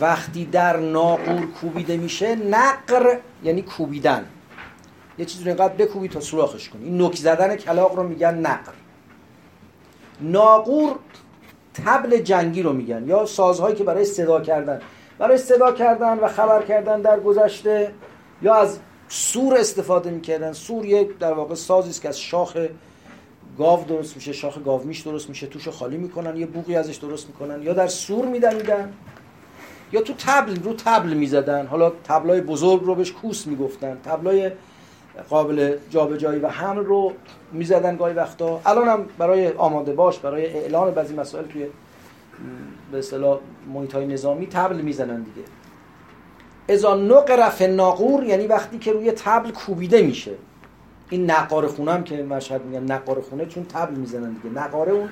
وقتی 0.00 0.44
در 0.44 0.76
ناقور 0.76 1.46
کوبیده 1.46 1.96
میشه 1.96 2.34
نقر 2.34 3.18
یعنی 3.44 3.62
کوبیدن. 3.62 4.26
یه 5.18 5.24
چیزی 5.24 5.44
رو 5.44 5.48
اینقدر 5.48 5.74
بکوبی 5.74 6.08
تا 6.08 6.20
سوراخش 6.20 6.68
کنی. 6.68 6.84
این 6.84 7.02
نک 7.02 7.16
زدن 7.16 7.56
کلاق 7.56 7.96
رو 7.96 8.02
میگن 8.02 8.34
نقر. 8.34 8.72
ناقور 10.20 10.96
تبل 11.84 12.18
جنگی 12.18 12.62
رو 12.62 12.72
میگن 12.72 13.08
یا 13.08 13.26
سازهایی 13.26 13.76
که 13.76 13.84
برای 13.84 14.04
صدا 14.04 14.40
کردن. 14.40 14.80
برای 15.18 15.38
صدا 15.38 15.72
کردن 15.72 16.18
و 16.18 16.28
خبر 16.28 16.62
کردن 16.62 17.00
در 17.00 17.20
گذشته 17.20 17.92
یا 18.42 18.54
از 18.54 18.78
سور 19.08 19.54
استفاده 19.54 20.10
می‌کردن. 20.10 20.52
سور 20.52 20.86
یک 20.86 21.18
در 21.18 21.32
واقع 21.32 21.54
سازی 21.54 21.90
است 21.90 22.02
که 22.02 22.08
از 22.08 22.20
شاخ 22.20 22.56
گاو 23.58 23.84
درست 23.84 24.16
میشه 24.16 24.32
شاخ 24.32 24.58
گاومیش 24.64 25.00
درست 25.00 25.28
میشه 25.28 25.46
توش 25.46 25.68
خالی 25.68 25.96
می‌کنن 25.96 26.36
یه 26.36 26.46
بوقی 26.46 26.76
ازش 26.76 26.96
درست 26.96 27.26
می‌کنن 27.26 27.62
یا 27.62 27.72
در 27.72 27.86
سور 27.86 28.26
میدنیدن 28.26 28.92
یا 29.92 30.00
تو 30.00 30.12
تبل 30.18 30.62
رو 30.62 30.74
تبل 30.74 31.14
می‌زدن. 31.14 31.66
حالا 31.66 31.92
تبلای 32.04 32.40
بزرگ 32.40 32.82
رو 32.82 32.94
بهش 32.94 33.12
کوس 33.12 33.46
می‌گفتن. 33.46 33.98
تبلای 34.04 34.50
قابل 35.30 35.76
جابجایی 35.90 36.40
و 36.40 36.48
حمل 36.48 36.84
رو 36.84 37.12
می‌زدن 37.52 37.96
گاهی 37.96 38.14
وقتا. 38.14 38.60
الان 38.66 38.88
هم 38.88 39.06
برای 39.18 39.48
آماده 39.48 39.92
باش 39.92 40.18
برای 40.18 40.46
اعلان 40.46 40.90
بعضی 40.90 41.14
مسائل 41.14 41.44
توی 41.44 41.66
به 42.92 42.98
اصطلاح 42.98 43.38
محیط 43.74 43.94
های 43.94 44.06
نظامی 44.06 44.46
تبل 44.46 44.76
می‌زنن 44.76 45.22
دیگه. 45.22 45.48
اذا 46.68 46.94
نقر 46.94 47.48
فی 47.48 47.66
ناقور 47.66 48.24
یعنی 48.24 48.46
وقتی 48.46 48.78
که 48.78 48.92
روی 48.92 49.12
تبل 49.12 49.50
کوبیده 49.50 50.02
میشه. 50.02 50.32
این 51.10 51.30
نقار 51.30 51.66
خونه 51.66 51.92
هم 51.92 52.04
که 52.04 52.22
مشهد 52.22 52.64
میگن 52.64 52.92
نقار 52.92 53.20
خونه 53.20 53.46
چون 53.46 53.64
تبل 53.64 53.94
می‌زنن 53.94 54.32
دیگه. 54.32 54.54
نقاره 54.54 54.92
اون 54.92 55.08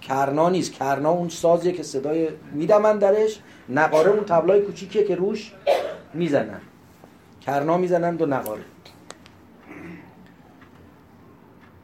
کرنا 0.00 0.48
نیست. 0.48 0.72
کرنا 0.72 1.10
اون 1.10 1.28
سازیه 1.28 1.72
که 1.72 1.82
صدای 1.82 2.28
میدمن 2.52 2.98
درش. 2.98 3.40
نقاره 3.68 4.10
اون 4.10 4.24
تبلای 4.24 4.62
کوچیکیه 4.62 5.04
که 5.04 5.14
روش 5.14 5.52
می‌زنن. 6.14 6.60
کرنا 7.48 7.76
می‌زنن 7.76 8.16
دو 8.16 8.26
نقاره 8.26 8.64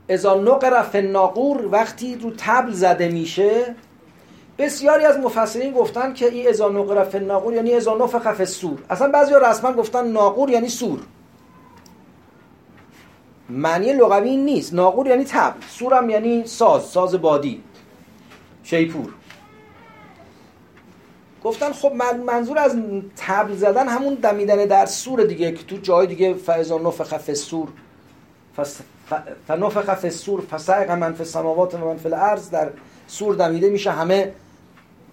ازا 0.08 0.34
نقر 0.34 0.82
فی 0.82 0.98
الناقور 0.98 1.66
وقتی 1.66 2.14
رو 2.14 2.32
تبل 2.38 2.72
زده 2.72 3.08
میشه 3.08 3.74
بسیاری 4.58 5.04
از 5.04 5.18
مفسرین 5.18 5.72
گفتن 5.72 6.12
که 6.12 6.26
این 6.26 6.48
ازا 6.48 6.68
نقر 6.68 7.04
فی 7.04 7.18
الناقور 7.18 7.54
یعنی 7.54 7.74
ازا 7.74 7.96
نفخ 7.96 8.26
السور. 8.26 8.78
اصلا 8.90 9.08
بعضی 9.08 9.34
رسما 9.42 9.72
گفتن 9.72 10.06
ناقور 10.06 10.50
یعنی 10.50 10.68
سور. 10.68 10.98
معنی 13.48 13.92
لغوی 13.92 14.36
نیست. 14.36 14.74
ناقور 14.74 15.06
یعنی 15.06 15.24
تبل. 15.24 15.60
سورم 15.68 16.10
یعنی 16.10 16.46
ساز 16.46 16.82
ساز 16.82 17.14
بادی. 17.14 17.62
شیپور. 18.62 19.12
گفتن 21.44 21.72
خب 21.72 21.92
منظور 22.26 22.58
از 22.58 22.76
تبل 23.16 23.54
زدن 23.54 23.88
همون 23.88 24.14
دمیدن 24.14 24.64
در 24.64 24.86
سور 24.86 25.24
دیگه 25.24 25.52
که 25.52 25.64
تو 25.64 25.76
جای 25.76 26.06
دیگه 26.06 26.34
فعضا 26.34 26.78
نفخ 26.78 27.16
فی 27.16 27.34
سور 27.34 27.68
فنفخ 29.48 29.94
فی 29.94 30.10
سور 30.10 30.40
فسعق 30.40 30.90
من 30.90 31.12
فی 31.12 31.22
السماوات 31.22 31.74
و 31.74 31.78
من 31.78 31.96
فی 31.96 32.08
الارض 32.08 32.50
در 32.50 32.70
سور 33.06 33.34
دمیده 33.34 33.70
میشه 33.70 33.90
همه 33.90 34.32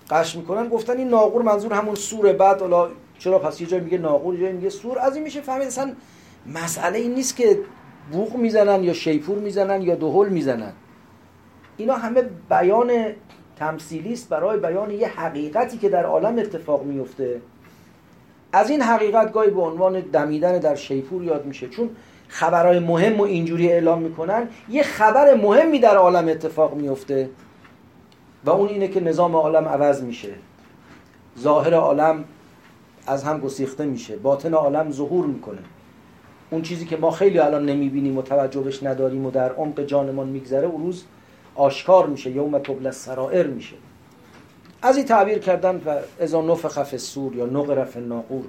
قش 0.09 0.35
می‌کنن. 0.35 0.69
گفتن 0.69 0.97
این 0.97 1.09
ناقور 1.09 1.41
منظور 1.41 1.73
همون 1.73 1.95
سور 1.95 2.33
بعد 2.33 2.61
حالا 2.61 2.89
چرا 3.19 3.39
پس 3.39 3.61
یه 3.61 3.67
جای 3.67 3.79
میگه 3.79 3.97
ناقور 3.97 4.35
یه 4.35 4.41
جای 4.41 4.51
میگه 4.51 4.69
سور. 4.69 4.99
از 4.99 5.15
این 5.15 5.23
میشه 5.23 5.41
فهمید 5.41 5.67
اصلا 5.67 5.93
مسئله 6.53 6.99
این 6.99 7.13
نیست 7.13 7.35
که 7.35 7.59
بوق 8.11 8.35
می‌زنن 8.35 8.83
یا 8.83 8.93
شیپور 8.93 9.37
می‌زنن 9.37 9.81
یا 9.81 9.95
دهل 9.95 10.29
می‌زنن. 10.29 10.73
اینا 11.77 11.93
همه 11.93 12.21
بیان 12.49 12.91
تمثیلی 13.61 14.13
است 14.13 14.29
برای 14.29 14.59
بیان 14.59 14.91
یه 14.91 15.07
حقیقتی 15.07 15.77
که 15.77 15.89
در 15.89 16.05
عالم 16.05 16.39
اتفاق 16.39 16.83
میفته. 16.83 17.41
از 18.53 18.69
این 18.69 18.81
حقیقت 18.81 19.31
گاهی 19.33 19.49
به 19.49 19.61
عنوان 19.61 19.99
دمیدن 19.99 20.59
در 20.59 20.75
شیپور 20.75 21.23
یاد 21.23 21.45
میشه. 21.45 21.69
چون 21.69 21.89
خبرهای 22.27 22.79
مهم 22.79 23.19
و 23.19 23.23
اینجوری 23.23 23.71
اعلام 23.71 24.01
می‌کنن 24.01 24.47
یه 24.69 24.83
خبر 24.83 25.33
مهمی 25.33 25.79
در 25.79 25.95
عالم 25.95 26.27
اتفاق 26.27 26.73
میفته 26.73 27.29
و 28.45 28.49
اون 28.49 28.69
اینه 28.69 28.87
که 28.87 28.99
نظام 28.99 29.35
عالم 29.35 29.67
عوض 29.67 30.03
میشه. 30.03 30.33
ظاهر 31.39 31.73
عالم 31.73 32.23
از 33.07 33.23
هم 33.23 33.39
گسیخته 33.39 33.85
میشه. 33.85 34.15
باطن 34.15 34.53
عالم 34.53 34.91
ظهور 34.91 35.25
می‌کنه. 35.25 35.61
اون 36.51 36.61
چیزی 36.61 36.85
که 36.85 36.97
ما 36.97 37.11
خیلی 37.11 37.39
الان 37.39 37.65
نمی‌بینیم 37.65 38.17
و 38.17 38.21
توجهش 38.21 38.83
نداریم 38.83 39.25
و 39.25 39.31
در 39.31 39.51
عمق 39.51 39.81
جانمان 39.81 40.27
میگذره 40.27 40.67
اون 40.67 40.83
روز 40.83 41.03
آشکار 41.55 42.07
میشه 42.07 42.31
یوم 42.31 42.59
تبل 42.59 42.91
سرائر 42.91 43.47
میشه. 43.47 43.75
از 44.81 44.97
این 44.97 45.05
تعبیر 45.05 45.37
کردن 45.37 45.81
و 45.85 45.99
ازا 46.23 46.41
نفخ 46.41 46.97
سور 46.97 47.35
یا 47.35 47.45
نقر 47.45 47.85
فی 47.85 47.99
ناقور 47.99 48.43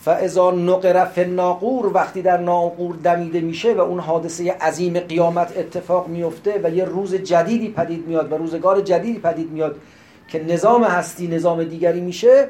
فاذا 0.00 0.50
نقر 0.50 1.04
فی 1.04 1.20
الناقور 1.20 1.86
وقتی 1.86 2.22
در 2.22 2.36
ناقور 2.36 2.96
دمیده 2.96 3.40
میشه 3.40 3.74
و 3.74 3.80
اون 3.80 4.00
حادثه 4.00 4.52
عظیم 4.52 5.00
قیامت 5.00 5.58
اتفاق 5.58 6.08
میفته 6.08 6.60
و 6.64 6.70
یه 6.74 6.84
روز 6.84 7.14
جدیدی 7.14 7.68
پدید 7.68 8.06
میاد 8.06 8.32
و 8.32 8.36
روزگار 8.36 8.80
جدیدی 8.80 9.18
پدید 9.18 9.50
میاد 9.50 9.76
که 10.28 10.44
نظام 10.44 10.84
هستی 10.84 11.26
نظام 11.26 11.64
دیگری 11.64 12.00
میشه 12.00 12.48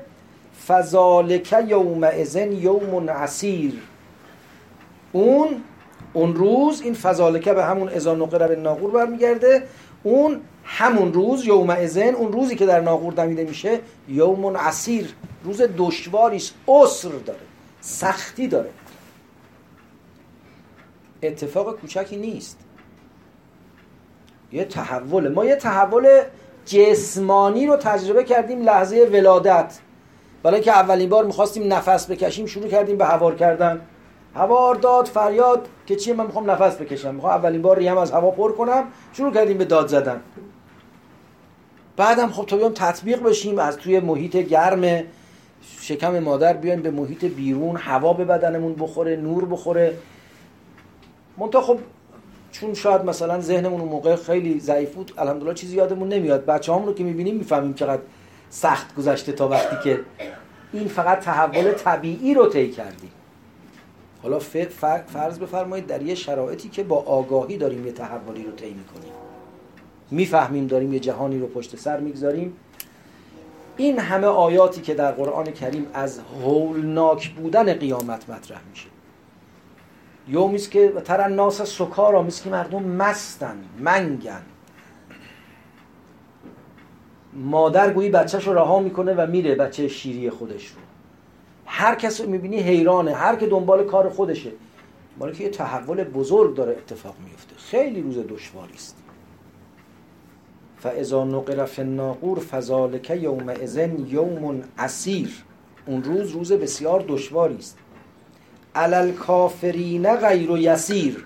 فذالک 0.67 1.55
یوم 1.69 2.05
ازن 2.05 2.53
یوم 2.53 3.11
عسیر. 3.11 3.75
اون 5.13 5.49
اون 6.13 6.35
روز 6.35 6.83
این 6.83 6.95
فذالکه 6.95 7.53
به 7.53 7.65
همون 7.65 7.89
اذا 7.89 8.15
نقر 8.15 8.49
به 8.49 8.57
ناقور 8.57 8.91
برمیگرده 8.91 9.63
اون 10.03 10.41
همون 10.65 11.13
روز 11.13 11.47
یوم 11.47 11.71
ازن 11.71 12.15
اون 12.15 12.33
روزی 12.33 12.57
که 12.57 12.67
در 12.67 12.81
ناقور 12.81 13.13
دمیده 13.13 13.45
میشه 13.45 13.81
یوم 14.09 14.57
عسیر 14.57 15.15
روز 15.45 15.63
دشواریست 15.77 16.55
اسر 16.69 17.09
داره 17.09 17.39
سختی 17.81 18.49
داره. 18.49 18.71
اتفاق 21.23 21.77
کوچکی 21.81 22.17
نیست. 22.17 22.59
یه 24.53 24.65
تحول 24.65 25.29
ما 25.29 25.45
یه 25.45 25.57
تحول 25.57 26.23
جسمانی 26.67 27.67
رو 27.67 27.77
تجربه 27.77 28.25
کردیم 28.25 28.63
لحظه 28.63 29.09
ولادت. 29.13 29.79
برای 30.43 30.61
که 30.61 30.73
اولین 30.73 31.09
بار 31.09 31.25
می‌خواستیم 31.25 31.73
نفس 31.73 32.11
بکشیم 32.11 32.47
شروع 32.47 32.69
کردیم 32.69 32.97
به 32.97 33.05
هوار 33.05 33.35
کردن. 33.35 33.81
هوار 34.35 34.75
داد 34.75 35.07
فریاد 35.07 35.69
که 35.87 35.97
چیه 35.97 36.15
من 36.15 36.27
می‌خوام 36.27 36.51
نفس 36.51 36.77
بکشم. 36.77 37.15
می‌خوام 37.15 37.33
اولین 37.33 37.63
بار 37.63 37.79
ریم 37.79 37.99
از 37.99 38.11
هوا 38.11 38.31
پر 38.31 38.53
کنم. 38.53 38.85
شروع 39.13 39.33
کردیم 39.33 39.59
به 39.59 39.65
داد 39.65 39.89
زدن. 39.89 40.21
بعدم 41.97 42.29
خب 42.29 42.47
تا 42.47 42.57
بیام 42.57 42.73
تطبیق 42.73 43.23
بشیم 43.23 43.59
از 43.59 43.77
توی 43.77 44.01
محیط 44.01 44.37
گرم 44.37 45.03
شکم 45.81 46.19
مادر 46.19 46.53
بیایم 46.53 46.83
به 46.83 46.91
محیط 46.91 47.25
بیرون 47.25 47.77
هوا 47.77 48.13
به 48.13 48.25
بدنمون 48.25 48.75
بخوره 48.75 49.17
نور 49.17 49.45
بخوره. 49.45 49.95
منتها 51.39 51.61
خب 51.61 51.79
چون 52.53 52.75
شاید 52.75 53.05
مثلا 53.05 53.41
ذهنمون 53.41 53.81
اون 53.81 53.91
موقع 53.91 54.17
خیلی 54.17 54.61
ضعیف 54.61 54.95
بود 54.95 55.13
الحمدلله 55.19 55.55
چیزی 55.55 55.77
یادمون 55.77 56.09
نمیاد. 56.09 56.45
بچه 56.45 56.73
رو 56.73 56.95
که 56.95 57.05
می‌بینیم 57.05 57.37
می‌فهمیم 57.37 57.75
چقدر 57.75 58.03
سخت 58.51 58.95
گذشته 58.95 59.33
تا 59.33 59.49
وقتی 59.49 59.77
که 59.85 60.01
این 60.73 60.89
فقط 60.89 61.21
تحول 61.21 61.73
طبیعی 61.73 62.35
رو 62.35 62.47
طی 62.47 62.71
کردیم. 62.71 63.11
حالا 64.23 64.39
فرض 65.07 65.39
بفرمایید 65.39 65.87
در 65.87 66.03
یه 66.03 66.15
شرایطی 66.15 66.69
که 66.69 66.83
با 66.83 66.97
آگاهی 66.97 67.57
داریم 67.57 67.87
یه 67.87 67.93
تحولی 67.93 68.45
رو 68.45 68.53
طی 68.53 68.75
می‌کنیم. 68.75 69.13
می‌فهمیم 70.11 70.67
داریم 70.67 70.93
یه 70.93 71.01
جهانی 71.01 71.39
رو 71.39 71.47
پشت 71.47 71.77
سر 71.77 72.01
می‌گذاریم. 72.01 72.57
این 73.77 73.99
همه 73.99 74.27
آیاتی 74.27 74.81
که 74.81 74.95
در 74.95 75.13
قرآن 75.13 75.45
کریم 75.45 75.87
از 75.95 76.21
هولناک 76.43 77.31
بودن 77.31 77.75
قیامت 77.75 78.31
مطرح 78.31 78.61
میشه. 78.71 78.89
یومی 80.29 80.59
که 80.59 80.89
تر 81.05 81.21
الناس 81.21 81.63
سکارا 81.63 82.23
میست 82.23 82.43
که 82.43 82.51
مردم 82.51 82.83
مستن 82.83 83.57
منگن. 83.79 84.43
مادر 87.33 87.93
گویی 87.93 88.11
بچهش 88.11 88.47
رو 88.47 88.55
رها 88.55 88.81
می‌کنه 88.81 89.15
و 89.15 89.27
میره 89.27 89.55
بچه 89.55 89.89
شیری 89.89 90.31
خودش 90.31 90.67
رو. 90.67 90.88
هر 91.71 91.95
کس 91.95 92.21
رو 92.21 92.31
می‌بینی 92.31 92.59
حیرانه 92.61 93.15
هر 93.15 93.37
که 93.37 93.47
دنبال 93.47 93.85
کار 93.85 94.09
خودشه. 94.09 94.51
مالی 95.19 95.33
که 95.33 95.45
یه 95.45 95.51
تحول 95.51 96.05
بزرگ 96.05 96.55
داره 96.55 96.73
اتفاق 96.73 97.15
میفته 97.25 97.57
خیلی 97.57 98.03
روز 98.03 98.19
دشواری 98.29 98.75
است. 98.75 98.97
فاذا 100.79 101.25
نقر 101.25 101.65
فی 101.65 101.83
الناقور 101.83 102.39
فذلک 102.39 103.11
یوم 103.11 103.49
اذن 103.49 104.07
یوم 104.09 104.63
عسیر 104.79 105.45
اون 105.87 106.05
روز 106.05 106.31
روز 106.31 106.53
بسیار 106.53 107.05
دشواری 107.09 107.57
است. 107.57 107.79
علل 108.75 109.13
کافرین 109.13 110.15
غیر 110.15 110.51
و 110.51 110.59
یسیر 110.59 111.25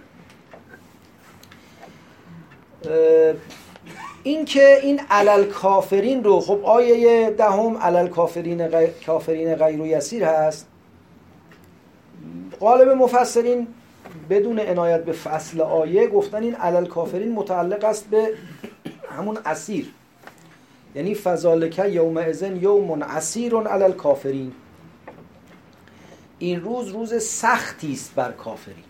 این 4.25 4.45
که 4.45 4.79
این 4.83 5.01
علل 5.11 5.45
کافرین 5.45 6.25
رو 6.25 6.41
خب 6.41 6.61
آیه 6.65 7.31
دهم 7.31 7.77
علل 7.77 8.09
کافرین 8.09 8.69
غیر, 8.69 8.91
کافرین 9.07 9.55
غیر 9.55 9.81
و 9.81 9.87
یسیر 9.87 10.25
هست. 10.25 10.67
قالب 12.61 12.89
مفسرین 12.89 13.67
بدون 14.31 14.59
عنایت 14.61 15.05
به 15.05 15.13
فصل 15.13 15.61
آیه 15.61 16.07
گفتن 16.07 16.43
این 16.43 16.55
علل 16.55 16.87
کافرین 16.87 17.33
متعلق 17.33 17.85
است 17.85 18.11
به 18.11 18.35
همون 19.11 19.39
اسیر. 19.47 19.93
یعنی 20.95 21.15
فضالکه 21.15 21.89
یوم 21.89 22.17
ازن 22.17 22.57
یوم 22.57 23.03
اسیر 23.03 23.57
علل 23.57 23.93
کافرین 23.93 24.53
این 26.39 26.61
روز 26.61 26.89
روز 26.89 27.23
سختی 27.23 27.93
است 27.93 28.15
بر 28.15 28.33
کافرین. 28.33 28.85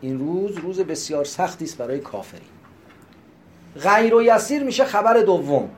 این 0.00 0.18
روز 0.18 0.56
روز 0.56 0.80
بسیار 0.80 1.24
سختی 1.24 1.64
است 1.64 1.78
برای 1.78 1.98
کافرین. 1.98 2.59
غیر 3.76 4.14
و 4.14 4.22
یسیر 4.22 4.62
میشه 4.62 4.84
خبر 4.84 5.20
دوم. 5.20 5.70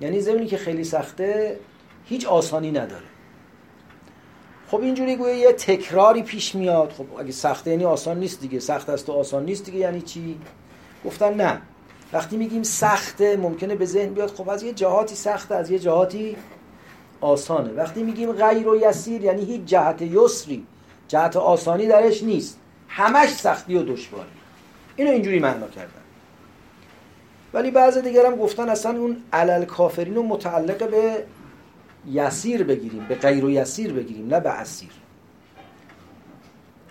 یعنی 0.00 0.20
زمینی 0.20 0.46
که 0.46 0.56
خیلی 0.56 0.84
سخته 0.84 1.58
هیچ 2.04 2.26
آسانی 2.26 2.70
نداره. 2.70 3.04
خب 4.70 4.80
اینجوری 4.80 5.16
گویا 5.16 5.34
یه 5.34 5.52
تکراری 5.52 6.22
پیش 6.22 6.54
میاد. 6.54 6.92
خب 6.92 7.06
اگه 7.18 7.32
سخته 7.32 7.70
یعنی 7.70 7.84
آسان 7.84 8.18
نیست 8.18 8.40
دیگه. 8.40 8.60
سخت 8.60 8.88
است 8.88 9.08
و 9.08 9.12
آسان 9.12 9.44
نیست 9.44 9.64
دیگه 9.64 9.78
یعنی 9.78 10.00
چی؟ 10.00 10.40
گفتن 11.04 11.34
نه. 11.34 11.60
وقتی 12.12 12.36
میگیم 12.36 12.62
سخته 12.62 13.36
ممکنه 13.36 13.74
به 13.74 13.86
ذهن 13.86 14.14
بیاد 14.14 14.30
خب 14.30 14.48
از 14.48 14.62
یه 14.62 14.72
جهاتی 14.72 15.14
سخته 15.14 15.54
از 15.54 15.70
یه 15.70 15.78
جهاتی 15.78 16.36
آسانه. 17.20 17.72
وقتی 17.72 18.02
میگیم 18.02 18.32
غیر 18.32 18.68
و 18.68 18.76
یسیر 18.76 19.24
یعنی 19.24 19.44
هیچ 19.44 19.64
جهت 19.64 20.02
یسری 20.02 20.66
جهت 21.08 21.36
آسانی 21.36 21.86
درش 21.86 22.22
نیست. 22.22 22.58
همش 22.88 23.28
سختی 23.28 23.74
و 23.74 23.82
دشواری. 23.82 24.30
اینو 24.96 25.10
اینجوری 25.10 25.38
معنا 25.38 25.68
کردن. 25.68 25.99
ولی 27.54 27.70
بعض 27.70 27.98
دیگر 27.98 28.26
هم 28.26 28.36
گفتن 28.36 28.68
اصلا 28.68 28.98
اون 28.98 29.16
علل 29.32 29.64
کافرین 29.64 30.14
رو 30.14 30.22
متعلق 30.22 30.90
به 30.90 31.24
یسیر 32.06 32.64
بگیریم 32.64 33.06
به 33.08 33.14
غیر 33.14 33.44
و 33.44 33.50
یسیر 33.50 33.92
بگیریم 33.92 34.28
نه 34.28 34.40
به 34.40 34.50
اسیر. 34.50 34.90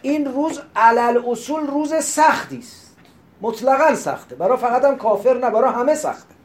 این 0.01 0.25
روز 0.25 0.61
علل 0.75 1.21
اصول 1.27 1.67
روز 1.67 1.93
سختی 1.93 2.57
است. 2.57 2.97
مطلقا 3.41 3.95
سخته. 3.95 4.35
برای 4.35 4.57
فقط 4.57 4.85
هم 4.85 4.97
کافر 4.97 5.33
نه 5.33 5.49
برای 5.49 5.73
همه 5.73 5.95
سخته. 5.95 6.35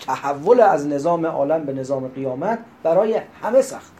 تحول 0.00 0.60
از 0.60 0.86
نظام 0.86 1.26
عالم 1.26 1.64
به 1.64 1.72
نظام 1.72 2.08
قیامت 2.08 2.58
برای 2.82 3.20
همه 3.42 3.62
سخت 3.62 3.92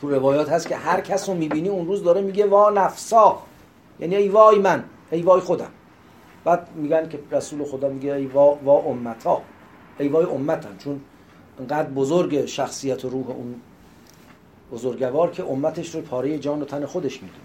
تو 0.00 0.10
روایات 0.10 0.48
هست 0.48 0.68
که 0.68 0.76
هر 0.76 1.00
کس 1.00 1.28
رو 1.28 1.34
می‌بینی 1.34 1.68
اون 1.68 1.86
روز 1.86 2.04
داره 2.04 2.20
میگه 2.20 2.46
وا 2.46 2.70
نفسا. 2.70 3.38
یعنی 4.00 4.16
ای 4.16 4.28
وای 4.28 4.58
من 4.58 4.84
ای 5.10 5.22
وای 5.22 5.40
خودم. 5.40 5.70
بعد 6.44 6.68
میگن 6.74 7.08
که 7.08 7.18
رسول 7.32 7.64
خدا 7.64 7.88
میگه 7.88 8.12
ای 8.12 8.26
وا, 8.26 8.54
وا 8.54 8.78
امتا. 8.78 9.42
ای 9.98 10.08
وای 10.08 10.26
امتم 10.26 10.76
چون 10.78 11.00
انقدر 11.60 11.88
بزرگ 11.88 12.46
شخصیت 12.46 13.04
و 13.04 13.08
روح 13.08 13.30
اون 13.30 13.60
بزرگوار 14.72 15.30
که 15.30 15.44
امتش 15.44 15.94
رو 15.94 16.00
پاره 16.00 16.38
جان 16.38 16.62
و 16.62 16.64
تن 16.64 16.86
خودش 16.86 17.22
می‌دونه. 17.22 17.40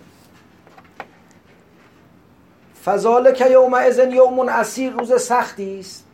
که 3.31 3.49
یوم 3.49 3.73
ازن 3.73 4.11
یوم 4.11 4.39
اسیر 4.39 4.91
روز 4.91 5.21
سختی 5.21 5.79
است. 5.79 6.05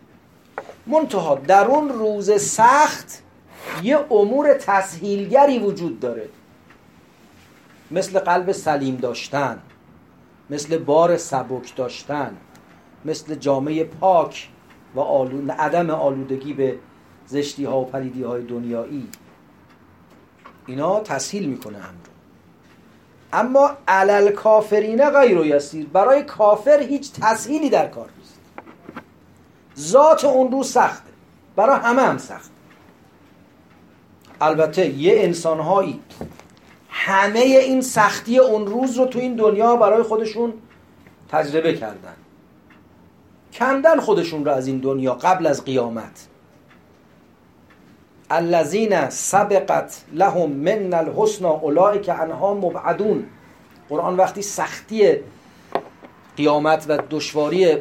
منتها 0.87 1.35
در 1.35 1.65
اون 1.65 1.89
روز 1.89 2.41
سخت 2.41 3.23
یه 3.83 3.99
امور 4.11 4.53
تسهیلگری 4.53 5.59
وجود 5.59 5.99
داره. 5.99 6.29
مثل 7.91 8.19
قلب 8.19 8.51
سلیم 8.51 8.95
داشتن 8.95 9.59
مثل 10.49 10.77
بار 10.77 11.17
سبک 11.17 11.75
داشتن. 11.75 12.37
مثل 13.05 13.35
جامعه 13.35 13.83
پاک 13.83 14.49
و 14.95 14.99
عدم 15.59 15.89
آلودگی 15.89 16.53
به 16.53 16.75
زشتی 17.27 17.65
ها 17.65 17.79
و 17.79 17.85
پلیدی 17.85 18.23
های 18.23 18.43
دنیایی. 18.43 19.07
اینا 20.65 20.99
تسهیل 20.99 21.49
می‌کنه 21.49 21.77
امر 21.77 22.11
اما 23.33 23.71
علل 23.87 24.31
کافرینه 24.31 25.09
غیر 25.09 25.37
و 25.37 25.45
یسیر. 25.45 25.87
برای 25.93 26.23
کافر 26.23 26.79
هیچ 26.79 27.11
تسهیلی 27.13 27.69
در 27.69 27.87
کار 27.87 28.09
نیست. 28.17 28.39
ذات 29.79 30.25
اون 30.25 30.51
روز 30.51 30.71
سخته. 30.71 31.11
برای 31.55 31.79
همه 31.79 32.01
هم 32.01 32.17
سخت 32.17 32.51
البته 34.41 34.89
یه 34.89 35.13
انسانهایی 35.23 35.99
همه 36.89 37.39
این 37.39 37.81
سختی 37.81 38.39
اون 38.39 38.67
روز 38.67 38.97
رو 38.97 39.05
تو 39.05 39.19
این 39.19 39.35
دنیا 39.35 39.75
برای 39.75 40.03
خودشون 40.03 40.53
تجربه 41.29 41.73
کردن. 41.73 42.15
کندن 43.53 43.99
خودشون 43.99 44.45
رو 44.45 44.51
از 44.51 44.67
این 44.67 44.77
دنیا 44.77 45.13
قبل 45.13 45.47
از 45.47 45.65
قیامت. 45.65 46.27
الذین 48.29 49.09
سبقت 49.09 50.03
لهم 50.13 50.51
من 50.51 50.93
الحسن 50.93 51.45
اولئک 51.45 52.09
عنها 52.09 52.53
مبعدون. 52.53 53.25
قرآن 53.89 54.15
وقتی 54.15 54.41
سختی 54.41 55.15
قیامت 56.37 56.85
و 56.89 56.97
دشواری 57.09 57.77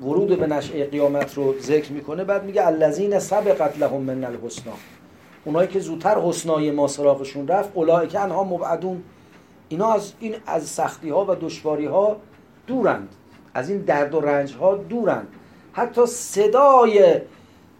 ورود 0.00 0.38
به 0.38 0.46
نشعه 0.46 0.86
قیامت 0.86 1.34
رو 1.34 1.54
ذکر 1.60 1.92
می‌کنه 1.92 2.24
بعد 2.24 2.44
میگه 2.44 2.66
الذین 2.66 3.18
سبقت 3.18 3.78
لهم 3.78 4.00
من 4.00 4.24
الحسن. 4.24 4.62
اونایی 5.44 5.68
که 5.68 5.80
زودتر 5.80 6.20
حسنای 6.20 6.70
ما 6.70 6.88
سراغشون 6.88 7.48
رفت 7.48 7.70
اولئک 7.74 8.14
انها 8.14 8.44
مبعدون. 8.44 9.02
اینا 9.68 9.92
از 9.92 10.12
این 10.20 10.34
از 10.46 10.66
سختی 10.66 11.10
ها 11.10 11.24
و 11.24 11.34
دشواری 11.34 11.86
ها 11.86 12.16
دورند. 12.66 13.08
از 13.54 13.70
این 13.70 13.78
درد 13.78 14.14
و 14.14 14.20
رنج 14.20 14.54
ها 14.54 14.74
دورند 14.74 15.28
حتی 15.72 16.06
صدای 16.06 17.20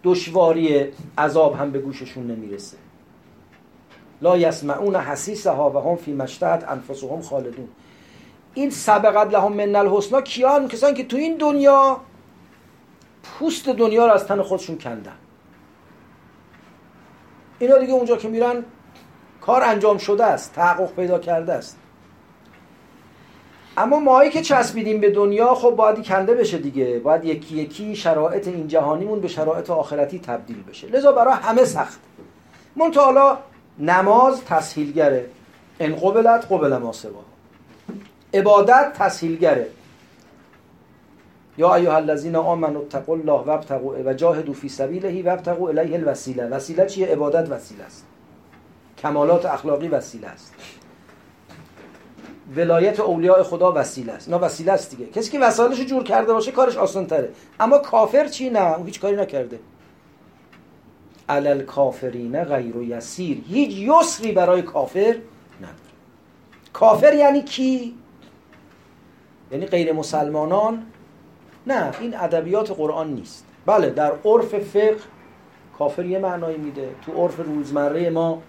دشواری 0.05 0.93
عذاب 1.19 1.55
هم 1.55 1.71
به 1.71 1.79
گوششون 1.79 2.27
نمی‌رسه. 2.27 2.77
لا 4.23 4.37
یسمعون 4.37 4.97
حسیسها 4.97 5.71
و 5.71 5.91
هم 5.91 5.97
فی 5.97 6.13
مشتهت 6.13 6.65
انفسهم 6.69 7.23
خالدون. 7.23 7.69
این 8.55 8.71
سبقت 8.71 9.35
لهم 9.35 9.53
من 9.53 9.77
الحسنا 9.77 10.21
کیان 10.21 10.69
کسانی 10.69 10.95
که 10.95 11.05
تو 11.05 11.17
این 11.17 11.37
دنیا 11.37 12.01
پوست 13.23 13.69
دنیا 13.69 14.07
رو 14.07 14.13
از 14.13 14.27
تن 14.27 14.43
خودشون 14.43 14.79
کندن. 14.79 15.17
اینا 17.59 17.79
دیگه 17.79 17.93
اونجا 17.93 18.17
که 18.17 18.29
میرن 18.29 18.65
کار 19.41 19.63
انجام 19.63 19.99
شده 19.99 20.25
است 20.25 20.53
تحقق 20.53 20.95
پیدا 20.95 21.19
کرده 21.19 21.53
است. 21.53 21.79
اما 23.77 24.01
ماهایی 24.01 24.31
که 24.31 24.43
چسبیدیم 24.43 25.01
به 25.01 25.11
دنیا 25.11 25.55
خب 25.55 25.71
باید 25.71 26.07
کنده 26.07 26.35
بشه 26.35 26.59
دیگه. 26.59 26.99
باید 26.99 27.25
یکی 27.25 27.57
یکی 27.57 27.97
شرایط 27.97 28.49
این 28.49 28.69
جهانیمون 28.69 29.21
به 29.21 29.29
شرایط 29.29 29.71
آخرتی 29.71 30.19
تبدیل 30.19 30.63
بشه. 30.63 30.87
لذا 30.89 31.13
برای 31.13 31.35
همه 31.35 31.65
سخت. 31.65 32.01
من 32.77 32.95
حالا 32.95 33.39
نماز 33.79 34.45
تسهیلگره. 34.45 35.27
ان 35.81 35.97
قبلت 35.97 36.47
قبل 36.53 36.77
ما 36.77 36.93
سوا. 36.93 37.21
عبادت 38.35 38.93
تسهیلگره. 38.99 39.67
یا 41.59 41.75
ایها 41.75 41.97
الذین 41.97 42.37
آمنوا 42.37 42.83
اتقوا 42.83 43.15
الله 43.15 43.33
وابتغوا 43.33 43.95
و 44.05 44.15
جاهدوا 44.15 44.55
فی 44.55 44.69
سبیله 44.69 45.23
وابتغوا 45.23 45.69
الیه 45.69 45.95
الوسیله. 45.95 46.47
وسیله 46.47 46.87
چیه؟ 46.87 47.07
عبادت 47.07 47.51
وسیله 47.51 47.85
است. 47.85 48.07
کمالات 48.99 49.47
اخلاقی 49.47 49.89
وسیله 49.89 50.29
است. 50.29 50.55
ولایت 52.57 53.01
اولیاء 53.01 53.43
خدا 53.43 53.73
وسیله 53.73 54.13
است. 54.13 54.29
اینا 54.29 54.47
وسیله 54.47 54.73
است 54.73 54.91
دیگه. 54.91 55.07
کسی 55.07 55.31
که 55.31 55.39
وسایلش 55.39 55.81
جور 55.81 56.05
کرده 56.05 56.33
باشه 56.33 56.53
کارش 56.53 56.77
آسان 56.77 57.07
تره 57.07 57.29
اما 57.61 57.79
کافر 57.79 58.29
چی؟ 58.29 58.51
نه 58.51 58.77
اون 58.77 58.87
هیچ 58.87 59.01
کاری 59.01 59.17
نکرده. 59.17 59.59
علل 61.29 61.63
کافرین 61.63 62.45
غیر 62.45 62.77
و 62.77 62.83
یسیر. 62.83 63.43
هیچ 63.49 63.77
یسری 63.79 64.33
برای 64.33 64.63
کافر 64.63 65.17
نداره. 65.61 65.95
کافر 66.73 67.15
یعنی 67.15 67.43
کی؟ 67.43 67.95
یعنی 69.53 69.67
غیر 69.67 69.93
مسلمانان؟ 69.93 70.87
نه 71.67 71.93
این 72.01 72.17
ادبیات 72.17 72.71
قرآن 72.71 73.15
نیست. 73.15 73.45
بله 73.67 73.91
در 73.91 74.13
عرف 74.25 74.55
فقه 74.55 74.97
کافر 75.79 76.05
یه 76.05 76.19
معنایی 76.19 76.57
میده. 76.57 76.89
تو 77.07 77.13
عرف 77.13 77.41
روزمره 77.41 78.11
ما 78.11 78.43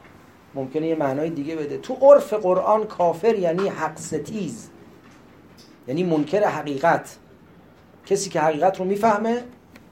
ممکنه 0.55 0.87
یه 0.87 0.95
معنای 0.95 1.29
دیگه 1.29 1.55
بده. 1.55 1.77
تو 1.77 1.93
عرف 1.93 2.33
قرآن 2.33 2.83
کافر 2.83 3.35
یعنی 3.35 3.67
حق 3.67 3.97
ستیز. 3.97 4.69
یعنی 5.87 6.03
منکر 6.03 6.43
حقیقت. 6.43 7.17
کسی 8.05 8.29
که 8.29 8.41
حقیقت 8.41 8.79
رو 8.79 8.85
می‌فهمه 8.85 9.43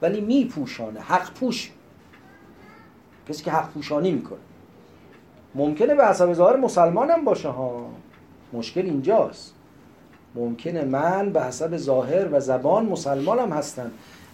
ولی 0.02 0.20
میپوشانه. 0.20 1.00
حق 1.00 1.32
پوش. 1.34 1.72
کسی 3.28 3.44
که 3.44 3.50
حق 3.50 3.70
پوشانی 3.70 4.12
می‌کنه. 4.12 4.38
ممکنه 5.54 5.94
به 5.94 6.06
حسب 6.06 6.32
ظاهر 6.32 6.56
مسلمانم 6.56 7.24
باشه 7.24 7.48
ها. 7.48 7.86
مشکل 8.52 8.80
اینجاست. 8.80 9.54
ممکنه 10.34 10.84
من 10.84 11.32
به 11.32 11.42
حسب 11.42 11.76
ظاهر 11.76 12.28
و 12.32 12.40
زبان 12.40 12.86
مسلمانم 12.86 13.52
هستم. 13.52 13.90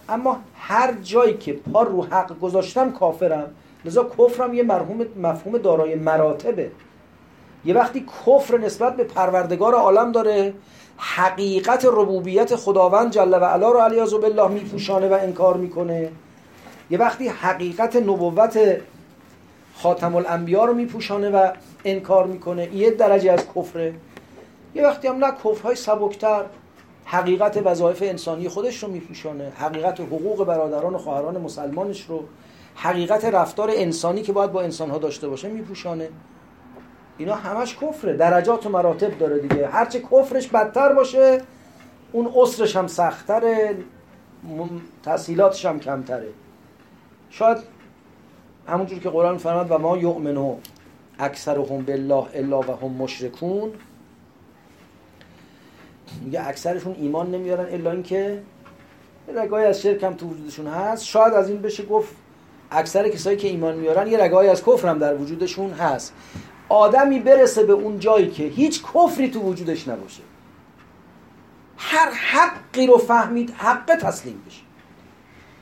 اما 0.09 0.39
هر 0.55 0.93
جایی 0.93 1.37
که 1.37 1.53
پا 1.53 1.83
رو 1.83 2.05
حق 2.05 2.39
گذاشتم 2.39 2.91
کافرم. 2.91 3.51
لذا 3.85 4.09
کفرم 4.17 4.53
یه 4.53 4.63
مرحوم 4.63 5.05
مفهوم 5.21 5.57
دارای 5.57 5.95
مراتبه. 5.95 6.71
یه 7.65 7.73
وقتی 7.73 8.05
کفر 8.25 8.57
نسبت 8.57 8.95
به 8.95 9.03
پروردگار 9.03 9.73
عالم 9.73 10.11
داره 10.11 10.53
حقیقت 10.97 11.85
ربوبیت 11.85 12.55
خداوند 12.55 13.11
جل 13.11 13.33
و 13.33 13.45
علا 13.45 13.71
رو 13.71 13.79
علیاذ 13.79 14.13
بالله 14.13 14.47
میپوشانه 14.47 15.07
و 15.09 15.13
انکار 15.13 15.57
می‌کنه. 15.57 16.09
یه 16.89 16.97
وقتی 16.97 17.27
حقیقت 17.27 17.95
نبوت 17.95 18.59
خاتم 19.75 20.15
الانبیا 20.15 20.65
رو 20.65 20.73
میپوشانه 20.73 21.29
و 21.29 21.49
انکار 21.85 22.27
می‌کنه 22.27 22.75
یه 22.75 22.91
درجه 22.91 23.31
از 23.31 23.45
کفره. 23.55 23.93
یه 24.75 24.83
وقتی 24.83 25.07
هم 25.07 25.25
نه 25.25 25.31
کفرهای 25.31 25.75
سبکتر 25.75 26.43
حقیقت 27.05 27.61
وظایف 27.65 28.01
انسانی 28.01 28.49
خودش 28.49 28.83
رو 28.83 28.89
میپوشانه 28.89 29.51
حقیقت 29.57 29.99
حقوق 29.99 30.45
برادران 30.45 30.95
و 30.95 30.97
خواهران 30.97 31.41
مسلمانش 31.41 32.05
رو. 32.09 32.23
حقیقت 32.81 33.25
رفتار 33.25 33.69
انسانی 33.73 34.21
که 34.21 34.33
باید 34.33 34.51
با 34.51 34.61
انسانها 34.61 34.97
داشته 34.97 35.27
باشه 35.27 35.49
میپوشانه. 35.49 36.09
اینا 37.17 37.35
همش 37.35 37.77
کفره. 37.77 38.13
درجات 38.13 38.65
و 38.65 38.69
مراتب 38.69 39.17
داره 39.17 39.39
دیگه. 39.39 39.67
هرچه 39.67 39.99
کفرش 39.99 40.47
بدتر 40.47 40.93
باشه 40.93 41.41
اون 42.11 42.33
اصرش 42.35 42.75
هم 42.75 42.87
سختره 42.87 43.77
تحصیلاتش 45.03 45.65
هم 45.65 45.79
کمتره. 45.79 46.29
شاید 47.29 47.57
همونجور 48.67 48.99
که 48.99 49.09
قرآن 49.09 49.37
فرمد 49.37 49.71
و 49.71 49.77
ما 49.77 49.97
یؤمنو 49.97 50.55
اکثرهم 51.19 51.85
بالله 51.85 52.25
الا 52.33 52.59
و 52.59 52.63
هم 52.63 52.91
مشرکون. 52.91 53.71
میگه 56.23 56.47
اکثرشون 56.47 56.95
ایمان 56.99 57.31
نمیارن 57.31 57.73
الا 57.73 57.91
اینکه 57.91 58.41
رگای 59.35 59.65
از 59.65 59.81
شرک 59.81 60.03
هم 60.03 60.13
تو 60.13 60.27
وجودشون 60.27 60.67
هست. 60.67 61.03
شاید 61.03 61.33
از 61.33 61.49
این 61.49 61.61
بشه 61.61 61.85
گفت 61.85 62.15
اکثر 62.71 63.09
کسایی 63.09 63.37
که 63.37 63.47
ایمان 63.47 63.75
میارن 63.75 64.07
یه 64.07 64.23
رگای 64.23 64.47
از 64.47 64.63
کفر 64.63 64.87
هم 64.87 64.99
در 64.99 65.15
وجودشون 65.15 65.71
هست. 65.71 66.13
آدمی 66.69 67.19
برسه 67.19 67.63
به 67.63 67.73
اون 67.73 67.99
جایی 67.99 68.29
که 68.29 68.43
هیچ 68.43 68.83
کفری 68.83 69.29
تو 69.29 69.39
وجودش 69.39 69.87
نباشه. 69.87 70.21
هر 71.77 72.11
حقی 72.11 72.87
رو 72.87 72.97
فهمید 72.97 73.49
حق 73.49 73.95
تسلیم 73.95 74.41
بشه. 74.47 74.61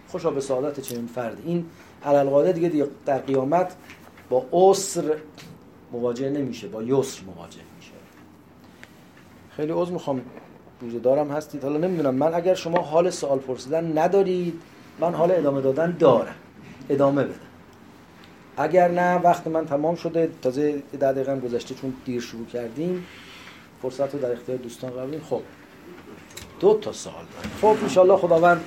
خوشا 0.08 0.32
به 0.32 0.42
سعادت 0.42 0.80
چنین 0.80 1.08
فرد 1.08 1.38
این 1.46 1.66
علالقاده 2.06 2.52
دیگه 2.52 2.88
در 3.06 3.18
قیامت 3.18 3.76
با 4.30 4.46
عسر 4.54 5.14
مواجه 5.92 6.30
نمیشه 6.30 6.68
با 6.68 6.84
یسر 6.84 7.22
مواجه 7.24 7.62
میشه. 7.78 7.92
خیلی 9.56 9.72
عذر 9.72 9.92
می‌خوام. 9.92 10.22
روزه 10.82 11.00
دارم 11.00 11.32
هستید. 11.32 11.64
حالا 11.64 11.78
نمی‌دونم. 11.78 12.16
من 12.16 12.34
اگر 12.34 12.54
شما 12.54 12.82
حال 12.82 13.10
سوال 13.10 13.40
پرسیدن 13.40 13.98
ندارید 13.98 14.62
من 15.00 15.14
حال 15.14 15.32
ادامه 15.32 15.62
دادن 15.62 15.98
دارم. 16.00 16.36
ادامه 16.90 17.24
بدم 17.24 17.36
اگر 18.58 18.88
نه 18.92 19.16
وقت 19.16 19.48
من 19.48 19.66
تمام 19.66 19.96
شده. 19.96 20.30
تازه 20.42 20.84
ده 21.00 21.12
دقیقه 21.12 21.40
گذشته 21.40 21.76
چون 21.76 21.94
دیر 22.06 22.22
شروع 22.22 22.46
کردیم. 22.46 23.06
فرصت 23.82 24.14
رو 24.14 24.20
در 24.20 24.32
اختیار 24.32 24.58
دوستان 24.58 24.92
قرار 24.92 25.20
خب 25.30 25.42
دو 26.60 26.80
تا 26.82 26.92
سوال 26.92 27.16
دارم. 27.16 27.76
خب 27.76 27.84
انشالله 27.84 28.18
خداوند 28.18 28.64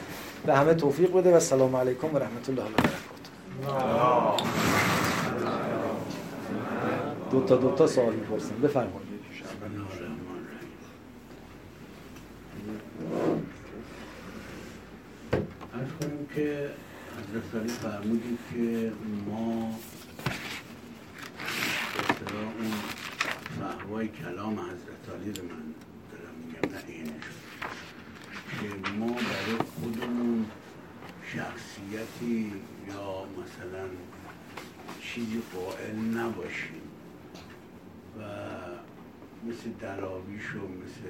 به 0.47 0.55
همه 0.55 0.75
توفیق 0.75 1.13
بده 1.13 1.37
و 1.37 1.41
سلام 1.41 1.77
علیکم 1.77 2.15
و 2.15 2.19
رحمت 2.19 2.49
الله 2.49 2.63
و 2.63 2.69
برکاته. 2.69 3.01
دو 7.31 7.41
تا 7.41 7.57
دو 7.57 7.71
تا 7.71 7.87
سوال 7.87 8.15
می‌پرسم. 8.15 8.55
بفرمایید. 8.63 9.13
که 16.35 16.71
حضرت 17.23 17.55
علی 17.55 17.69
فرمودید 17.69 18.39
که 18.53 18.93
ما 19.27 19.79
اصطلاح 21.99 22.43
اون 22.43 22.73
فهوای 23.61 24.09
کلام 24.09 24.61
حضرت 24.61 25.21
علی 25.21 25.33
رو 25.33 25.45
من 25.45 25.75
دارم 26.13 26.35
میگم 26.47 26.75
نه 26.75 26.83
اینش 26.89 27.25
که 28.61 28.91
ما 28.91 29.07
برای 29.07 29.59
خودمون 29.81 30.47
شخصیتی 31.27 32.53
یا 32.89 33.25
مثلا 33.25 33.89
چیزی 35.01 35.43
قائل 35.55 35.97
نباشیم 35.97 36.83
و 38.19 38.23
مثل 39.49 39.71
دراویش 39.81 40.55
و 40.55 40.59
مثل 40.59 41.09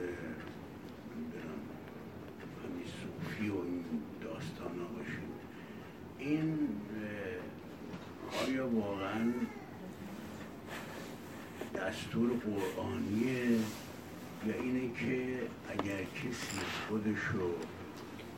همین 2.65 2.87
صوفی 3.03 3.49
و 3.49 3.55
این 3.55 3.85
داستان 4.23 4.79
ها 4.79 4.85
باشیم 4.85 5.33
این 6.23 6.68
آیا 8.47 8.68
واقعا 8.68 9.33
دستور 11.75 12.31
قرآنیه؟ 12.31 13.51
یا 14.47 14.55
اینه 14.62 14.95
که 15.01 15.39
اگر 15.68 16.03
کسی 16.05 16.59
خودشو 16.89 17.51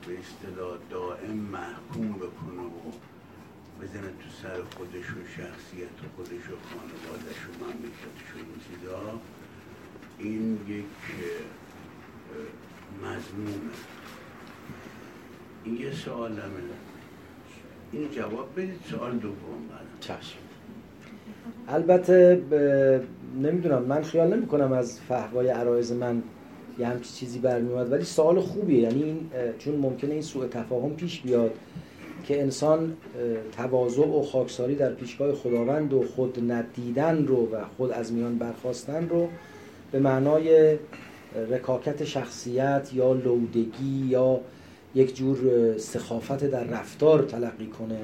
به 0.06 0.18
اصطلاح 0.18 0.78
دائم 0.90 1.36
محکوم 1.36 2.12
بکنه 2.12 2.62
و 2.62 2.92
بزنه 3.82 4.08
تو 4.08 4.30
سر 4.42 4.62
خودش 4.76 5.06
شخصیت 5.36 5.98
خودش 6.16 6.48
و 6.48 6.56
خانوادش 6.68 7.40
و 7.46 7.64
مملکتش 7.64 8.28
و 8.34 8.38
این 8.38 8.60
چیزا 8.68 9.20
این 10.18 10.58
یک 10.68 10.84
مضمومه 13.02 13.72
این 15.64 15.76
یه 15.76 15.92
سوالمه. 15.92 16.83
این 17.98 18.10
جواب 18.10 18.48
بدید 18.56 18.80
سوال 18.90 19.12
دوم 19.12 19.34
چشم. 20.00 20.38
البته 21.68 22.42
نمی‌دونم 23.42 23.82
من 23.82 24.02
خیال 24.02 24.34
نمی 24.34 24.46
کنم 24.46 24.72
از 24.72 25.00
فهوای 25.00 25.48
عرایز 25.48 25.92
من 25.92 26.22
یه 26.78 26.86
همچی 26.86 27.10
چیزی 27.12 27.38
برمیاد 27.38 27.92
ولی 27.92 28.04
سوال 28.04 28.40
خوبیه. 28.40 28.80
یعنی 28.80 29.02
این 29.02 29.30
چون 29.58 29.76
ممکنه 29.76 30.12
این 30.12 30.22
سوء 30.22 30.46
تفاهم 30.46 30.96
پیش 30.96 31.20
بیاد 31.20 31.50
که 32.24 32.42
انسان 32.42 32.96
تواضع 33.56 34.06
و 34.06 34.22
خاکساری 34.22 34.74
در 34.74 34.92
پیشگاه 34.92 35.34
خداوند 35.34 35.92
و 35.92 36.02
خود 36.02 36.52
ندیدن 36.52 37.26
رو 37.26 37.48
و 37.52 37.64
خود 37.76 37.90
از 37.90 38.12
میان 38.12 38.38
برخواستن 38.38 39.08
رو 39.08 39.28
به 39.92 39.98
معنای 39.98 40.76
رکاکت 41.50 42.04
شخصیت 42.04 42.90
یا 42.94 43.12
لودگی 43.12 44.06
یا 44.08 44.40
یک 44.94 45.16
جور 45.16 45.38
سخافت 45.78 46.44
در 46.44 46.64
رفتار 46.64 47.22
تلقی 47.22 47.66
کنه. 47.66 47.98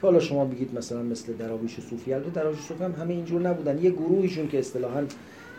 که 0.00 0.02
حالا 0.02 0.20
شما 0.20 0.44
بگید 0.44 0.78
مثلا 0.78 1.02
مثل 1.02 1.32
دراویش 1.32 1.80
صوفی 1.90 2.12
البته 2.12 2.30
دراویش 2.30 2.60
صوفی 2.60 2.84
هم 2.84 2.92
همه 2.92 3.14
اینجور 3.14 3.40
نبودن. 3.40 3.82
یه 3.82 3.90
گروهیشون 3.90 4.48
که 4.48 4.58
اصطلاحا 4.58 5.04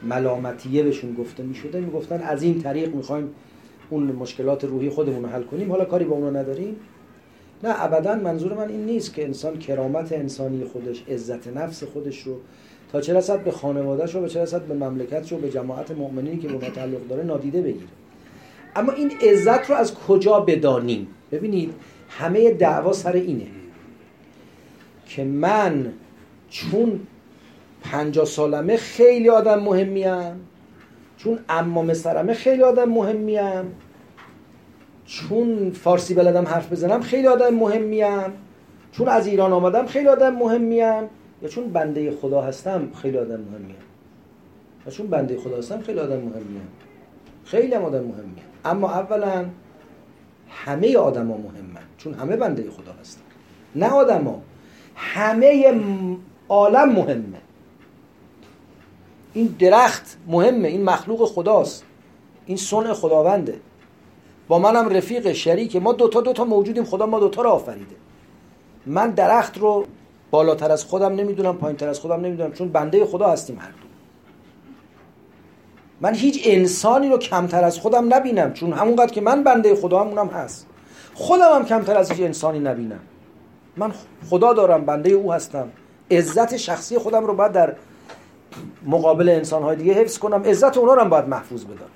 ملامتیه 0.03 0.83
بهشون 0.83 1.13
گفته 1.13 1.43
می‌شده 1.43 1.79
می‌گفتن 1.79 2.21
از 2.21 2.43
این 2.43 2.61
طریق 2.61 2.95
می‌خوایم 2.95 3.29
اون 3.89 4.03
مشکلات 4.03 4.63
روحی 4.63 4.89
خودمون 4.89 5.23
رو 5.23 5.29
حل 5.29 5.43
کنیم. 5.43 5.71
حالا 5.71 5.85
کاری 5.85 6.05
با 6.05 6.15
اونو 6.15 6.37
نداریم. 6.37 6.75
نه 7.63 7.83
ابدا 7.83 8.15
منظور 8.15 8.53
من 8.53 8.69
این 8.69 8.85
نیست 8.85 9.13
که 9.13 9.23
انسان 9.23 9.59
کرامت 9.59 10.11
انسانی 10.11 10.63
خودش 10.63 11.03
عزت 11.09 11.47
نفس 11.47 11.83
خودش 11.83 12.21
رو 12.21 12.39
تا 12.91 13.01
چه 13.01 13.13
رسد 13.13 13.43
به 13.43 13.51
خانوادهش 13.51 14.15
رو 14.15 14.21
به 14.21 14.29
چه 14.29 14.41
رسد 14.41 14.61
به 14.61 14.73
مملکتش 14.73 15.31
رو 15.31 15.37
به 15.37 15.49
جماعت 15.49 15.91
مؤمنینی 15.91 16.37
که 16.37 16.47
به 16.47 16.69
تعلق 16.69 17.07
داره 17.09 17.23
نادیده 17.23 17.61
بگیره. 17.61 17.87
اما 18.75 18.91
این 18.91 19.11
عزت 19.21 19.69
رو 19.69 19.75
از 19.75 19.95
کجا 19.95 20.39
بدانیم؟ 20.39 21.07
ببینید 21.31 21.73
همه 22.09 22.51
دعوا 22.51 22.93
سر 22.93 23.13
اینه 23.13 23.47
که 25.05 25.23
من 25.23 25.93
چون 26.49 26.99
پنجاه 27.81 28.25
سالمه 28.25 28.77
خیلی 28.77 29.29
آدم 29.29 29.59
مهمیم 29.59 30.47
چون 31.17 31.39
امام 31.49 31.93
سرمه 31.93 32.33
خیلی 32.33 32.63
آدم 32.63 32.89
مهمیم 32.89 33.75
چون 35.05 35.71
فارسی 35.71 36.13
بلدم 36.13 36.45
حرف 36.45 36.71
بزنم 36.71 37.01
خیلی 37.01 37.27
آدم 37.27 37.53
مهمیم 37.53 38.33
چون 38.91 39.07
از 39.07 39.27
ایران 39.27 39.53
آمدم 39.53 39.85
خیلی 39.85 40.07
آدم 40.07 40.35
مهمیم 40.35 41.09
یا 41.41 41.49
چون 41.49 41.69
بنده 41.73 42.11
خدا 42.11 42.41
هستم 42.41 42.91
خیلی 43.01 43.17
آدم 43.17 43.39
مهمیم. 43.39 43.75
و 44.85 44.91
چون 44.91 45.07
بنده 45.07 45.37
خدا 45.37 45.57
هستم 45.57 45.81
خیلی 45.81 45.99
آدم 45.99 46.17
مهمیم. 46.17 46.67
خیلی 47.45 47.75
آدم 47.75 48.03
مهمیم. 48.03 48.52
اما 48.65 48.91
اولا 48.91 49.45
همه 50.49 50.97
آدم 50.97 51.31
ها 51.31 51.37
مهمن 51.37 51.81
چون 51.97 52.13
همه 52.13 52.35
بنده 52.35 52.71
خدا 52.71 52.95
هستن. 53.01 53.21
نه 53.75 53.89
آدم 53.89 54.23
ها 54.23 54.41
همه 54.95 55.81
عالم 56.49 56.89
مهمه. 56.89 57.41
این 59.33 59.55
درخت 59.59 60.17
مهمه 60.27 60.67
این 60.67 60.83
مخلوق 60.83 61.25
خداست. 61.25 61.83
این 62.45 62.57
صنع 62.57 62.93
خداونده. 62.93 63.59
با 64.47 64.59
منم 64.59 64.89
رفیق 64.89 65.31
شریک 65.31 65.75
ما 65.75 65.93
دوتا 65.93 66.21
دوتا 66.21 66.45
موجودیم 66.45 66.83
خدا 66.83 67.05
ما 67.05 67.19
دوتا 67.19 67.41
رو 67.41 67.49
آفریده. 67.49 67.95
من 68.85 69.11
درخت 69.11 69.57
رو 69.57 69.85
بالاتر 70.31 70.71
از 70.71 70.85
خودم 70.85 71.15
نمی‌دونم 71.15 71.57
پایین 71.57 71.77
تر 71.77 71.89
از 71.89 71.99
خودم 71.99 72.21
نمی‌دونم 72.21 72.51
چون 72.51 72.67
بنده 72.67 73.05
خدا 73.05 73.27
هستیم 73.29 73.59
هر 73.59 73.71
من 76.03 76.15
هیچ 76.15 76.41
انسانی 76.45 77.09
رو 77.09 77.17
کمتر 77.17 77.63
از 77.63 77.79
خودم 77.79 78.13
نبینم 78.13 78.53
چون 78.53 78.73
همونقدر 78.73 79.11
که 79.11 79.21
من 79.21 79.43
بنده 79.43 79.75
خدا 79.75 79.99
هم 79.99 80.07
اونم 80.07 80.27
هست. 80.27 80.67
خودم 81.13 81.55
هم 81.55 81.65
کمتر 81.65 81.97
از 81.97 82.11
هیچ 82.11 82.21
انسانی 82.21 82.59
نبینم. 82.59 82.99
من 83.77 83.93
خدا 84.29 84.53
دارم 84.53 84.85
بنده 84.85 85.09
او 85.09 85.33
هستم. 85.33 85.67
عزت 86.11 86.57
شخصی 86.57 86.97
خودم 86.97 87.25
رو 87.25 87.35
باید 87.35 87.51
در 87.51 87.75
مقابل 88.85 89.29
انسانهای 89.29 89.75
دیگه 89.75 89.93
حفظ 89.93 90.17
کنم. 90.17 90.43
عزت 90.43 90.77
اونا 90.77 90.93
رو 90.93 91.01
هم 91.01 91.09
باید 91.09 91.27
محفوظ 91.27 91.65
بدارم 91.65 91.91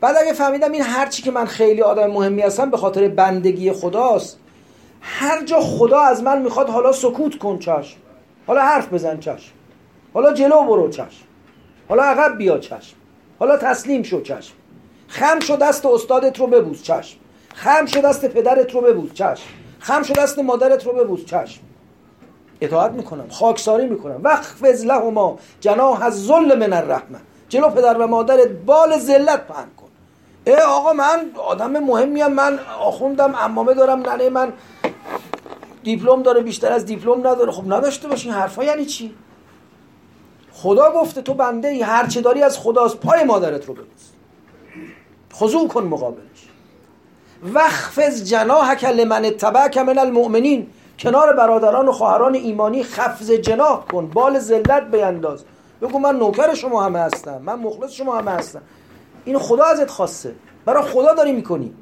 بعد 0.00 0.16
اگه 0.20 0.32
فهمیدم 0.32 0.72
این 0.72 0.82
هرچی 0.82 1.22
که 1.22 1.30
من 1.30 1.44
خیلی 1.44 1.82
آدم 1.82 2.06
مهمی 2.06 2.42
هستم 2.42 2.70
به 2.70 2.76
خاطر 2.76 3.08
بندگی 3.08 3.72
خداست 3.72 4.38
هر 5.00 5.44
جا 5.44 5.60
خدا 5.60 6.00
از 6.00 6.22
من 6.22 6.42
می‌خواد 6.42 6.68
حالا 6.68 6.92
سکوت 6.92 7.38
کن 7.38 7.58
چشم. 7.58 7.96
حالا 8.46 8.60
حرف 8.60 8.92
بزن 8.92 9.20
چشم. 9.20 9.52
حالا 10.14 10.32
جلو 10.32 10.64
برو 10.64 10.88
چشم. 10.88 11.33
حالا 11.88 12.02
عقب 12.02 12.38
بیا 12.38 12.58
چشم. 12.58 12.96
حالا 13.38 13.56
تسلیم 13.56 14.02
شو 14.02 14.20
چشم. 14.20 14.54
خم 15.08 15.40
شو 15.40 15.56
دست 15.56 15.86
استادت 15.86 16.40
رو 16.40 16.46
ببوس 16.46 16.82
چشم. 16.82 17.18
خم 17.54 17.86
شو 17.86 18.00
دست 18.00 18.26
پدرت 18.26 18.74
رو 18.74 18.80
ببوس 18.80 19.12
چشم. 19.12 19.46
خم 19.78 20.02
شو 20.02 20.12
دست 20.14 20.38
مادرت 20.38 20.86
رو 20.86 20.92
ببوس 20.92 21.24
چشم. 21.24 21.60
اطاعت 22.60 22.92
می‌کنم 22.92 23.28
خاکساری 23.28 23.86
می‌کنم. 23.86 24.20
وقف 24.22 24.62
لهما 24.62 25.38
جناح 25.60 26.02
از 26.02 26.26
ظل 26.26 26.58
من 26.58 26.72
الرحمه 26.72 27.18
جلو 27.48 27.68
پدر 27.68 27.98
و 27.98 28.06
مادرت 28.06 28.48
بال 28.48 28.98
ذلت 28.98 29.46
پهن 29.46 29.68
کن. 29.76 29.88
ای 30.46 30.56
آقا 30.56 30.92
من 30.92 31.30
آدم 31.36 31.70
مهمیم 31.70 32.26
من 32.26 32.58
آخوندم 32.80 33.34
امامه 33.34 33.74
دارم 33.74 34.00
ننه 34.00 34.28
من. 34.28 34.52
دیپلم 35.82 36.22
داره 36.22 36.40
بیشتر 36.40 36.72
از 36.72 36.86
دیپلم 36.86 37.18
نداره. 37.18 37.52
خب 37.52 37.72
نداشته 37.72 38.08
باشین 38.08 38.32
حرفا 38.32 38.64
یعنی 38.64 38.84
چی؟ 38.84 39.14
خدا 40.54 40.90
گفته 40.90 41.22
تو 41.22 41.34
بنده 41.34 41.68
ای 41.68 41.82
هر 41.82 42.06
چه 42.06 42.20
داری 42.20 42.42
از 42.42 42.58
خداست 42.58 42.96
پای 42.96 43.24
مادرت 43.24 43.66
رو 43.66 43.74
ببوس. 43.74 44.10
خضوع 45.34 45.68
کن 45.68 45.82
مقابلش. 45.82 46.48
وخفز 47.54 48.24
جناحک 48.24 48.84
لمن 48.84 49.24
اتبعک 49.24 49.78
من 49.78 49.98
المؤمنین. 49.98 50.66
کنار 50.98 51.32
برادران 51.32 51.88
و 51.88 51.92
خواهران 51.92 52.34
ایمانی 52.34 52.82
خفز 52.82 53.30
جناح 53.30 53.84
کن. 53.92 54.06
بال 54.06 54.38
ذلت 54.38 54.90
بینداز. 54.90 55.44
بگو 55.82 55.98
من 55.98 56.16
نوکر 56.16 56.54
شما 56.54 56.82
همه 56.82 56.98
هستم. 56.98 57.42
من 57.42 57.54
مخلص 57.54 57.92
شما 57.92 58.18
همه 58.18 58.30
هستم. 58.30 58.62
این 59.24 59.38
خدا 59.38 59.64
ازت 59.64 59.90
خواسته. 59.90 60.34
برای 60.64 60.82
خدا 60.82 61.14
داری 61.14 61.32
می‌کنی. 61.32 61.74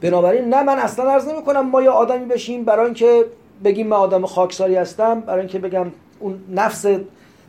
بنابراین 0.00 0.54
نه 0.54 0.62
من 0.62 0.78
اصلا 0.78 1.12
عرض 1.12 1.28
نمی 1.28 1.42
کنم 1.42 1.60
ما 1.60 1.82
یه 1.82 1.90
آدمی 1.90 2.24
بشیم 2.24 2.64
برای 2.64 2.84
اینکه 2.84 3.26
بگیم 3.64 3.86
من 3.86 3.96
آدم 3.96 4.26
خاکساری 4.26 4.76
هستم 4.76 5.20
برای 5.20 5.40
اینکه 5.40 5.58
بگم 5.58 5.86
اون 6.20 6.44
نفس 6.50 6.86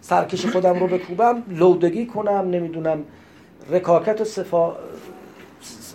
سرکش 0.06 0.46
خودم 0.46 0.80
رو 0.80 0.88
بکوبم 0.88 1.44
لودگی 1.50 2.06
کنم 2.06 2.50
نمی‌دونم 2.50 3.04
رکاکت 3.70 4.22
و 4.22 4.24
صفا 4.26 4.74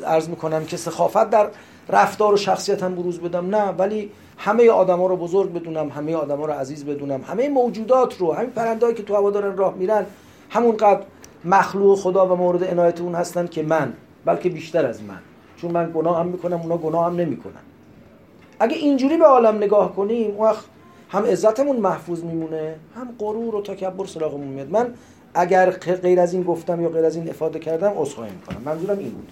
عرض 0.06 0.28
می‌کنم 0.28 0.64
که 0.64 0.76
سخافت 0.76 1.30
در 1.30 1.48
رفتار 1.88 2.34
و 2.34 2.36
شخصیتم 2.36 2.94
بروز 2.94 3.20
بدم. 3.20 3.54
نه 3.56 3.70
ولی 3.70 4.10
همه 4.38 4.70
آدما 4.70 5.06
رو 5.06 5.16
بزرگ 5.16 5.52
بدونم 5.52 5.88
همه 5.88 6.16
آدما 6.16 6.46
رو 6.46 6.52
عزیز 6.52 6.84
بدونم 6.84 7.20
همه 7.20 7.48
موجودات 7.48 8.18
رو 8.18 8.32
همین 8.32 8.50
پرندهایی 8.50 8.94
که 8.94 9.02
تو 9.02 9.14
هوا 9.14 9.30
دارن 9.30 9.56
راه 9.56 9.74
میرن 9.74 10.06
همونقدر 10.50 11.00
مخلوق 11.44 11.98
خدا 11.98 12.26
و 12.26 12.36
مورد 12.36 12.64
عنایت 12.64 13.00
اون 13.00 13.14
هستن 13.14 13.46
که 13.46 13.62
من 13.62 13.92
بلکه 14.24 14.48
بیشتر 14.48 14.86
از 14.86 15.02
من. 15.02 15.18
چون 15.56 15.70
من 15.70 15.90
گناه 15.94 16.20
هم 16.20 16.26
می‌کنم 16.26 16.60
اونا 16.60 16.76
گناه 16.76 17.06
هم 17.06 17.16
نمی‌کنن. 17.16 17.62
اگه 18.60 18.76
اینجوری 18.76 19.16
به 19.16 19.24
عالم 19.24 19.56
نگاه 19.56 19.96
کنیم 19.96 20.40
وقت 20.40 20.64
هم 21.08 21.24
عزتمون 21.24 21.76
محفوظ 21.76 22.24
میمونه 22.24 22.74
هم 22.94 23.14
غرور 23.18 23.54
و 23.54 23.62
تکبر 23.62 24.06
سراغمون 24.06 24.48
میاد. 24.48 24.70
من 24.70 24.94
اگر 25.34 25.70
غیر 25.70 26.20
از 26.20 26.34
این 26.34 26.42
گفتم 26.42 26.80
یا 26.80 26.88
غیر 26.88 27.04
از 27.04 27.16
این 27.16 27.28
افاده 27.28 27.58
کردم 27.58 27.92
عذرخواهی 27.96 28.32
می‌کنم. 28.32 28.62
منظورم 28.64 28.98
این 28.98 29.10
بود. 29.10 29.28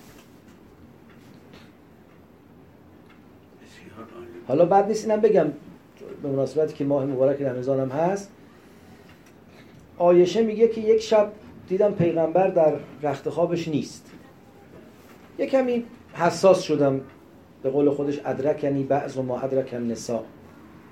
حالا 4.49 4.65
بعد 4.65 4.89
نیست 4.89 5.09
اینم 5.09 5.21
بگم 5.21 5.47
به 6.23 6.29
مناسبتی 6.29 6.75
که 6.75 6.85
ماه 6.85 7.05
مبارک 7.05 7.43
رمضان 7.43 7.81
هم 7.81 7.89
هست. 7.89 8.31
آیشه 9.99 10.43
میگه 10.43 10.69
که 10.69 10.81
یک 10.81 11.01
شب 11.01 11.33
دیدم 11.69 11.93
پیغمبر 11.93 12.49
در 12.49 12.77
رخت 13.03 13.29
خوابش 13.29 13.69
نیست. 13.69 14.11
یه 15.39 15.47
کمی 15.47 15.85
حساس 16.13 16.63
شدم. 16.63 17.01
به 17.63 17.71
قول 17.71 17.91
خودش 17.91 18.21
ادرکنی 18.25 18.83
بعض 18.83 19.17
و 19.17 19.23
ما 19.23 19.41
ادرکن 19.41 19.77
نسا 19.77 20.25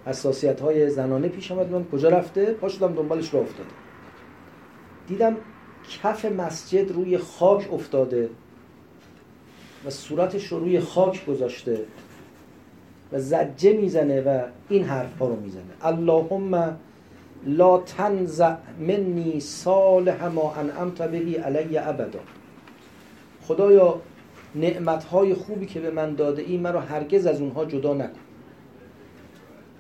حساسیت 0.07 0.61
های 0.61 0.91
زنانه 0.91 1.29
پیش 1.29 1.53
آمد. 1.53 1.71
من 1.71 1.85
کجا 1.85 2.09
رفته؟ 2.09 2.45
پا 2.45 2.69
شدم 2.69 2.95
دنبالش 2.95 3.35
را 3.35 3.41
افتاده 3.41 3.71
دیدم 5.09 5.37
کف 6.03 6.25
مسجد 6.25 6.93
روی 6.93 7.19
خاک 7.19 7.73
افتاده 7.73 8.31
و 9.87 9.91
صورتش 9.91 10.47
رو 10.47 10.59
روی 10.59 10.81
خاک 10.81 11.27
گذاشته 11.27 11.81
و 13.13 13.19
زجه 13.19 13.73
می‌زنه 13.73 14.21
و 14.21 14.43
این 14.69 14.85
حرف 14.85 15.19
رو 15.19 15.37
می‌زنه. 15.37 15.63
اللهم 15.83 16.77
لا 17.47 17.79
تنزع 17.79 18.55
منی 18.81 19.41
صالح 19.41 20.27
ما 20.27 20.55
انعمت 20.55 21.03
بهی 21.03 21.35
علی 21.35 21.79
ابدا. 21.79 22.21
خدایا 23.43 24.01
نعمت 24.55 25.05
های 25.05 25.35
خوبی 25.35 25.67
که 25.67 25.81
به 25.81 25.91
من 25.91 26.15
داده 26.15 26.43
ای 26.43 26.57
مرا 26.57 26.81
هرگز 26.81 27.27
از 27.27 27.41
اونها 27.41 27.65
جدا 27.65 27.95
نکن. 27.95 28.24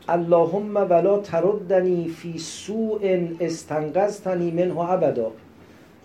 اللهم 0.08 0.76
ولا 0.76 1.18
تردنی 1.18 2.08
فی 2.08 2.38
سوء 2.38 3.28
استنقذتنی 3.40 4.50
منه 4.50 4.90
ابدا 4.90 5.30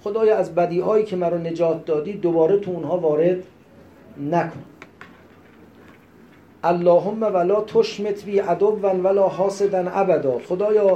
خدایا 0.03 0.37
از 0.37 0.55
بدی 0.55 0.79
هایی 0.79 1.05
که 1.05 1.15
مرا 1.15 1.37
نجات 1.37 1.85
دادی 1.85 2.13
دوباره 2.13 2.57
تو 2.57 2.71
اونها 2.71 2.97
وارد 2.97 3.43
نکن 4.31 4.63
اللهم 6.63 7.23
ولا 7.23 7.61
تشمت 7.61 8.23
بی 8.25 8.39
عدوا 8.39 8.93
ولا 9.03 9.27
حاسدا 9.27 9.91
ابدا 9.91 10.39
خدایا 10.39 10.95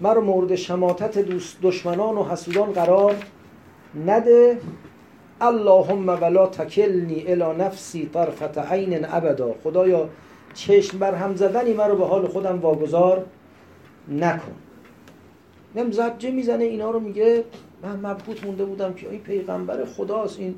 مرا 0.00 0.20
مورد 0.20 0.54
شماتت 0.54 1.18
دوست 1.18 1.56
دشمنان 1.62 2.18
و 2.18 2.24
حسودان 2.24 2.72
قرار 2.72 3.14
نده 4.06 4.58
اللهم 5.40 6.08
ولا 6.08 6.46
تکلنی 6.46 7.24
الی 7.26 7.58
نفسی 7.58 8.10
طرفت 8.14 8.58
عین 8.58 9.04
ابدا 9.04 9.54
خدایا 9.64 10.08
چشم 10.54 10.98
بر 10.98 11.14
هم 11.14 11.36
زدنی 11.36 11.72
مرا 11.72 11.94
به 11.94 12.06
حال 12.06 12.28
خودم 12.28 12.60
واگذار 12.60 13.26
نکن. 14.08 14.54
نم 15.74 15.90
زجه 15.90 16.30
می‌زنه 16.30 16.64
اینا 16.64 16.90
رو 16.90 17.00
میگه 17.00 17.44
من 17.82 17.96
مبهوت 17.96 18.44
مونده 18.44 18.64
بودم 18.64 18.94
که 18.94 19.10
این 19.10 19.20
پیغمبر 19.20 19.84
خداست 19.84 20.38
این 20.38 20.54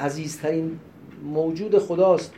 عزیزترین 0.00 0.78
موجود 1.24 1.78
خداست. 1.78 2.34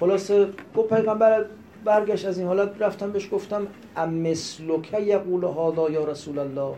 خلاصه 0.00 0.48
گفت 0.76 0.94
پیغمبر 0.94 1.46
برگشت 1.84 2.26
از 2.26 2.38
این 2.38 2.46
حالت 2.46 2.82
رفتم 2.82 3.12
بهش 3.12 3.28
گفتم 3.32 3.66
امثلک 3.96 4.92
یقول 4.92 5.44
هادا 5.44 5.90
یا 5.90 6.04
رسول 6.04 6.38
الله. 6.38 6.74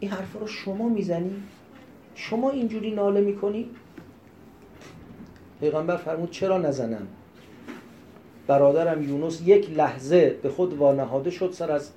این 0.00 0.10
حرف 0.10 0.36
رو 0.40 0.46
شما 0.46 0.88
می‌زنی؟ 0.88 1.42
شما 2.14 2.50
اینجوری 2.50 2.90
ناله 2.90 3.20
می‌کنی؟ 3.20 3.70
پیغمبر 5.60 5.96
فرمود 5.96 6.30
چرا 6.30 6.58
نزنم؟ 6.58 7.06
برادرم 8.46 9.02
یونس 9.02 9.40
یک 9.40 9.70
لحظه 9.70 10.38
به 10.42 10.48
خود 10.48 10.74
وانهاده 10.74 11.30
شد 11.30 11.52
سر 11.52 11.72
از 11.72 11.90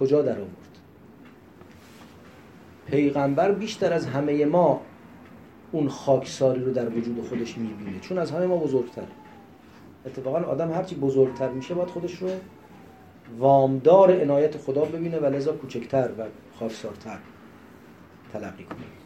کجا 0.00 0.22
در 0.22 0.38
آورد؟ 0.38 0.78
پیغمبر 2.86 3.52
بیشتر 3.52 3.92
از 3.92 4.06
همه 4.06 4.44
ما 4.44 4.80
اون 5.72 5.88
خاکساری 5.88 6.64
رو 6.64 6.72
در 6.72 6.88
وجود 6.88 7.28
خودش 7.28 7.58
می‌بینه 7.58 8.00
چون 8.00 8.18
از 8.18 8.30
همه 8.30 8.46
ما 8.46 8.56
بزرگتر. 8.56 9.06
اتفاقا 10.06 10.38
آدم 10.38 10.72
هرچی 10.72 10.94
بزرگتر 10.94 11.48
میشه 11.48 11.74
باید 11.74 11.88
خودش 11.88 12.14
رو 12.14 12.28
وامدار 13.38 14.20
عنایت 14.20 14.56
خدا 14.56 14.84
ببینه 14.84 15.18
و 15.18 15.26
لذا 15.26 15.52
کوچکتر 15.52 16.10
و 16.18 16.22
خاکسارتر 16.58 17.18
تلقی 18.32 18.64
کنه. 18.64 19.01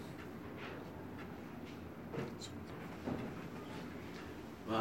و 4.70 4.72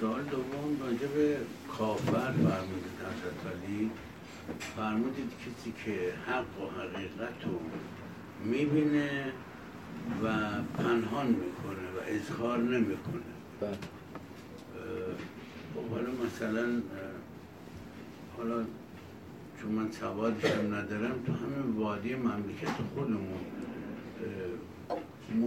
سوال 0.00 0.22
دوم 0.22 0.76
راجع 0.80 1.06
به 1.06 1.36
کافر 1.78 2.32
فرمودید 2.32 2.98
حضرت 3.00 3.52
علی 3.54 3.90
فرمودید 4.76 5.30
کسی 5.40 5.72
که 5.84 6.12
حق 6.26 6.62
و 6.62 6.80
حقیقت 6.80 7.44
رو 7.44 7.60
می‌بینه 8.44 9.32
و 10.24 10.28
پنهان 10.78 11.26
می‌کنه 11.26 11.86
و 11.96 12.00
اظهار 12.06 12.58
نمی‌کنه. 12.58 13.22
خب 15.74 15.90
حالا 15.90 16.10
مثلا 16.26 16.82
حالا 18.36 18.64
چون 19.62 19.72
من 19.72 19.90
سوادشم 19.90 20.74
ندارم 20.74 21.14
تو 21.26 21.32
همین 21.32 21.76
وادی 21.76 22.14
مملکت 22.14 22.68
خودمون 22.94 23.40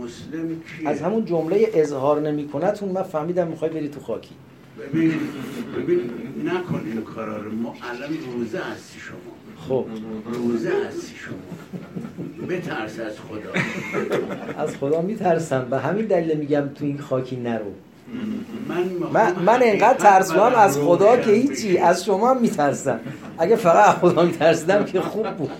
مسلم 0.03 0.47
کیه؟ 0.47 0.89
از 0.89 1.01
همون 1.01 1.25
جمله 1.25 1.69
اظهار 1.73 2.21
نمیکنتون 2.21 2.89
من 2.89 3.03
فهمیدم 3.03 3.47
می‌خوای 3.47 3.71
بری 3.71 3.89
تو 3.89 3.99
خاکی. 3.99 4.35
ببین 4.93 5.13
ببین 5.77 5.99
نکن 6.45 6.81
این 6.85 7.01
کارا 7.01 7.37
رو. 7.37 7.51
ما 7.51 7.75
الان 7.91 8.17
روزه 8.33 8.59
هستی 8.59 8.99
شما. 8.99 9.17
خب. 9.67 9.85
روزه 10.33 10.71
هستی 10.87 11.15
شما. 11.15 12.47
بترس 12.47 12.99
از 12.99 13.13
خدا. 13.19 13.61
از 14.63 14.77
خدا 14.77 15.01
میترسم. 15.01 15.67
به 15.69 15.79
همین 15.79 16.05
دلیل 16.05 16.37
میگم 16.37 16.69
تو 16.75 16.85
این 16.85 16.99
خاکی 16.99 17.35
نرو. 17.35 17.71
من 18.67 18.83
من, 19.13 19.43
من 19.45 19.59
انقدر 19.63 19.97
ترسوام 19.97 20.55
از 20.55 20.77
خدا 20.77 21.17
که 21.17 21.31
هیچی. 21.31 21.77
از 21.77 22.05
شما 22.05 22.29
هم 22.29 22.41
میترسم. 22.41 22.99
اگه 23.37 23.55
فقط 23.55 23.95
از 23.95 23.95
خدا 23.95 24.25
میترسیدم 24.25 24.85
که 24.85 25.01
خوب 25.01 25.29
بود. 25.29 25.51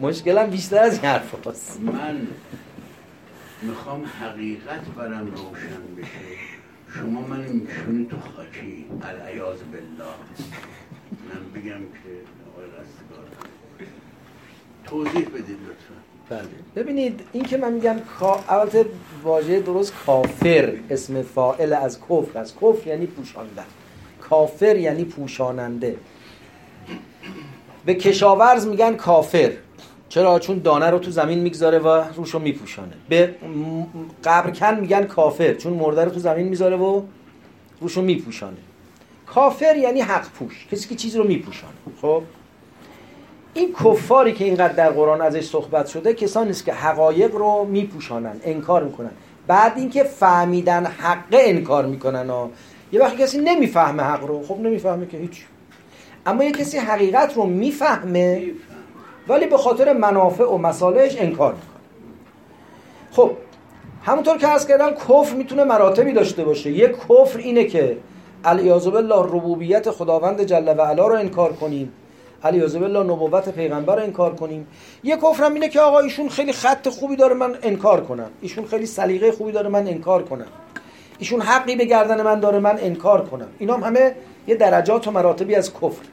مشکلم 0.00 0.50
بیشتر 0.50 0.78
از 0.78 0.92
این 0.92 1.02
حرف 1.02 1.46
هست. 1.48 1.80
من 1.80 2.16
می‌خوام 3.68 4.04
حقیقت 4.04 4.84
برم 4.96 5.26
روشن 5.26 5.94
بشه. 5.98 6.38
شما 6.94 7.20
من 7.20 7.40
میشونی 7.40 8.06
تو 8.06 8.16
خاکی. 8.20 8.86
العیاذ 9.02 9.58
بالله. 9.72 10.14
من 11.28 11.60
بگم 11.60 11.80
که 11.80 12.10
آقای 12.52 12.66
رستگار 12.66 13.26
توضیح 14.84 15.28
بدید 15.28 15.58
لطفا. 15.66 15.94
بله. 16.30 16.48
ببینید 16.76 17.20
این 17.32 17.44
که 17.44 17.56
من 17.56 17.72
میگم 17.72 17.96
البته 18.48 18.86
واژه 19.22 19.60
درست 19.60 19.94
کافر 20.06 20.74
اسم 20.90 21.22
فاعل 21.22 21.72
از 21.72 22.00
کفر 22.00 22.38
از 22.38 22.54
کفر 22.56 22.86
یعنی 22.88 23.06
پوشاندن 23.06 23.64
کافر 24.20 24.76
یعنی 24.76 25.04
پوشاننده. 25.04 25.96
به 27.84 27.94
کشاورز 27.94 28.66
میگن 28.66 28.96
کافر. 28.96 29.52
چرا؟ 30.14 30.38
چون 30.38 30.58
دانه 30.58 30.90
رو 30.90 30.98
تو 30.98 31.10
زمین 31.10 31.38
می‌گذاره 31.38 31.78
و 31.78 32.02
روشو 32.16 32.38
میپوشانه. 32.38 32.92
به 33.08 33.34
قبرکن 34.24 34.74
میگن 34.80 35.04
کافر 35.04 35.54
چون 35.54 35.72
مرده 35.72 36.04
رو 36.04 36.10
تو 36.10 36.18
زمین 36.18 36.48
می‌ذاره 36.48 36.76
و 36.76 37.02
روشو 37.80 38.02
میپوشانه. 38.02 38.56
کافر 39.26 39.76
یعنی 39.76 40.00
حق 40.00 40.30
پوش 40.30 40.66
کسی 40.72 40.88
که 40.88 40.94
چیزی 40.94 41.18
رو 41.18 41.24
میپوشانه. 41.24 41.72
خب؟ 42.02 42.22
این 43.54 43.72
کفاری 43.72 44.32
که 44.32 44.44
اینقدر 44.44 44.72
در 44.72 44.90
قرآن 44.90 45.20
ازش 45.20 45.44
صحبت 45.44 45.86
شده 45.86 46.14
کسانی 46.14 46.50
است 46.50 46.64
که 46.64 46.72
حقایق 46.72 47.34
رو 47.34 47.64
میپوشانن 47.64 48.36
انکار 48.44 48.84
می‌کنن. 48.84 49.10
بعد 49.46 49.72
اینکه 49.76 50.04
فهمیدن 50.04 50.86
حق 50.86 51.24
انکار 51.32 51.86
می‌کنن 51.86 52.30
ها. 52.30 52.50
یه 52.92 53.00
وقتی 53.00 53.16
کسی 53.16 53.38
نمی‌فهمه 53.38 54.02
حق 54.02 54.24
رو 54.24 54.42
خب 54.42 54.58
نمی‌فهمه 54.58 55.06
که 55.06 55.18
هیچ. 55.18 55.44
اما 56.26 56.44
یه 56.44 56.52
کسی 56.52 56.78
حقیقت 56.78 57.36
رو 57.36 57.46
می‌فهمه. 57.46 58.42
ولی 59.28 59.46
به 59.46 59.56
خاطر 59.56 59.92
منافع 59.92 60.44
و 60.44 60.58
مصالحش 60.58 61.16
انکار 61.18 61.54
می‌کنه. 61.54 61.70
خب 63.12 63.30
همونطور 64.02 64.38
که 64.38 64.46
عرض 64.46 64.66
کردم 64.66 64.90
کفر 64.90 65.34
می‌تونه 65.36 65.64
مراتبی 65.64 66.12
داشته 66.12 66.44
باشه. 66.44 66.70
یک 66.70 66.90
کفر 66.90 67.38
اینه 67.38 67.64
که 67.64 67.96
الیاذ 68.44 68.86
بالله 68.88 69.22
ربوبیت 69.22 69.90
خداوند 69.90 70.42
جل 70.42 70.74
و 70.78 70.82
علا 70.82 71.06
رو 71.06 71.14
انکار 71.14 71.52
کنیم. 71.52 71.92
الیاذ 72.42 72.76
بالله 72.76 73.02
نبوت 73.02 73.48
پیغمبر 73.48 73.96
رو 73.96 74.02
انکار 74.02 74.34
کنیم. 74.34 74.66
یک 75.02 75.20
کفر 75.20 75.44
هم 75.44 75.54
اینه 75.54 75.68
که 75.68 75.80
آقا 75.80 75.98
ایشون 75.98 76.28
خیلی 76.28 76.52
خط 76.52 76.88
خوبی 76.88 77.16
داره 77.16 77.34
من 77.34 77.54
انکار 77.62 78.04
کنم. 78.04 78.30
ایشون 78.40 78.64
خیلی 78.64 78.86
سلیقه 78.86 79.32
خوبی 79.32 79.52
داره 79.52 79.68
من 79.68 79.88
انکار 79.88 80.22
کنم. 80.22 80.46
ایشون 81.18 81.40
حقی 81.40 81.76
به 81.76 81.84
گردن 81.84 82.22
من 82.22 82.40
داره 82.40 82.58
من 82.58 82.78
انکار 82.80 83.24
کنم. 83.24 83.48
اینا 83.58 83.74
هم 83.74 83.82
همه 83.82 84.14
یه 84.46 84.54
درجات 84.54 85.08
و 85.08 85.10
مراتبی 85.10 85.54
از 85.54 85.74
کفر. 85.74 86.06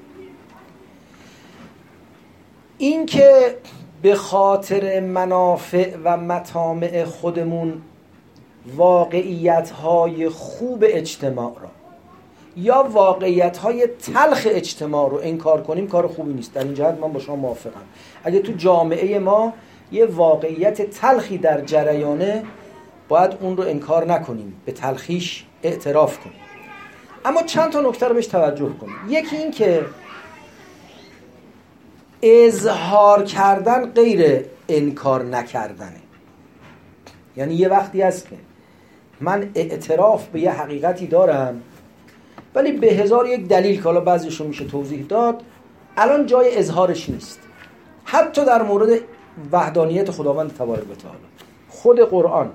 این 2.82 3.06
که 3.06 3.56
به 4.02 4.16
خاطر 4.16 5.00
منافع 5.00 5.96
و 6.04 6.18
مطامع 6.18 7.04
خودمون 7.04 7.82
واقعیت 8.76 9.72
های 9.72 10.30
خوب 10.30 10.84
اجتماع 10.88 11.56
را 11.62 11.70
یا 12.58 12.90
واقعیت 12.92 13.58
های 13.58 13.88
تلخ 13.88 14.48
اجتماع 14.50 15.10
رو 15.10 15.20
انکار 15.24 15.64
کنیم 15.64 15.88
کار 15.88 16.08
خوبی 16.08 16.34
نیست. 16.34 16.54
در 16.54 16.64
این 16.64 16.74
جهت 16.74 16.98
من 17.02 17.14
با 17.14 17.20
شما 17.20 17.36
موافقم. 17.36 17.82
اگه 18.24 18.40
تو 18.40 18.52
جامعه 18.52 19.20
ما 19.20 19.54
یه 19.92 20.06
واقعیت 20.06 20.82
تلخی 20.82 21.38
در 21.38 21.62
جریانه 21.62 22.44
باید 23.10 23.38
اون 23.42 23.58
رو 23.58 23.64
انکار 23.64 24.06
نکنیم. 24.06 24.62
به 24.66 24.72
تلخیش 24.72 25.46
اعتراف 25.64 26.20
کنیم. 26.20 26.40
اما 27.26 27.44
چند 27.44 27.72
تا 27.72 27.82
نکته 27.82 28.08
رو 28.08 28.14
بهش 28.14 28.28
توجه 28.28 28.70
کنیم. 28.82 28.96
یکی 29.10 29.36
این 29.36 29.52
که 29.52 29.86
اظهار 32.22 33.24
کردن 33.24 33.86
غیر 33.86 34.46
انکار 34.70 35.24
نکردنه. 35.24 36.02
یعنی 37.38 37.56
یه 37.56 37.68
وقتی 37.68 38.02
هست 38.02 38.30
که 38.30 38.36
من 39.22 39.52
اعتراف 39.56 40.28
به 40.28 40.40
یه 40.40 40.52
حقیقتی 40.52 41.08
دارم 41.08 41.62
ولی 42.56 42.72
به 42.72 42.88
هزار 42.88 43.28
یک 43.28 43.48
دلیل 43.48 43.78
که 43.78 43.84
حالا 43.84 44.00
بعضیشون 44.00 44.48
میشه 44.48 44.66
توضیح 44.66 45.06
داد 45.10 45.42
الان 45.98 46.26
جای 46.26 46.58
اظهارش 46.58 47.10
نیست. 47.10 47.40
حتی 48.04 48.46
در 48.46 48.62
مورد 48.62 49.00
وحدانیت 49.52 50.12
خداوند 50.12 50.56
تبارک 50.56 50.92
و 50.92 50.96
تعالی. 50.96 51.18
خود 51.70 52.00
قرآن 52.00 52.52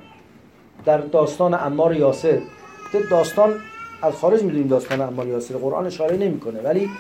در 0.85 0.99
داستان 0.99 1.55
عمار 1.55 1.97
یاسر 1.97 2.39
داستان 3.11 3.55
از 4.03 4.15
خارج 4.15 4.43
می‌دونیم 4.43 4.69
داستان 4.69 5.01
عمار 5.01 5.27
یاسر 5.27 5.55
قرآن 5.55 5.87
اشاره 5.87 6.17
نمی‌کنه 6.17 6.61
ولی 6.61 6.91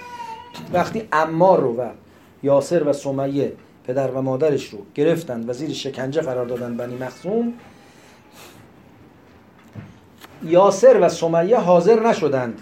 وقتی 0.72 1.08
عمار 1.12 1.60
رو 1.60 1.76
و 1.76 1.88
یاسر 2.42 2.82
و 2.82 2.92
سمیه 2.92 3.52
پدر 3.86 4.10
و 4.10 4.22
مادرش 4.22 4.68
رو 4.68 4.78
گرفتن 4.94 5.48
و 5.48 5.52
زیر 5.52 5.72
شکنجه 5.72 6.20
قرار 6.20 6.46
دادن 6.46 6.76
بنی 6.76 6.96
مخزوم. 6.96 7.52
یاسر 10.42 11.00
و 11.00 11.08
سمیه 11.08 11.58
حاضر 11.58 12.00
نشدند. 12.00 12.60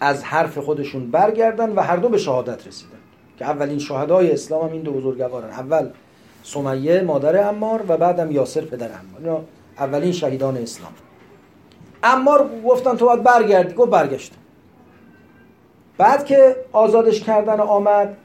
از 0.00 0.24
حرف 0.24 0.58
خودشون 0.58 1.10
برگردن 1.10 1.72
و 1.72 1.80
هر 1.80 1.96
دو 1.96 2.08
به 2.08 2.18
شهادت 2.18 2.66
رسیدن 2.66 2.98
که 3.38 3.44
اولین 3.44 3.78
شهدای 3.78 4.32
اسلام 4.32 4.66
هم 4.66 4.72
این 4.72 4.82
دو 4.82 4.92
بزرگوارن. 4.92 5.50
اول 5.50 5.90
سمیه 6.42 7.00
مادر 7.00 7.36
عمار 7.36 7.84
و 7.88 7.96
بعدم 7.96 8.30
یاسر 8.30 8.60
پدر 8.60 8.88
عمار. 8.88 9.18
اینا 9.18 9.40
اولین 9.78 10.12
شهیدان 10.12 10.56
اسلام. 10.56 10.92
عمار 12.02 12.50
گفتن 12.64 12.96
تو 12.96 13.06
باید 13.06 13.22
برگردی 13.22 13.74
گفت 13.74 13.90
برگشت 13.90 14.32
بعد 15.98 16.24
که 16.24 16.56
آزادش 16.72 17.20
کردن 17.20 17.60
آمد 17.60 18.16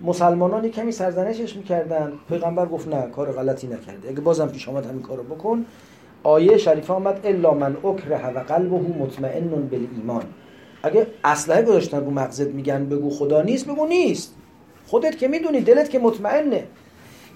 مسلمانان 0.00 0.68
کمی 0.68 0.92
سرزنشش 0.92 1.56
می‌کردن. 1.56 2.12
پیغمبر 2.28 2.66
گفت 2.66 2.88
نه 2.88 3.10
کار 3.10 3.32
غلطی 3.32 3.66
نکرده 3.66 4.08
اگه 4.08 4.20
بازم 4.20 4.48
پیش 4.48 4.68
آمد 4.68 4.86
همین 4.86 5.02
کارو 5.02 5.22
بکن. 5.22 5.66
آیه 6.22 6.58
شریفه 6.58 6.92
آمد 6.92 7.20
الا 7.24 7.54
من 7.54 7.76
اکره 7.84 8.30
و 8.30 8.38
قلبه 8.38 8.76
مطمئن 8.76 9.48
بالایمان. 9.48 10.22
اگه 10.82 11.06
اسلحه 11.24 11.62
گذاشتن 11.62 12.04
رو 12.04 12.10
مغزت 12.10 12.46
میگن 12.46 12.84
بگو 12.84 13.10
خدا 13.10 13.42
نیست 13.42 13.66
بگو 13.66 13.86
نیست. 13.86 14.34
خودت 14.86 15.18
که 15.18 15.28
می‌دونی 15.28 15.60
دلت 15.60 15.90
که 15.90 15.98
مطمئنه. 15.98 16.64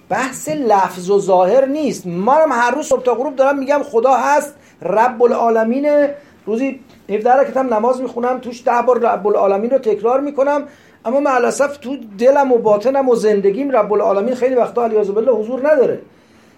بحث 0.09 0.49
لفظ 0.49 1.09
و 1.09 1.19
ظاهر 1.19 1.65
نیست. 1.65 2.07
منم 2.07 2.51
هر 2.51 2.71
روز 2.71 2.85
صبح 2.85 3.03
تا 3.03 3.13
غروب 3.13 3.35
دارم 3.35 3.59
میگم 3.59 3.81
خدا 3.83 4.13
هست 4.13 4.55
رب 4.81 5.23
العالمین 5.23 6.07
روزی 6.45 6.79
17 7.09 7.33
رکعت 7.33 7.57
هم 7.57 7.73
نماز 7.73 8.01
می‌خونم 8.01 8.39
توش 8.39 8.63
ده 8.65 8.81
بار 8.87 8.99
رب 8.99 9.27
العالمین 9.27 9.69
رو 9.69 9.77
تکرار 9.77 10.19
می‌کنم. 10.19 10.63
اما 11.05 11.19
معلصف 11.19 11.77
تو 11.77 11.97
دلم 12.17 12.51
و 12.51 12.57
باطنم 12.57 13.09
و 13.09 13.15
زندگیم 13.15 13.71
رب 13.71 13.93
العالمین 13.93 14.35
خیلی 14.35 14.55
وقتا 14.55 14.83
علیاذ 14.83 15.09
بالله 15.09 15.31
حضور 15.31 15.71
نداره. 15.71 16.01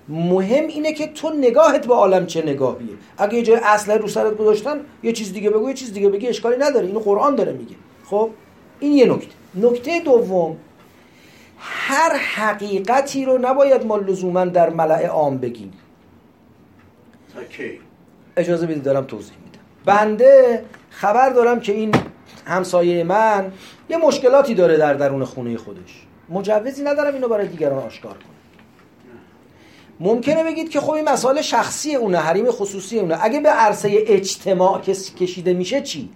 مهم 0.10 0.68
اینه 0.68 0.94
که 0.94 1.08
تو 1.08 1.30
نگاهت 1.30 1.88
به 1.88 1.94
عالم 1.94 2.26
چه 2.26 2.42
نگاهیه. 2.42 2.94
اگه 3.18 3.34
یه 3.36 3.44
جای 3.44 3.60
اصله 3.64 3.98
رو 3.98 4.08
سرت 4.08 4.38
گذاشتن 4.38 4.80
یه 5.04 5.12
چیز 5.12 5.34
دیگه 5.34 5.50
بگو 5.50 5.68
یه 5.68 5.74
چیز 5.74 5.94
دیگه 5.94 6.10
بگی 6.10 6.28
اشکالی 6.28 6.58
نداره. 6.58 6.88
اینو 6.88 7.00
قرآن 7.00 7.36
داره 7.36 7.54
میگه. 7.54 7.76
خب؟ 8.06 8.30
این 8.80 8.94
یه 8.94 9.06
نکته. 9.06 9.34
نکته 9.56 10.00
دوم 10.00 10.58
هر 11.58 12.16
حقیقتی 12.16 13.26
رو 13.26 13.38
نباید 13.38 13.86
ما 13.86 13.98
لزوما 13.98 14.46
در 14.46 14.70
ملع 14.70 15.06
عام 15.06 15.38
بگیم. 15.38 15.74
اجازه 18.38 18.66
بدید 18.66 18.84
دارم 18.84 19.04
توضیح 19.04 19.36
میدم. 19.46 19.60
بنده 19.86 20.66
خبر 20.90 21.30
دارم 21.30 21.60
که 21.60 21.72
این 21.72 21.96
همسایه 22.46 23.04
من 23.04 23.52
یه 23.92 23.98
مشکلاتی 23.98 24.56
داره 24.56 24.78
در 24.78 24.94
درون 24.94 25.26
خونه 25.26 25.58
خودش. 25.58 26.06
مجوزی 26.30 26.84
ندارم 26.84 27.14
اینو 27.14 27.28
برای 27.28 27.48
دیگران 27.48 27.84
آشکار 27.84 28.14
کنم. 28.14 28.32
ممکنه 30.00 30.44
بگید 30.44 30.70
که 30.70 30.80
خب 30.80 30.92
این 30.92 31.10
مسائل 31.10 31.42
شخصی 31.42 31.96
اونه 31.96 32.18
حریم 32.18 32.52
خصوصی 32.52 33.00
اونه. 33.00 33.18
اگه 33.22 33.40
به 33.40 33.50
عرصه 33.50 34.04
اجتماع 34.08 34.82
کشیده 35.20 35.54
میشه 35.54 35.82
چی؟ 35.82 36.10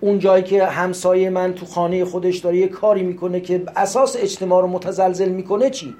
اون 0.00 0.18
جایی 0.18 0.44
که 0.44 0.64
همسایه 0.64 1.30
من 1.30 1.54
تو 1.54 1.66
خانه 1.66 2.04
خودش 2.04 2.36
داره 2.36 2.56
یه 2.56 2.68
کاری 2.68 3.02
می‌کنه 3.02 3.40
که 3.40 3.62
اساس 3.76 4.16
اجتماع 4.20 4.62
رو 4.62 4.68
متزلزل 4.68 5.28
می‌کنه 5.28 5.70
چی؟ 5.70 5.94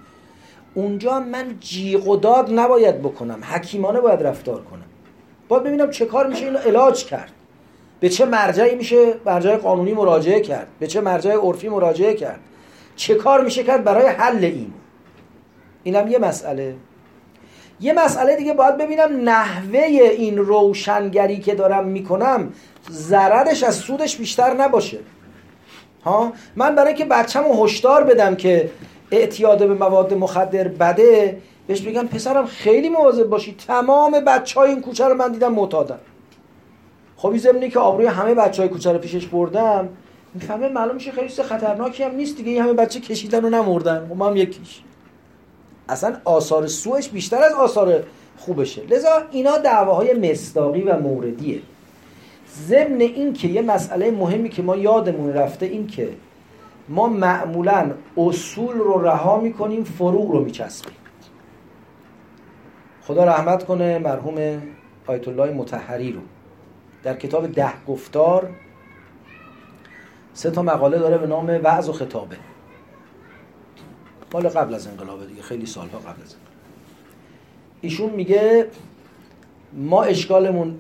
اونجا 0.74 1.20
من 1.20 1.56
جیغ 1.60 2.08
و 2.08 2.16
داد 2.16 2.52
نباید 2.52 3.02
بکنم 3.02 3.40
حکیمانه 3.44 4.00
باید 4.00 4.22
رفتار 4.22 4.62
کنم. 4.62 4.84
باید 5.48 5.62
ببینم 5.62 5.90
چه 5.90 6.06
کار 6.06 6.26
میشه 6.26 6.44
اینو 6.44 6.58
علاج 6.58 7.04
کرد. 7.04 7.32
به 8.01 8.09
چه 8.09 8.24
مرجعی 8.24 8.74
میشه 8.74 9.14
مرجع 9.26 9.57
قانونی 9.57 9.92
مراجعه 9.92 10.40
کرد؟ 10.40 10.66
به 10.78 10.86
چه 10.86 11.01
مرجع 11.01 11.34
عرفی 11.34 11.68
مراجعه 11.68 12.14
کرد؟ 12.14 12.40
چه 12.96 13.14
کار 13.14 13.44
میشه 13.44 13.62
کرد 13.64 13.84
برای 13.84 14.07
حل 14.07 14.44
این؟ 14.44 14.72
اینم 15.82 16.09
یه 16.09 16.18
مسئله. 16.18 16.74
یه 17.80 17.92
مسئله 17.92 18.36
دیگه 18.36 18.53
باید 18.53 18.76
ببینم 18.76 19.28
نحوه 19.28 19.78
این 19.78 20.38
روشنگری 20.38 21.38
که 21.38 21.55
دارم 21.55 21.86
می‌کنم 21.86 22.53
ضررش 22.90 23.62
از 23.62 23.74
سودش 23.74 24.16
بیشتر 24.16 24.55
نباشه. 24.55 24.99
ها؟ 26.05 26.32
من 26.57 26.74
برای 26.74 26.94
که 26.94 27.05
بچه‌مو 27.05 27.64
هشدار 27.64 28.05
بدم 28.05 28.36
که 28.36 28.70
اعتیاد 29.11 29.59
به 29.59 29.74
مواد 29.74 30.14
مخدر 30.14 30.68
بده 30.68 31.38
بهش 31.66 31.80
بگم 31.80 32.07
پسرم 32.07 32.46
خیلی 32.46 32.88
مواظب 32.88 33.24
باشی. 33.24 33.57
تمام 33.66 34.11
بچه 34.11 34.61
های 34.61 34.70
این 34.70 34.80
کوچه 34.80 35.05
رو 35.05 35.14
من 35.14 35.32
دیدم 35.32 35.53
معتادن. 35.53 35.99
خب 37.18 37.28
این 37.28 37.38
زمینی 37.38 37.70
که 37.70 37.78
آبروی 37.78 38.06
همه 38.06 38.34
بچه 38.34 38.62
های 38.62 38.68
کوچه 38.68 38.92
رو 38.92 38.98
پیشش 38.98 39.26
بردم 39.26 39.88
می‌فهمه 40.34 40.68
معلوم 40.68 40.94
میشه 40.94 41.12
خیلی 41.12 41.28
خطرناکی 41.28 42.02
هم 42.02 42.14
نیست 42.14 42.36
دیگه. 42.36 42.50
این 42.50 42.62
همه 42.62 42.72
بچه 42.72 43.00
کشیدن 43.00 43.44
و 43.44 43.50
نمردن. 43.50 44.08
خب 44.08 44.22
هم 44.22 44.36
یکیش. 44.36 44.80
اصلا 45.88 46.16
آثار 46.24 46.66
سوش 46.66 47.08
بیشتر 47.08 47.42
از 47.42 47.52
آثار 47.52 48.02
خوبشه. 48.36 48.82
لذا 48.86 49.22
اینا 49.30 49.58
دعواهای 49.58 50.30
مصداقی 50.30 50.82
و 50.82 50.98
موردیه. 50.98 51.60
ضمن 52.68 53.00
این 53.00 53.32
که 53.32 53.48
یه 53.48 53.62
مسئله 53.62 54.10
مهمی 54.10 54.48
که 54.48 54.62
ما 54.62 54.76
یادمون 54.76 55.32
رفته 55.32 55.66
این 55.66 55.86
که 55.86 56.08
ما 56.88 57.06
معمولا 57.08 57.90
اصول 58.16 58.76
رو 58.76 59.02
رها 59.02 59.40
می‌کنیم 59.40 59.84
فروع 59.84 60.32
رو 60.32 60.44
میچسبیم. 60.44 60.96
خدا 63.02 63.24
رحمت 63.24 63.64
کنه 63.64 63.98
مرحوم 63.98 64.62
آیت 65.06 65.28
الله 65.28 65.52
متحری 65.52 66.12
رو. 66.12 66.20
در 67.09 67.16
کتاب 67.16 67.46
ده 67.46 67.72
گفتار 67.86 68.50
سه 70.34 70.50
تا 70.50 70.62
مقاله 70.62 70.98
داره 70.98 71.18
به 71.18 71.26
نام 71.26 71.46
وعظ 71.46 71.88
و 71.88 71.92
خطابه. 71.92 72.36
مال 74.34 74.48
قبل 74.48 74.74
از 74.74 74.86
انقلاب 74.86 75.26
دیگه 75.26 75.42
خیلی 75.42 75.66
سالها 75.66 75.98
قبل 75.98 76.22
از 76.22 76.34
انقلاب 76.34 76.54
ایشون 77.80 78.11
میگه 78.11 78.66
ما 79.72 80.02
اشکالمون 80.02 80.78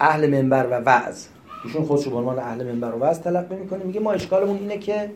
اهل 0.00 0.30
منبر 0.30 0.66
و 0.66 0.84
وعظ 0.84 1.26
ایشون 1.64 1.84
خودش 1.84 2.08
به 2.08 2.16
عنوان 2.16 2.38
اهل 2.38 2.72
منبر 2.72 2.94
و 2.94 2.98
وعظ 2.98 3.18
تلقی 3.18 3.56
می‌کنه 3.56 3.84
میگه 3.84 4.00
ما 4.00 4.12
اشکالمون 4.12 4.58
اینه 4.58 4.78
که 4.78 5.10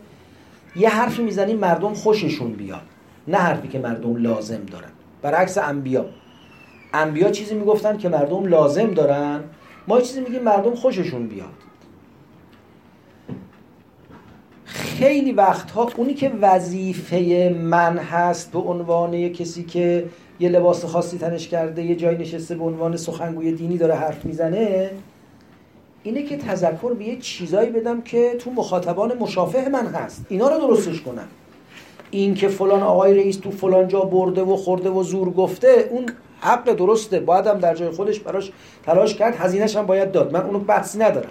یه 0.75 0.89
حرفی 0.89 1.23
می‌زنیم 1.23 1.57
مردم 1.57 1.93
خوششون 1.93 2.51
بیاد 2.51 2.81
نه 3.27 3.37
حرفی 3.37 3.67
که 3.67 3.79
مردم 3.79 4.15
لازم 4.15 4.65
دارن. 4.65 4.91
برعکس 5.21 5.57
انبیا. 5.57 6.05
انبیا 6.93 7.31
چیزی 7.31 7.55
می‌گفتن 7.55 7.97
که 7.97 8.09
مردم 8.09 8.45
لازم 8.45 8.87
دارن 8.87 9.43
ما 9.87 10.01
چیزی 10.01 10.21
میگیم 10.21 10.43
مردم 10.43 10.75
خوششون 10.75 11.27
بیاد. 11.27 11.49
خیلی 14.65 15.31
وقتها 15.31 15.89
اونی 15.95 16.13
که 16.13 16.31
وظیفه 16.41 17.55
من 17.59 17.97
هست 17.97 18.51
به 18.51 18.59
عنوان 18.59 19.29
کسی 19.29 19.63
که 19.63 20.05
یه 20.39 20.49
لباس 20.49 20.85
خاصی 20.85 21.17
تنش 21.17 21.47
کرده 21.47 21.83
یه 21.83 21.95
جای 21.95 22.17
نشسته 22.17 22.55
به 22.55 22.63
عنوان 22.63 22.97
سخنگوی 22.97 23.51
دینی 23.51 23.77
داره 23.77 23.95
حرف 23.95 24.25
می‌زنه 24.25 24.91
اینه 26.03 26.23
که 26.23 26.37
تذکر 26.37 26.93
به 26.93 27.05
یه 27.05 27.17
چیزایی 27.17 27.69
بدم 27.69 28.01
که 28.01 28.35
تو 28.39 28.51
مخاطبان 28.51 29.17
مشافه 29.17 29.69
من 29.69 29.85
هست. 29.85 30.25
اینا 30.29 30.49
رو 30.49 30.67
درستش 30.67 31.01
کنم. 31.01 31.27
این 32.11 32.33
که 32.33 32.47
فلان 32.47 32.83
آقای 32.83 33.13
رئیس 33.13 33.37
تو 33.37 33.51
فلان 33.51 33.87
جا 33.87 33.99
برده 33.99 34.41
و 34.41 34.55
خورده 34.55 34.89
و 34.89 35.03
زور 35.03 35.29
گفته 35.29 35.87
اون 35.91 36.05
حق 36.45 36.73
درسته 36.73 37.19
باید 37.19 37.47
هم 37.47 37.57
در 37.57 37.75
جای 37.75 37.89
خودش 37.89 38.19
براش 38.19 38.51
تلاش 38.85 39.15
کرد 39.15 39.35
هزینهش 39.35 39.75
هم 39.75 39.85
باید 39.85 40.11
داد. 40.11 40.33
من 40.33 40.41
اونو 40.41 40.59
بحثی 40.59 40.99
ندارم. 40.99 41.29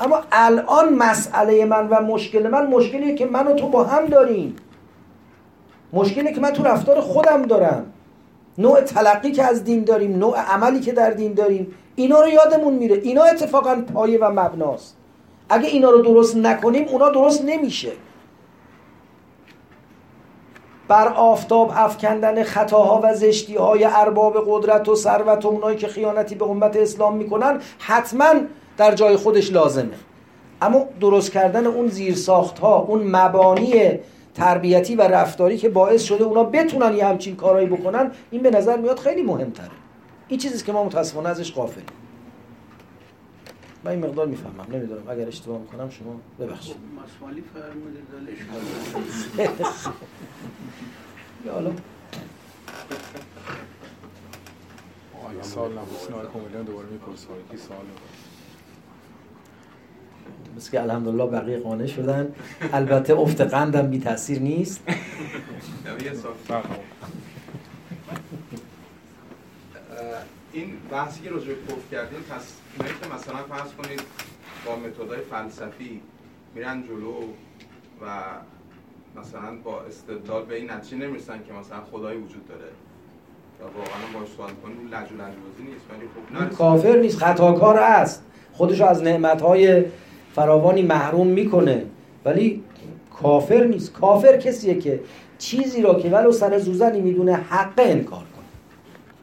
اما 0.00 0.20
الان 0.32 0.94
مسئله 0.94 1.64
من 1.64 1.88
و 1.88 2.00
مشکل 2.00 2.48
من 2.48 2.66
مشکلیه 2.66 3.14
که 3.14 3.26
من 3.26 3.46
و 3.46 3.52
تو 3.54 3.68
با 3.68 3.84
هم 3.84 4.06
داریم. 4.06 4.56
مشکلی 5.92 6.32
که 6.32 6.40
من 6.40 6.50
تو 6.50 6.62
رفتار 6.62 7.00
خودم 7.00 7.42
دارم. 7.42 7.86
نوع 8.58 8.80
تلقی 8.80 9.32
که 9.32 9.42
از 9.42 9.64
دین 9.64 9.84
داریم 9.84 10.18
نوع 10.18 10.38
عملی 10.38 10.80
که 10.80 10.92
در 10.92 11.10
دین 11.10 11.34
داریم 11.34 11.74
اینا 11.96 12.20
رو 12.20 12.28
یادمون 12.28 12.74
میره. 12.74 12.96
اینا 12.96 13.22
اتفاقا 13.22 13.82
پایه 13.94 14.18
و 14.18 14.30
مبناست. 14.30 14.96
اگه 15.48 15.68
اینا 15.68 15.90
رو 15.90 16.02
درست 16.02 16.36
نکنیم 16.36 16.88
اونا 16.88 17.10
درست 17.10 17.44
نمیشه. 17.44 17.92
بر 20.88 21.08
آفتاب 21.08 21.72
افکندن 21.74 22.42
خطاها 22.42 23.00
و 23.04 23.14
زشتی 23.14 23.56
های 23.56 23.84
ارباب 23.84 24.44
قدرت 24.46 24.88
و 24.88 24.94
ثروت 24.94 25.44
و 25.44 25.48
اونایی 25.48 25.76
که 25.76 25.88
خیانتی 25.88 26.34
به 26.34 26.44
امت 26.44 26.76
اسلام 26.76 27.16
می‌کنن 27.16 27.60
حتما 27.78 28.34
در 28.76 28.94
جای 28.94 29.16
خودش 29.16 29.52
لازمه. 29.52 29.94
اما 30.62 30.86
درست 31.00 31.32
کردن 31.32 31.66
اون 31.66 31.88
زیرساخت 31.88 32.58
ها 32.58 32.78
اون 32.78 33.02
مبانی 33.06 33.98
تربیتی 34.34 34.94
و 34.96 35.02
رفتاری 35.02 35.56
که 35.56 35.68
باعث 35.68 36.02
شده 36.02 36.24
اونا 36.24 36.44
بتونن 36.44 36.96
یه 36.96 37.06
همچین 37.06 37.36
کارایی 37.36 37.66
بکنن 37.66 38.10
این 38.30 38.42
به 38.42 38.50
نظر 38.50 38.76
میاد 38.76 38.98
خیلی 38.98 39.22
مهمتره. 39.22 39.70
این 40.28 40.40
چیزیست 40.40 40.64
که 40.64 40.72
ما 40.72 40.84
متاسفانه 40.84 41.28
ازش 41.28 41.52
قافلیم 41.52 41.86
من 43.84 43.90
این 43.90 44.00
مقدار 44.04 44.26
می‌فهمم 44.26 44.66
نمی‌دونم. 44.72 45.08
اگر 45.08 45.26
اشتباه 45.28 45.60
می‌کنم 45.60 45.90
شما 45.90 46.20
ببخشید. 46.40 46.76
مسئولی 47.04 47.44
فرمودید 47.54 48.04
حالا. 51.52 51.72
سال 55.42 55.72
نبود. 55.72 56.32
کمیلیان 56.32 56.64
دوباره 56.64 56.88
می‌پرسه 56.88 57.26
کی 57.50 57.56
سال 57.56 57.76
مثل 60.56 60.70
که 60.70 60.82
الحمدلله 60.82 61.26
بقیه 61.26 61.58
قانع 61.58 61.86
شدن. 61.86 62.34
البته 62.72 63.14
افت 63.14 63.40
قندم 63.40 63.90
بی 63.90 63.98
تاثیر 63.98 64.38
نیست. 64.38 64.82
این 70.52 70.76
بحثی 70.90 71.22
که 71.22 71.30
راجع 71.30 71.46
به 71.46 71.54
کردیم 71.90 72.20
پس 72.20 72.52
اینایی 72.76 72.94
که 73.02 73.14
مثلا 73.14 73.56
فرض 73.56 73.72
کنید 73.72 74.00
با 74.66 74.76
متدای 74.76 75.20
فلسفی 75.20 76.00
میرن 76.54 76.82
جلو 76.82 77.14
و 78.02 78.06
مثلا 79.20 79.56
با 79.64 79.80
استدلال 79.80 80.44
به 80.44 80.56
این 80.56 80.70
نتیجه 80.70 80.96
نمی‌رسن 80.96 81.38
که 81.46 81.52
مثلا 81.52 81.80
خدایی 81.92 82.18
وجود 82.18 82.48
داره 82.48 82.70
و 83.60 83.62
واقعا 83.64 84.20
باش 84.20 84.28
سوال 84.36 84.50
کنیم 84.62 84.86
لج 84.86 85.12
و 85.12 85.62
نیست 85.62 85.84
ولی 85.90 86.48
خب 86.48 86.56
کافر 86.56 86.96
نیست 86.96 87.18
خطاکار 87.18 87.78
است. 87.78 88.24
خودشو 88.52 88.84
از 88.84 89.02
نعمتهای 89.02 89.84
فراوانی 90.34 90.82
محروم 90.82 91.26
می‌کنه. 91.26 91.86
ولی 92.24 92.64
کافر 93.22 93.64
نیست. 93.64 93.92
کافر 93.92 94.36
کسیه 94.36 94.78
که 94.78 95.00
چیزی 95.38 95.82
را 95.82 95.94
که 95.94 96.10
ولو 96.10 96.32
سر 96.32 96.58
زوزنی 96.58 97.00
می‌دونه 97.00 97.34
حق 97.34 97.74
انکار 97.78 98.18
کنه. 98.18 98.44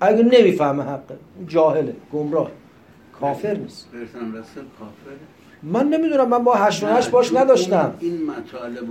اگه 0.01 0.23
نمی‌فهمه 0.23 0.83
حقه 0.83 1.17
جاهله 1.47 1.95
گمراه. 2.13 2.51
کافر 3.21 3.53
نیست. 3.57 3.87
من 5.63 5.87
نمی‌دونم 5.87 6.29
من 6.29 6.43
با 6.43 6.53
هشت 6.53 6.83
و 6.83 6.87
باش 7.11 7.33
نداشتم. 7.33 7.93
این 7.99 8.19
مطالب 8.25 8.87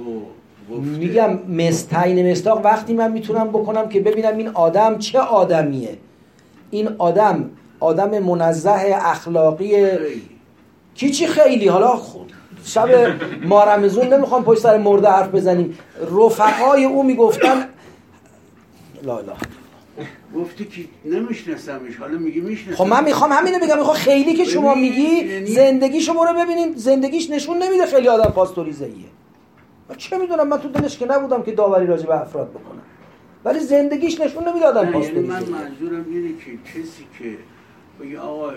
میگم 0.99 1.39
مستعین 1.49 2.31
مستاق 2.31 2.65
وقتی 2.65 2.95
من 2.95 3.13
می‌تونم 3.13 3.49
بکنم 3.49 3.89
که 3.89 4.01
ببینم 4.01 4.37
این 4.37 4.49
آدم 4.49 4.99
چه 4.99 5.19
آدمیه. 5.19 5.99
این 6.71 6.89
آدم 6.99 7.51
آدم 7.81 8.19
منزه 8.19 8.97
اخلاقی 9.05 9.87
کی 10.95 11.11
چی 11.11 11.27
خیلی؟ 11.27 11.69
حالا 11.69 12.01
شب 12.65 12.89
مارمزون 13.45 14.07
نمی‌خوام 14.07 14.45
پشت 14.45 14.61
سر 14.61 14.79
مرده 14.79 15.09
حرف 15.09 15.35
بزنیم. 15.35 15.79
رفقای 16.01 16.85
او 16.85 17.03
می‌گفتن 17.03 17.69
لا 19.03 19.21
لا 19.21 19.33
گفتی 20.35 20.65
که 20.65 20.85
نمیشناسمش 21.05 21.97
حالا 21.97 22.19
میگی 22.19 22.41
می‌شناسم. 22.41 22.85
خب 22.85 22.91
من 22.91 23.05
می‌خوام 23.05 23.33
همینو 23.33 23.59
بگم. 23.59 23.79
می‌خوام 23.79 23.97
خیلی 23.97 24.35
که 24.35 24.45
شما 24.45 24.75
میگی 24.75 25.03
یعنی- 25.03 25.47
زندگی 25.47 26.01
شما 26.01 26.25
رو 26.25 26.35
ببینید 26.35 26.77
زندگیش 26.77 27.31
نشون 27.31 27.63
نمیده 27.63 27.87
خیلی 27.87 28.09
آدم 28.09 28.31
پاستوریزه 28.31 28.85
ایه 28.85 29.11
چه 29.97 30.19
می‌دونم؟ 30.19 30.49
من 30.49 30.59
تو 30.59 30.69
دلش 30.69 30.99
که 30.99 31.07
نبودم 31.07 31.43
که 31.43 31.53
داوری 31.53 31.87
راجع 31.87 32.07
به 32.07 32.21
افراد 32.21 32.51
بکنم. 32.51 32.83
ولی 33.45 33.59
زندگیش 33.59 34.21
نشون 34.21 34.49
نمیده 34.49 34.67
آدم 34.67 35.01
یعنی 35.01 35.21
من 35.21 35.45
منظورم 35.45 36.05
اینه 36.09 36.29
که 36.29 36.81
کسی 36.81 37.07
که 37.19 37.37
بگی 38.01 38.17
آقا 38.17 38.53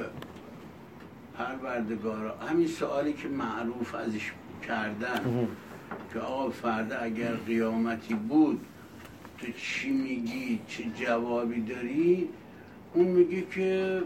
پروردگارا 1.38 2.36
همین 2.50 2.68
سوالی 2.68 3.14
که 3.14 3.28
معروف 3.28 3.96
ازش 3.96 4.32
کردن 4.68 5.48
که 6.14 6.20
آقا 6.20 6.50
فردا 6.50 6.96
اگر 6.98 7.32
قیامتی 7.48 8.14
بود 8.14 8.60
تو 9.44 9.52
چی 9.52 9.90
میگی 9.90 10.60
چه 10.68 11.06
جوابی 11.06 11.62
داری؟ 11.62 12.30
اون 12.94 13.06
میگه 13.06 13.44
که 13.56 14.00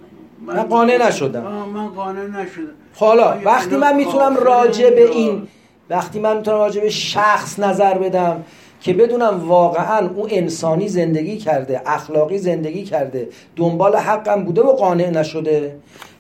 من 0.46 0.64
قانع 0.64 1.08
نشدم. 1.08 1.42
من 1.74 1.88
قانع 1.88 2.22
نشدم. 2.22 2.74
حالا 2.96 3.38
وقتی 3.46 3.76
من 3.76 3.96
می‌تونم 3.96 4.36
راجع 4.36 4.90
به 4.90 5.12
این 5.12 5.48
وقتی 5.90 6.20
من 6.20 6.38
می‌تونم 6.38 6.58
راجع 6.58 6.82
به 6.82 6.90
شخص 6.90 7.60
نظر 7.60 7.98
بدم 7.98 8.44
که 8.82 8.94
بدونم 8.94 9.48
واقعا 9.48 10.10
او 10.10 10.28
انسانی 10.30 10.88
زندگی 10.88 11.38
کرده 11.38 11.82
اخلاقی 11.86 12.38
زندگی 12.38 12.84
کرده 12.84 13.30
دنبال 13.56 13.96
حقم 13.96 14.44
بوده 14.44 14.62
و 14.62 14.72
قانع 14.72 15.10
نشده. 15.10 15.76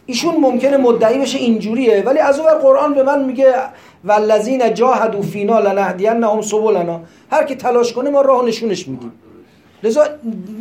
ایشون 0.05 0.35
ممکنه 0.37 0.77
مدعی 0.77 1.19
بشه 1.19 1.37
اینجوریه 1.37 2.03
ولی 2.05 2.19
از 2.19 2.39
اون 2.39 2.53
قرآن 2.53 2.93
به 2.93 3.03
من 3.03 3.23
میگه 3.23 3.53
والذین 4.07 4.73
جاهدوا 4.73 5.21
فینا 5.21 5.59
لنهدینهم 5.59 6.41
سبلنا. 6.41 7.01
هر 7.31 7.43
کی 7.43 7.55
تلاش 7.55 7.93
کنه 7.93 8.09
ما 8.09 8.21
راه 8.21 8.45
نشونش 8.45 8.87
میدیم. 8.87 9.11
لذا 9.83 10.03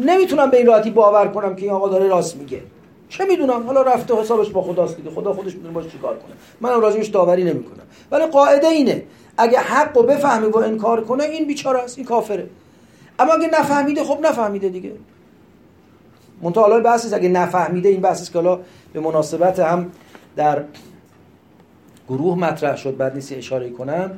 نمی‌تونم 0.00 0.50
به 0.50 0.56
این 0.56 0.66
راحتی 0.66 0.90
باور 0.90 1.28
کنم 1.28 1.56
که 1.56 1.62
این 1.62 1.70
آقا 1.70 1.88
داره 1.88 2.08
راست 2.08 2.36
میگه. 2.36 2.60
چه 3.08 3.24
می‌دونم؟ 3.24 3.66
حالا 3.66 3.82
رفته 3.82 4.14
حسابش 4.14 4.48
با 4.48 4.62
خداست 4.62 4.96
دیگه. 4.96 5.10
خدا 5.10 5.32
خودش 5.32 5.54
می‌دونه 5.54 5.74
باش 5.74 5.84
چیکار 5.88 6.14
کنه. 6.14 6.32
منم 6.60 6.80
راجبش 6.80 7.06
داوری 7.06 7.44
نمی‌کنم. 7.44 7.82
ولی 8.10 8.26
قاعده 8.26 8.66
اینه. 8.66 9.02
اگه 9.38 9.58
حق 9.58 9.96
و 9.96 10.02
بفهمه 10.02 10.46
و 10.46 10.56
انکار 10.56 11.04
کنه 11.04 11.24
این 11.24 11.46
بیچاره 11.46 11.78
است. 11.78 11.98
این 11.98 12.06
کافره. 12.06 12.46
اما 13.18 13.32
اگه 13.32 13.48
نفهمیده 13.60 14.04
خب 14.04 14.26
نفهمیده 14.26 14.68
دیگه. 14.68 14.92
منتها 16.42 16.62
حالا 16.62 16.80
بحث 16.80 17.12
اگه 17.12 17.28
نفهمیده 17.28 17.88
این 17.88 18.00
بحث 18.00 18.30
که 18.30 18.38
حالا 18.38 18.58
به 18.92 19.00
مناسبت 19.00 19.58
هم 19.58 19.90
در 20.36 20.62
گروه 22.08 22.38
مطرح 22.38 22.76
شد 22.76 22.96
بعد 22.96 23.14
نیستی 23.14 23.34
اشاره 23.34 23.70
کنم. 23.70 24.10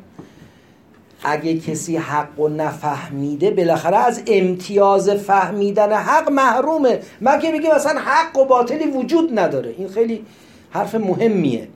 اگه 1.22 1.58
کسی 1.58 1.96
حق 1.96 2.40
و 2.40 2.48
نفهمیده 2.48 3.50
بالاخره 3.50 3.96
از 3.96 4.22
امتیاز 4.26 5.10
فهمیدن 5.10 5.92
حق 5.92 6.30
محرومه. 6.30 7.00
من 7.20 7.38
که 7.38 7.52
میگم 7.52 7.74
مثلا 7.74 8.00
حق 8.00 8.38
و 8.38 8.44
باطلی 8.44 8.86
وجود 8.86 9.38
نداره. 9.38 9.74
این 9.78 9.88
خیلی 9.88 10.24
حرف 10.70 10.94
مهمیه. 10.94 11.68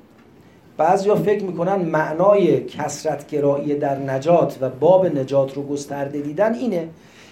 بعضیا 0.76 1.16
فکر 1.16 1.44
می‌کنن 1.44 1.74
معنای 1.74 2.64
کسرت 2.64 3.28
گرایی 3.28 3.74
در 3.74 3.98
نجات 3.98 4.58
و 4.60 4.68
باب 4.68 5.06
نجات 5.06 5.54
رو 5.54 5.62
گسترده 5.62 6.20
دیدن 6.20 6.54
اینه 6.54 6.88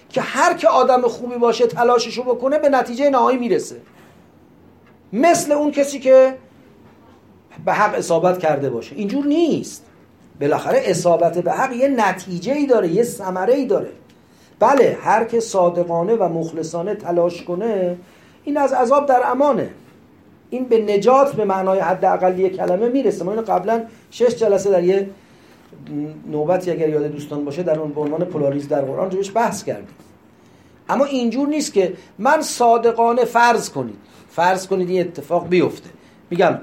که 0.09 0.20
هر 0.20 0.55
که 0.55 0.68
آدم 0.68 1.03
خوبی 1.03 1.39
باشه 1.39 1.66
تلاششو 1.66 2.22
بکنه 2.22 2.59
به 2.59 2.68
نتیجه 2.68 3.11
نهایی 3.11 3.39
می‌رسه. 3.39 3.76
مثل 5.12 5.53
اون 5.53 5.70
کسی 5.70 5.99
که 5.99 6.35
به 7.64 7.72
حق 7.72 7.94
اصابت 7.94 8.38
کرده 8.38 8.70
باشه. 8.70 8.96
اینجور 8.96 9.26
نیست. 9.26 9.84
بالاخره 10.40 10.82
اصابت 10.84 11.38
به 11.38 11.52
حق 11.52 11.72
یه 11.72 11.88
نتیجه 11.88 12.52
ای 12.52 12.66
داره 12.66 12.88
یه 12.88 13.02
ثمره 13.02 13.54
ای 13.54 13.66
داره. 13.66 13.90
بله 14.58 14.98
هر 15.02 15.24
که 15.24 15.40
صادقانه 15.40 16.14
و 16.14 16.28
مخلصانه 16.28 16.94
تلاش 16.94 17.42
کنه 17.42 17.96
این 18.44 18.56
از 18.56 18.72
عذاب 18.72 19.06
در 19.06 19.20
امانه. 19.24 19.70
این 20.50 20.64
به 20.64 20.78
نجات 20.78 21.32
به 21.32 21.44
معنای 21.44 21.78
حد 21.78 22.04
اقلی 22.04 22.48
کلمه 22.48 22.88
می‌رسه. 22.88 23.24
ما 23.24 23.30
اینو 23.30 23.42
قبلا 23.42 23.84
شش 24.11 24.34
جلسه 24.34 24.70
در 24.70 24.84
یه 24.84 25.11
نوبتی 26.30 26.70
اگر 26.70 26.88
یاد 26.88 27.06
دوستان 27.06 27.44
باشه 27.44 27.62
در 27.62 27.78
اون 27.78 27.92
به 27.92 28.00
عنوان 28.00 28.24
پولاریز 28.24 28.68
در 28.68 28.80
قرآن 28.80 29.11
روش 29.11 29.30
بحث 29.34 29.64
کردیم. 29.64 29.94
اما 30.88 31.04
اینجور 31.04 31.48
نیست 31.48 31.72
که 31.72 31.92
من 32.18 32.42
صادقانه 32.42 33.24
فرض 33.24 33.70
کنید. 33.70 33.96
فرض 34.30 34.66
کنید 34.66 34.90
این 34.90 35.00
اتفاق 35.00 35.48
بیفته. 35.48 35.90
میگم 36.30 36.58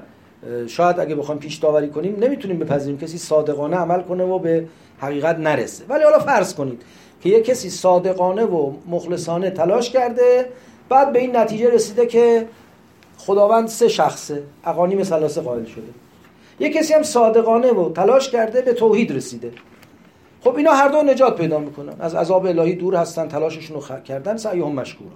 شاید 0.66 1.00
اگه 1.00 1.14
بخوام 1.14 1.38
پیش 1.38 1.56
داوری 1.56 1.88
کنیم 1.88 2.16
نمی‌تونیم 2.20 2.58
بپذیریم 2.58 2.98
کسی 2.98 3.18
صادقانه 3.18 3.76
عمل 3.76 4.02
کنه 4.02 4.24
و 4.24 4.38
به 4.38 4.64
حقیقت 4.98 5.38
نرسه. 5.38 5.84
ولی 5.88 6.04
حالا 6.04 6.18
فرض 6.18 6.54
کنید 6.54 6.82
که 7.20 7.28
یه 7.28 7.40
کسی 7.40 7.70
صادقانه 7.70 8.44
و 8.44 8.72
مخلصانه 8.86 9.50
تلاش 9.50 9.90
کرده 9.90 10.46
بعد 10.88 11.12
به 11.12 11.18
این 11.18 11.36
نتیجه 11.36 11.70
رسیده 11.70 12.06
که 12.06 12.46
خداوند 13.18 13.68
سه 13.68 13.88
شخصه 13.88 14.42
اقانیم 14.64 15.02
ثلاثه 15.02 15.40
قائل 15.40 15.64
شده. 15.64 15.88
یه 16.60 16.70
کسی 16.70 16.94
هم 16.94 17.02
صادقانه 17.02 17.72
و 17.72 17.92
تلاش 17.92 18.30
کرده 18.30 18.62
به 18.62 18.72
توحید 18.72 19.16
رسیده. 19.16 19.52
خب 20.40 20.56
اینا 20.56 20.72
هر 20.72 20.88
دو 20.88 21.02
نجات 21.02 21.36
پیدا 21.36 21.58
می‌کنن. 21.58 21.92
از 22.00 22.14
عذاب 22.14 22.46
الهی 22.46 22.74
دور 22.74 22.96
هستن 22.96 23.28
تلاششون 23.28 23.80
رو. 23.80 24.00
کردن 24.00 24.36
سعیهم 24.36 24.72
مشکور 24.72 25.08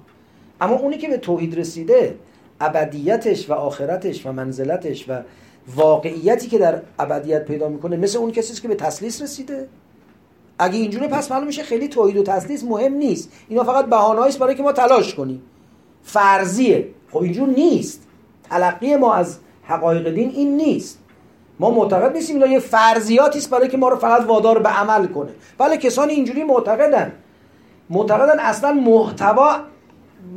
اما 0.61 0.75
اونی 0.75 0.99
که 0.99 1.09
به 1.09 1.17
توحید 1.17 1.59
رسیده 1.59 2.15
ابدیتش 2.63 3.51
و 3.51 3.53
آخرتش 3.53 4.27
و 4.27 4.33
منزلتش 4.33 5.05
و 5.09 5.21
واقعیتی 5.77 6.49
که 6.49 6.59
در 6.59 6.83
ابدیت 6.99 7.45
پیدا 7.45 7.69
می‌کنه 7.69 7.97
مثل 7.97 8.19
اون 8.19 8.31
کسی 8.31 8.63
که 8.63 8.69
به 8.69 8.75
تسلیس 8.75 9.23
رسیده. 9.23 9.69
اگه 10.59 10.79
اینجوری 10.79 11.09
پس 11.09 11.31
معلوم 11.31 11.47
میشه 11.47 11.63
خیلی 11.63 11.89
توحید 11.89 12.17
و 12.17 12.23
تسلیس 12.23 12.65
مهم 12.65 12.95
نیست. 12.95 13.33
اینا 13.49 13.65
فقط 13.65 13.87
بهانه‌ای 13.87 14.33
برای 14.41 14.55
که 14.55 14.63
ما 14.63 14.73
تلاش 14.73 15.15
کنیم. 15.15 15.43
فرضیه. 16.03 16.89
خب 17.13 17.23
اینجور 17.23 17.49
نیست. 17.49 18.03
تلقی 18.51 18.97
ما 18.97 19.15
از 19.15 19.39
حقایق 19.65 20.15
دین 20.15 20.31
این 20.31 20.57
نیست. 20.57 20.99
ما 21.61 21.71
معتقد 21.71 22.13
نیستیم 22.13 22.37
اینا 22.37 22.47
یه 22.47 22.59
فرضیاتی 22.59 23.39
است 23.39 23.51
برای 23.51 23.69
که 23.69 23.77
ما 23.77 23.89
رو 23.89 23.97
فقط 23.97 24.27
وادار 24.27 24.59
به 24.59 24.69
عمل 24.69 25.07
کنه. 25.07 25.31
بله 25.59 25.77
کسانی 25.77 26.13
اینجوری 26.13 26.45
معتقدن. 26.45 27.13
معتقدن 27.91 28.39
اصلا 28.39 28.73
محتوا 28.73 29.57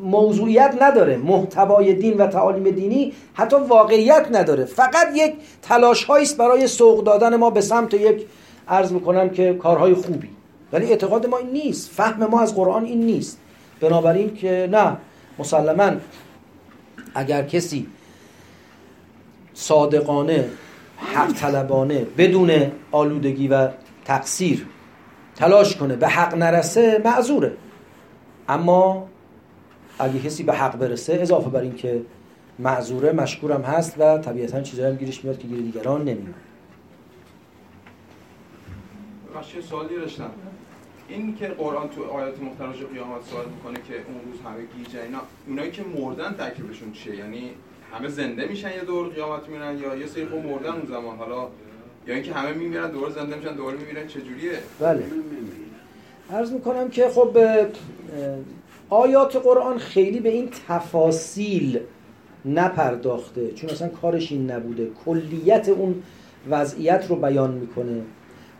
موضوعیت 0.03 0.77
نداره. 0.81 1.17
محتوای 1.17 1.93
دین 1.93 2.17
و 2.17 2.27
تعالیم 2.27 2.75
دینی 2.75 3.13
حتی 3.33 3.55
واقعیت 3.55 4.27
نداره. 4.31 4.65
فقط 4.65 5.07
یک 5.15 5.33
تلاش 5.61 6.09
است 6.09 6.37
برای 6.37 6.67
سوق 6.67 7.03
دادن 7.03 7.35
ما 7.35 7.49
به 7.49 7.61
سمت 7.61 7.93
یک 7.93 8.25
عرض 8.67 8.91
می‌کنم 8.91 9.29
که 9.29 9.53
کارهای 9.53 9.93
خوبی. 9.93 10.29
ولی 10.73 10.85
اعتقاد 10.85 11.27
ما 11.27 11.37
این 11.37 11.49
نیست. 11.49 11.91
فهم 11.91 12.25
ما 12.25 12.41
از 12.41 12.55
قرآن 12.55 12.85
این 12.85 13.05
نیست. 13.05 13.39
بنابراین 13.81 14.35
که 14.35 14.69
نه 14.71 14.97
مسلما 15.39 15.91
اگر 17.15 17.43
کسی 17.43 17.87
صادقانه 19.53 20.49
حق 20.97 21.33
طلبانه 21.33 22.07
بدون 22.17 22.51
آلودگی 22.91 23.47
و 23.47 23.69
تقصیر 24.05 24.65
تلاش 25.35 25.75
کنه 25.75 25.95
به 25.95 26.07
حق 26.07 26.35
نرسه 26.35 27.01
معذوره. 27.05 27.51
اما 28.49 29.07
اگه 29.99 30.19
کسی 30.19 30.43
به 30.43 30.53
حق 30.53 30.77
برسه 30.77 31.13
اضافه 31.13 31.49
بر 31.49 31.61
این 31.61 31.75
که 31.75 32.01
معذوره 32.59 33.11
مشکورم 33.11 33.61
هست 33.61 33.95
و 33.99 34.17
طبیعتا 34.17 34.61
چیزایی 34.61 34.89
هم 34.91 34.95
گیرش 34.95 35.23
میاد 35.23 35.39
که 35.39 35.47
گیر 35.47 35.59
دیگران 35.59 36.01
نمیاد. 36.01 36.35
یه 39.55 39.61
سوالی 39.61 39.95
داشتم. 39.95 40.29
این 41.09 41.35
که 41.35 41.47
قرآن 41.47 41.89
تو 41.89 42.03
آیات 42.03 42.41
مختلف 42.41 42.91
قیامت 42.93 43.23
صحبت 43.31 43.47
می‌کنه 43.47 43.73
که 43.87 43.93
اون 43.93 44.31
روز 44.31 44.41
همه 44.45 44.61
گیج 44.77 44.97
اینا 45.05 45.19
اونایی 45.47 45.71
که 45.71 45.83
مردن 45.83 46.35
ترکیبشون 46.37 46.91
چیه؟ 46.91 47.15
یعنی 47.15 47.51
همه 47.93 48.07
زنده 48.07 48.47
میشن 48.47 48.71
یه 48.71 48.81
دور 48.81 49.07
قیامت 49.07 49.49
میرن 49.49 49.77
یا 49.77 49.95
یه 49.95 50.07
سری 50.07 50.25
خب 50.25 50.35
مردن 50.35 50.71
اون 50.71 50.85
زمان؟ 50.87 51.17
حالا 51.17 51.47
یا 52.07 52.13
اینکه 52.13 52.33
همه 52.33 52.53
میمیرن 52.53 52.91
دور 52.91 53.09
زنده 53.09 53.35
میشن 53.35 53.55
دور 53.55 53.73
میمیرن 53.73 54.07
چجوریه؟ 54.07 54.59
بله. 54.79 55.03
عرض 56.31 56.51
می‌کنم 56.51 56.89
که 56.89 57.09
خب 57.09 57.37
آیات 58.95 59.35
قرآن 59.35 59.77
خیلی 59.77 60.19
به 60.19 60.29
این 60.29 60.49
تفاصیل 60.67 61.79
نپرداخته 62.45 63.51
چون 63.51 63.69
اصلا 63.69 63.87
کارش 63.87 64.31
این 64.31 64.51
نبوده. 64.51 64.87
کلیت 65.05 65.69
اون 65.69 66.03
وضعیت 66.49 67.05
رو 67.09 67.15
بیان 67.15 67.51
می‌کنه. 67.51 68.01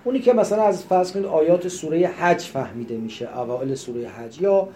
اونی 0.03 0.19
که 0.19 0.33
مثلا 0.33 0.63
از 0.63 0.83
فرض 0.83 1.11
کنید 1.11 1.25
آیات 1.25 1.67
سوره 1.67 2.07
حج 2.07 2.41
فهمیده 2.41 2.97
میشه 2.97 3.37
اوائل 3.37 3.75
سوره 3.75 4.07
حج 4.07 4.41
یا 4.41 4.67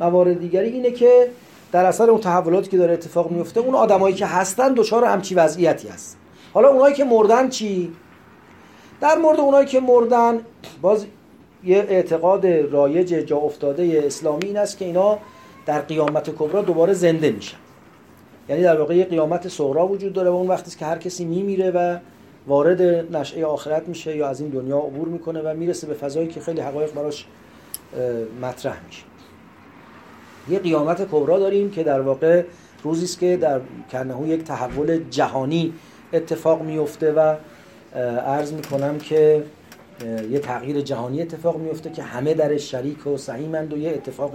موارد 0.00 0.40
دیگری 0.40 0.68
اینه 0.68 0.90
که 0.90 1.30
در 1.72 1.84
اثر 1.84 2.10
اون 2.10 2.20
تحولاتی 2.20 2.70
که 2.70 2.76
داره 2.76 2.92
اتفاق 2.92 3.30
میفته 3.30 3.60
اون 3.60 3.74
آدمایی 3.74 4.14
که 4.14 4.26
هستن 4.26 4.74
دچار 4.74 5.04
همچی 5.04 5.34
وضعیتی 5.34 5.88
هست. 5.88 6.18
حالا 6.54 6.68
اونایی 6.68 6.94
که 6.94 7.04
مردن 7.04 7.48
چی؟ 7.48 7.92
در 9.00 9.18
مورد 9.18 9.40
اونایی 9.40 9.66
که 9.66 9.80
مردن 9.80 10.40
باز 10.82 11.06
یه 11.64 11.76
اعتقاد 11.76 12.46
رایج 12.46 13.08
جا 13.08 13.36
افتاده 13.36 14.02
اسلامی 14.04 14.44
این 14.44 14.56
است 14.56 14.78
که 14.78 14.84
اینا 14.84 15.18
در 15.66 15.80
قیامت 15.80 16.30
کبرا 16.30 16.62
دوباره 16.62 16.92
زنده 16.92 17.30
میشن. 17.30 17.56
یعنی 18.48 18.62
در 18.62 18.78
واقع 18.80 18.96
یه 18.96 19.04
قیامت 19.04 19.48
صغرا 19.48 19.86
وجود 19.86 20.12
داره 20.12 20.30
و 20.30 20.34
اون 20.34 20.48
وقتی 20.48 20.78
که 20.78 20.84
هر 20.84 20.98
کسی 20.98 21.24
میمیره 21.24 21.70
و 21.70 21.98
وارد 22.46 22.82
نشعه 23.16 23.46
آخرت 23.46 23.88
میشه 23.88 24.16
یا 24.16 24.28
از 24.28 24.40
این 24.40 24.50
دنیا 24.50 24.78
عبور 24.78 25.08
می‌کنه 25.08 25.40
و 25.40 25.54
می‌رسه 25.56 25.86
به 25.86 25.94
فضایی 25.94 26.28
که 26.28 26.40
خیلی 26.40 26.60
حقایق 26.60 26.92
براش 26.92 27.26
مطرح 28.42 28.76
میشه. 28.86 29.02
یه 30.48 30.58
قیامت 30.58 31.08
کبرا 31.12 31.38
داریم 31.38 31.70
که 31.70 31.82
در 31.82 32.00
واقع 32.00 32.44
روزی 32.82 33.04
است 33.04 33.18
که 33.18 33.36
در 33.36 33.60
کنهو 33.90 34.26
یک 34.26 34.44
تحول 34.44 35.00
جهانی 35.10 35.72
اتفاق 36.12 36.62
میفته 36.62 37.12
و 37.12 37.34
عرض 38.26 38.52
می‌کنم 38.52 38.98
که 38.98 39.42
یه 40.30 40.38
تغییر 40.38 40.80
جهانی 40.80 41.22
اتفاق 41.22 41.56
میفته 41.56 41.90
که 41.90 42.02
همه 42.02 42.34
در 42.34 42.56
شریک 42.56 43.06
و 43.06 43.16
سهیمند 43.16 43.72
و 43.72 43.78
یه 43.78 43.90
اتفاق 43.90 44.32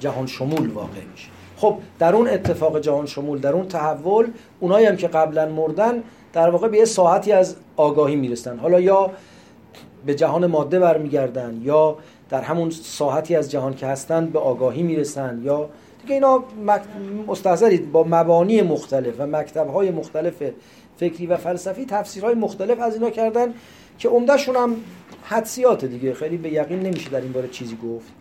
جهان 0.00 0.26
شمول 0.26 0.70
واقع 0.70 1.04
میشه. 1.12 1.28
خب 1.56 1.76
در 1.98 2.14
اون 2.14 2.28
اتفاق 2.28 2.80
جهان 2.80 3.06
شمول 3.06 3.38
در 3.38 3.52
اون 3.52 3.68
تحول 3.68 4.26
اونایی 4.60 4.86
هم 4.86 4.96
که 4.96 5.08
قبلا 5.08 5.48
مردن 5.48 6.02
در 6.32 6.50
واقع 6.50 6.68
به 6.68 6.78
یه 6.78 6.84
ساعتی 6.84 7.32
از 7.32 7.56
آگاهی 7.76 8.16
می‌رسن. 8.16 8.58
حالا 8.58 8.80
یا 8.80 9.10
به 10.06 10.14
جهان 10.14 10.46
ماده 10.46 10.78
برمیگردن 10.78 11.60
یا 11.62 11.96
در 12.30 12.40
همون 12.40 12.70
ساعتی 12.70 13.36
از 13.36 13.50
جهان 13.50 13.74
که 13.74 13.86
هستن 13.86 14.26
به 14.26 14.38
آگاهی 14.38 14.82
می‌رسن 14.82 15.40
یا 15.44 15.68
دیگه 16.02 16.14
اینا 16.14 16.44
مستحضرید 17.26 17.92
با 17.92 18.04
مبانی 18.08 18.62
مختلف 18.62 19.14
و 19.18 19.26
مکتبهای 19.26 19.90
مختلف 19.90 20.42
فکری 21.02 21.26
و 21.26 21.36
فلسفی 21.36 21.84
تفسیرهای 21.84 22.34
مختلف 22.34 22.80
از 22.80 22.94
اینا 22.94 23.10
کردن 23.10 23.54
که 23.98 24.08
عمدهشون 24.08 24.56
هم 24.56 24.76
حدسیات 25.24 25.84
دیگه. 25.84 26.14
خیلی 26.14 26.36
به 26.36 26.52
یقین 26.52 26.80
نمیشه 26.80 27.10
در 27.10 27.20
این 27.20 27.32
باره 27.32 27.48
چیزی 27.48 27.76
گفت. 27.76 28.12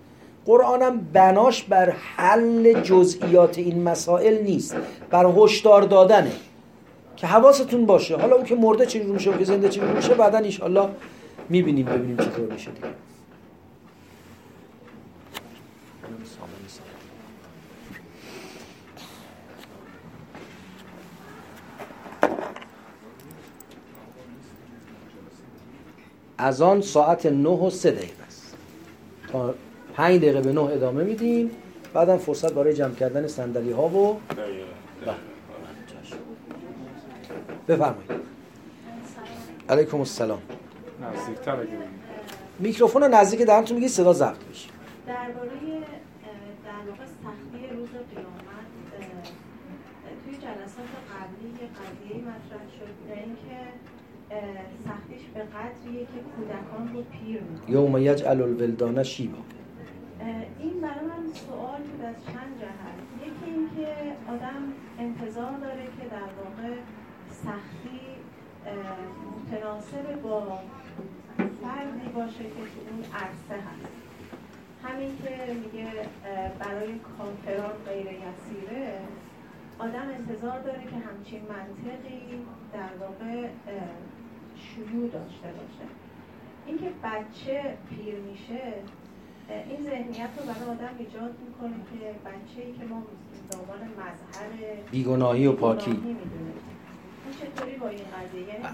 قرآنم 0.45 1.07
بناش 1.13 1.63
بر 1.63 1.89
حل 1.89 2.81
جزئیات 2.81 3.57
این 3.57 3.83
مسائل 3.83 4.43
نیست. 4.43 4.75
بر 5.09 5.25
هشدار 5.37 5.81
دادنه. 5.81 6.31
که 7.17 7.27
حواستون 7.27 7.85
باشه. 7.85 8.15
حالا 8.17 8.35
اون 8.35 8.45
که 8.45 8.55
مرده 8.55 8.85
چی 8.85 8.99
میشه 9.03 9.31
و 9.31 9.37
که 9.37 9.43
زنده 9.43 9.69
چی 9.69 9.79
میشه 9.79 10.13
بعدا 10.13 10.37
ان 10.37 10.89
می‌بینیم 11.49 11.85
ببینیم 11.85 12.17
چطور 12.17 12.53
میشه 12.53 12.71
دیگه. 12.71 12.87
از 26.41 26.61
آن 26.61 26.81
ساعت 26.81 27.25
نه 27.25 27.49
و 27.49 27.69
سه 27.69 27.91
دقیقه 27.91 28.23
است. 28.27 28.55
تا 29.31 29.53
پنج 29.93 30.17
دقیقه 30.17 30.41
به 30.41 30.53
نه 30.53 30.61
ادامه 30.61 31.03
میدیم. 31.03 31.51
بعدم 31.93 32.17
فرصت 32.17 32.53
برای 32.53 32.73
جمع 32.73 32.95
کردن 32.95 33.27
صندلی 33.27 33.71
ها 33.71 33.87
و 33.87 34.19
بله. 34.29 34.65
بفرمایید. 37.67 38.11
علیکم 39.69 39.97
السلام. 39.97 40.41
نزدیکتر 41.01 41.55
اگه 41.55 41.69
میکروفون 42.59 43.01
رو 43.03 43.07
نزدیک 43.07 43.41
دهنتون 43.41 43.75
میگی 43.75 43.87
صدا 43.87 44.13
ضبط 44.13 44.43
میشه. 44.49 44.69
درباره 45.07 45.51
در 46.65 46.81
واقع 46.89 47.05
سختی 47.23 47.75
روز 47.75 47.89
قیامت 47.89 48.67
توی 50.25 50.33
جلسات 50.33 50.91
قبلی 51.11 51.49
یه 51.61 51.67
قضیه 51.79 52.21
مطرح 52.21 52.65
شد 52.77 53.13
اینکه 53.15 53.80
سختیش 54.85 55.21
به 55.33 55.39
قدریه 55.39 56.01
که 56.05 56.19
کودکان 56.35 56.93
رو 56.93 57.03
پیر 57.03 57.41
می‌کنه. 57.41 57.71
یوم 57.71 57.97
یجعل 57.97 58.41
الولدان 58.41 59.03
شیبا. 59.03 59.37
این 60.59 60.81
برای 60.81 61.05
من 61.05 61.33
سوال 61.33 61.81
بود 61.81 62.05
از 62.05 62.15
چند 62.25 62.59
جهت. 62.59 63.27
یکی 63.27 63.51
اینکه 63.51 63.93
آدم 64.29 64.61
انتظار 64.99 65.51
داره 65.61 65.85
که 65.85 66.07
در 66.11 66.31
واقع 66.43 66.75
سختی 67.31 67.99
متناسب 69.35 70.21
با 70.21 70.59
فردی 71.61 72.09
باشه 72.15 72.43
که 72.43 72.49
تو 72.49 72.79
اون 72.91 73.03
عرصه 73.13 73.55
هست. 73.67 73.91
همین 74.83 75.17
که 75.17 75.53
میگه 75.53 75.87
برای 76.59 76.99
کافران 77.17 77.75
غیر 77.87 78.05
یسیره 78.05 78.99
آدم 79.79 80.07
انتظار 80.19 80.59
داره 80.59 80.83
که 80.83 80.95
همچین 81.09 81.41
منطقی 81.41 82.21
در 82.73 82.93
واقع 82.99 83.47
شیوع 84.67 85.09
داشته 85.09 85.49
باشه. 85.57 85.85
اینکه 86.67 86.89
بچه 87.03 87.61
پیر 87.89 88.15
میشه 88.31 88.63
این 89.69 89.79
ذهنیت 89.83 90.29
رو 90.37 90.43
برای 90.43 90.77
آدم 90.77 90.95
ایجاد 90.99 91.33
می‌کنه 91.45 91.77
که 91.91 92.05
بچه 92.25 92.67
ای 92.67 92.71
که 92.71 92.85
ما 92.89 93.03
دامان 93.51 93.81
مظهر 93.97 94.49
بیگناهی 94.91 95.47
و 95.47 95.51
پاکی. 95.51 95.91
یعنی 95.91 96.15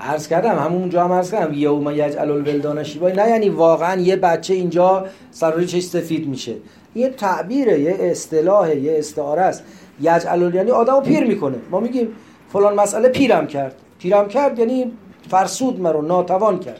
عرض 0.01 0.27
کردم 0.27 0.55
همونجا 0.55 1.03
هم 1.03 1.11
عرض 1.11 1.31
کردم 1.31 1.53
یوم 1.53 1.91
یجعل 1.91 2.31
الولدان 2.31 2.84
شیبا 2.84 3.09
نه 3.09 3.30
یعنی 3.30 3.49
واقعا 3.49 4.01
یه 4.01 4.15
بچه 4.15 4.53
اینجا 4.53 5.07
سر 5.31 5.64
چش 5.64 5.84
سفید 5.84 6.27
میشه. 6.27 6.55
یه 6.95 7.09
تعبیره 7.09 7.80
یه 7.80 7.97
اصطلاحه 7.99 8.76
یه 8.76 8.97
استعاره 8.97 9.41
است. 9.41 9.64
یجعل 10.01 10.55
یعنی 10.55 10.72
آدمو 10.72 11.01
پیر 11.01 11.23
می‌کنه. 11.23 11.57
ما 11.72 11.80
میگیم 11.80 12.07
فلان 12.49 12.76
مسئله 12.76 13.09
پیرم 13.09 13.47
کرد. 13.47 13.76
پیرم 13.99 14.27
کرد 14.27 14.59
یعنی 14.59 14.91
فرسود 15.30 15.80
مرو 15.80 16.02
ناتوان 16.02 16.60
کرد. 16.60 16.80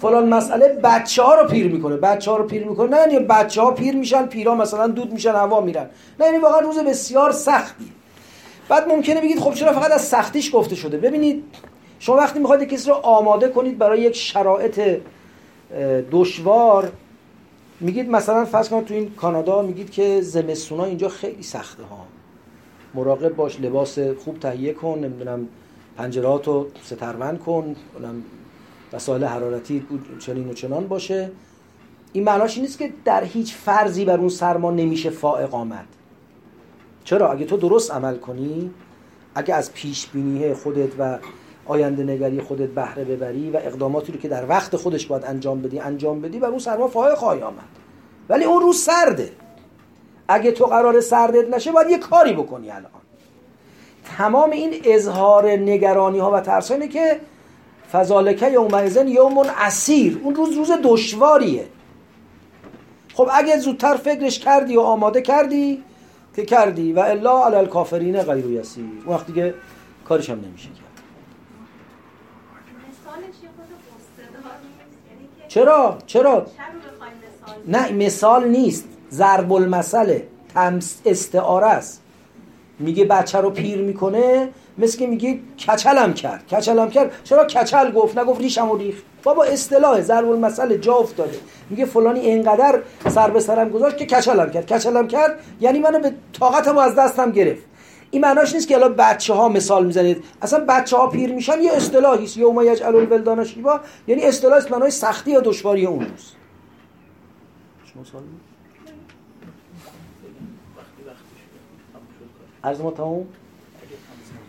فلان 0.00 0.28
مسئله 0.28 0.68
بچه 0.68 1.22
ها 1.22 1.34
رو 1.34 1.48
پیر 1.48 1.72
می‌کنه. 1.72 1.96
بچه 1.96 2.30
ها 2.30 2.36
رو 2.36 2.44
پیر 2.44 2.66
می‌کنه. 2.68 2.90
نه 2.90 3.12
یعنی 3.12 3.18
بچه 3.18 3.62
ها 3.62 3.70
پیر 3.70 3.96
میشن 3.96 4.26
پیرا 4.26 4.54
مثلا 4.54 4.86
دود 4.86 5.12
میشن 5.12 5.32
هوا 5.32 5.60
میرن. 5.60 5.90
نه 6.20 6.26
یعنی 6.26 6.38
واقعا 6.38 6.58
روز 6.58 6.78
بسیار 6.78 7.32
سختی 7.32 7.92
بعد 8.68 8.88
ممکنه 8.88 9.20
بگید 9.20 9.40
خب 9.40 9.54
چرا 9.54 9.72
فقط 9.72 9.90
از 9.90 10.02
سختیش 10.02 10.54
گفته 10.54 10.74
شده؟ 10.74 10.98
ببینید 10.98 11.44
شما 11.98 12.16
وقتی 12.16 12.38
می‌خواید 12.38 12.68
کسی 12.68 12.90
رو 12.90 12.96
آماده 12.96 13.48
کنید 13.48 13.78
برای 13.78 14.00
یک 14.00 14.16
شرایط 14.16 15.00
دشوار 16.10 16.92
میگید 17.80 18.10
مثلا 18.10 18.44
فرض 18.44 18.68
کنید 18.68 18.84
تو 18.84 18.94
این 18.94 19.10
کانادا 19.10 19.62
میگید 19.62 19.90
که 19.90 20.20
زمستونا 20.20 20.84
اینجا 20.84 21.08
خیلی 21.08 21.42
سخته 21.42 21.82
ها. 21.82 21.98
مراقب 22.94 23.28
باش 23.28 23.60
لباس 23.60 23.98
خوب 23.98 24.40
تهیه 24.40 24.72
کن 24.72 24.98
نمی‌دونم 24.98 25.48
پنجراتو 25.96 26.66
سترون 26.82 27.36
کن 27.36 27.76
وسایل 28.92 29.24
حرارتی 29.24 29.86
چنین 30.18 30.50
و 30.50 30.52
چنان 30.52 30.88
باشه. 30.88 31.30
این 32.12 32.24
معناش 32.24 32.58
نیست 32.58 32.78
که 32.78 32.92
در 33.04 33.24
هیچ 33.24 33.54
فرضی 33.54 34.04
بر 34.04 34.18
اون 34.18 34.28
سرما 34.28 34.70
نمیشه 34.70 35.10
فائق 35.10 35.54
آمد. 35.54 35.86
چرا؟ 37.04 37.32
اگه 37.32 37.44
تو 37.44 37.56
درست 37.56 37.92
عمل 37.92 38.16
کنی 38.16 38.70
اگه 39.34 39.54
از 39.54 39.72
پیش 39.72 40.06
بینی 40.06 40.54
خودت 40.54 40.90
و 40.98 41.18
آینده 41.66 42.02
نگری 42.02 42.40
خودت 42.40 42.68
بهره 42.68 43.04
ببری 43.04 43.50
و 43.50 43.56
اقداماتی 43.56 44.12
رو 44.12 44.18
که 44.18 44.28
در 44.28 44.48
وقت 44.48 44.76
خودش 44.76 45.06
باید 45.06 45.24
انجام 45.24 45.62
بدی 45.62 45.78
انجام 45.78 46.20
بدی 46.20 46.38
بر 46.38 46.48
اون 46.48 46.58
سرما 46.58 46.88
فائق 46.88 47.14
خواهی 47.14 47.42
آمد. 47.42 47.68
ولی 48.28 48.44
اون 48.44 48.62
روز 48.62 48.76
سرده. 48.76 49.32
اگه 50.28 50.52
تو 50.52 50.64
قرار 50.64 51.00
سردت 51.00 51.54
نشه 51.54 51.72
باید 51.72 51.90
یه 51.90 51.98
کاری 51.98 52.32
بکنی 52.32 52.70
الان. 52.70 53.03
تمام 54.18 54.50
این 54.50 54.80
اظهار 54.84 55.50
نگرانی 55.50 56.18
ها 56.18 56.30
و 56.30 56.40
ترس 56.40 56.70
اینه 56.70 56.88
که 56.88 57.20
فضالکه 57.92 58.50
یومئذن 58.50 59.08
یومون 59.08 59.46
اسیر. 59.58 60.20
اون 60.22 60.34
روز 60.34 60.54
روز 60.54 60.70
دشواریه. 60.84 61.66
خب 63.14 63.28
اگه 63.32 63.58
زودتر 63.58 63.96
فکرش 63.96 64.38
کردی 64.38 64.76
و 64.76 64.80
آماده 64.80 65.22
کردی 65.22 65.82
که 66.36 66.44
کردی. 66.44 66.92
و 66.92 66.98
الا 66.98 67.46
علی 67.46 67.56
الکافرین 67.56 68.22
غیر 68.22 68.46
یسیر. 68.46 68.84
اون 69.06 69.14
وقتی 69.14 69.32
که 69.32 69.54
کارش 70.08 70.30
هم 70.30 70.40
نمیشه 70.40 70.68
کرد. 70.68 70.84
چرا؟ 75.48 75.98
چرا؟ 76.06 76.46
نه 77.68 77.92
مثال 77.92 78.48
نیست. 78.48 78.84
ضرب 79.10 79.52
المثله 79.52 80.28
تمس 80.54 81.00
استعاره 81.06 81.66
است. 81.66 82.03
میگه 82.78 83.04
بچه 83.04 83.38
رو 83.38 83.50
پیر 83.50 83.78
می‌کنه 83.78 84.48
مثل 84.78 84.98
که 84.98 85.06
میگه 85.06 85.38
کچلم 85.68 86.14
کرد. 86.14 86.46
کچلم 86.46 86.90
کرد. 86.90 87.12
چرا 87.24 87.44
کچل 87.44 87.92
گفت؟ 87.92 88.18
نگفت 88.18 88.40
ریشم 88.40 88.70
و 88.70 88.76
ریخ 88.76 89.02
بابا 89.22 89.44
اصطلاح 89.44 90.00
ضرب 90.00 90.30
المثل 90.30 90.76
جا 90.76 90.94
افتاده 90.94 91.38
میگه 91.70 91.84
فلانی 91.84 92.20
اینقدر 92.20 92.82
سر 93.08 93.30
به 93.30 93.40
سرم 93.40 93.68
گذاشت 93.68 93.96
که 93.96 94.06
کچلم 94.06 94.50
کرد. 94.50 94.72
کچلم 94.72 95.08
کرد 95.08 95.38
یعنی 95.60 95.78
منو 95.78 95.98
به 95.98 96.12
طاقتمو 96.40 96.78
از 96.78 96.94
دستم 96.94 97.30
گرفت. 97.30 97.62
این 98.10 98.22
معناش 98.22 98.54
نیست 98.54 98.68
که 98.68 98.74
الان 98.74 98.94
بچه 98.94 99.34
ها 99.34 99.48
مثال 99.48 99.86
می‌زنید. 99.86 100.24
اصلا 100.42 100.64
بچه 100.68 100.96
ها 100.96 101.06
پیر 101.06 101.32
میشن 101.32 101.62
یه 101.62 101.72
اصطلاحی 101.72 102.24
است. 102.24 102.36
یوم 102.36 102.62
یجعل 102.62 102.96
الولدان 102.96 103.44
شیبا 103.44 103.80
یعنی 104.06 104.22
اصطلاح 104.22 104.56
است 104.56 104.72
معنای 104.72 104.90
سختی 104.90 105.30
یا 105.30 105.40
دشواری 105.40 105.86
اون 105.86 106.00
روز. 106.00 106.32
عرض 112.64 112.80
ما 112.80 112.90
تموم 112.90 113.26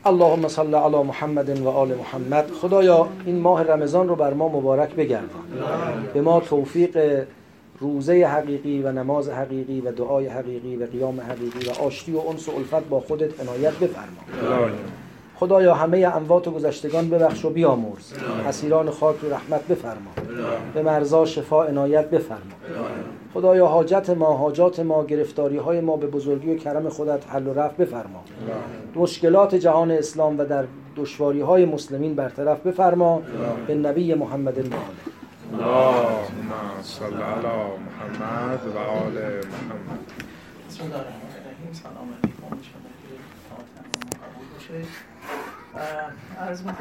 اللهم 0.06 0.48
صل 0.48 0.76
علی 0.76 1.04
محمد 1.04 1.62
و 1.62 1.70
آل 1.70 1.94
محمد. 1.94 2.52
خدایا 2.62 3.08
این 3.26 3.40
ماه 3.40 3.64
رمضان 3.64 4.08
رو 4.08 4.16
بر 4.16 4.34
ما 4.34 4.48
مبارک 4.48 4.96
بگردان 4.96 5.44
به 6.14 6.22
ما 6.22 6.40
توفیق 6.40 7.24
روزه 7.80 8.26
حقیقی 8.26 8.82
و 8.82 8.92
نماز 8.92 9.30
حقیقی 9.30 9.82
و 9.82 9.92
دعای 9.92 10.28
حقیقی 10.28 10.76
و 10.76 10.86
قیام 10.86 11.22
حقیقی 11.22 11.70
و 11.70 11.84
آشتی 11.84 12.12
و 12.12 12.20
انس 12.20 12.50
و 12.50 12.52
الفت 12.56 12.90
با 12.90 13.00
خودت 13.00 13.42
عنایت 13.42 13.74
بفرما. 13.74 14.22
خدایا 15.36 15.74
همه 15.74 16.12
اموات 16.16 16.48
و 16.48 16.52
گذشتگان 16.52 17.10
ببخش 17.10 17.46
و 17.46 17.50
بیامرز. 17.50 18.14
اسیران 18.48 18.90
خاک 18.90 19.16
رو 19.22 19.34
رحمت 19.34 19.68
بفرما. 19.68 20.12
به 20.74 20.82
مرزا 20.82 21.26
شفا 21.26 21.64
عنایت 21.64 22.10
بفرما. 22.10 22.56
خدایا 23.36 23.68
حاجت 23.68 24.10
ما 24.10 24.38
حاجات 24.38 24.80
ما 24.80 25.06
گرفتاری 25.06 25.58
های 25.58 25.82
ما 25.82 25.98
به 25.98 26.08
بزرگی 26.08 26.54
و 26.54 26.58
کرم 26.58 26.90
خودت 26.90 27.30
حل 27.30 27.48
و 27.48 27.54
رفع 27.54 27.84
بفرما. 27.84 28.24
مشکلات 28.96 29.56
جهان 29.56 29.92
اسلام 29.92 30.40
و 30.40 30.46
در 30.46 30.66
دشواری 30.96 31.42
های 31.42 31.66
مسلمین 31.66 32.16
برطرف 32.16 32.68
بفرما. 32.68 33.22
به 33.68 33.76
نبی 33.76 34.14
محمد 34.14 34.58
و 34.58 34.62
اللهم 35.54 36.52
صل 36.82 37.04
علی 37.04 37.58
محمد 37.86 38.60
و 38.76 38.78
آل 38.78 39.14
محمد. 39.14 40.00
بسم 40.70 40.84
الله 40.84 40.96
الرحمن 40.96 41.32
الرحیم. 41.36 41.74
سلام 41.74 42.10
علیکم. 42.24 42.46
الله 45.76 46.50
عرض 46.50 46.66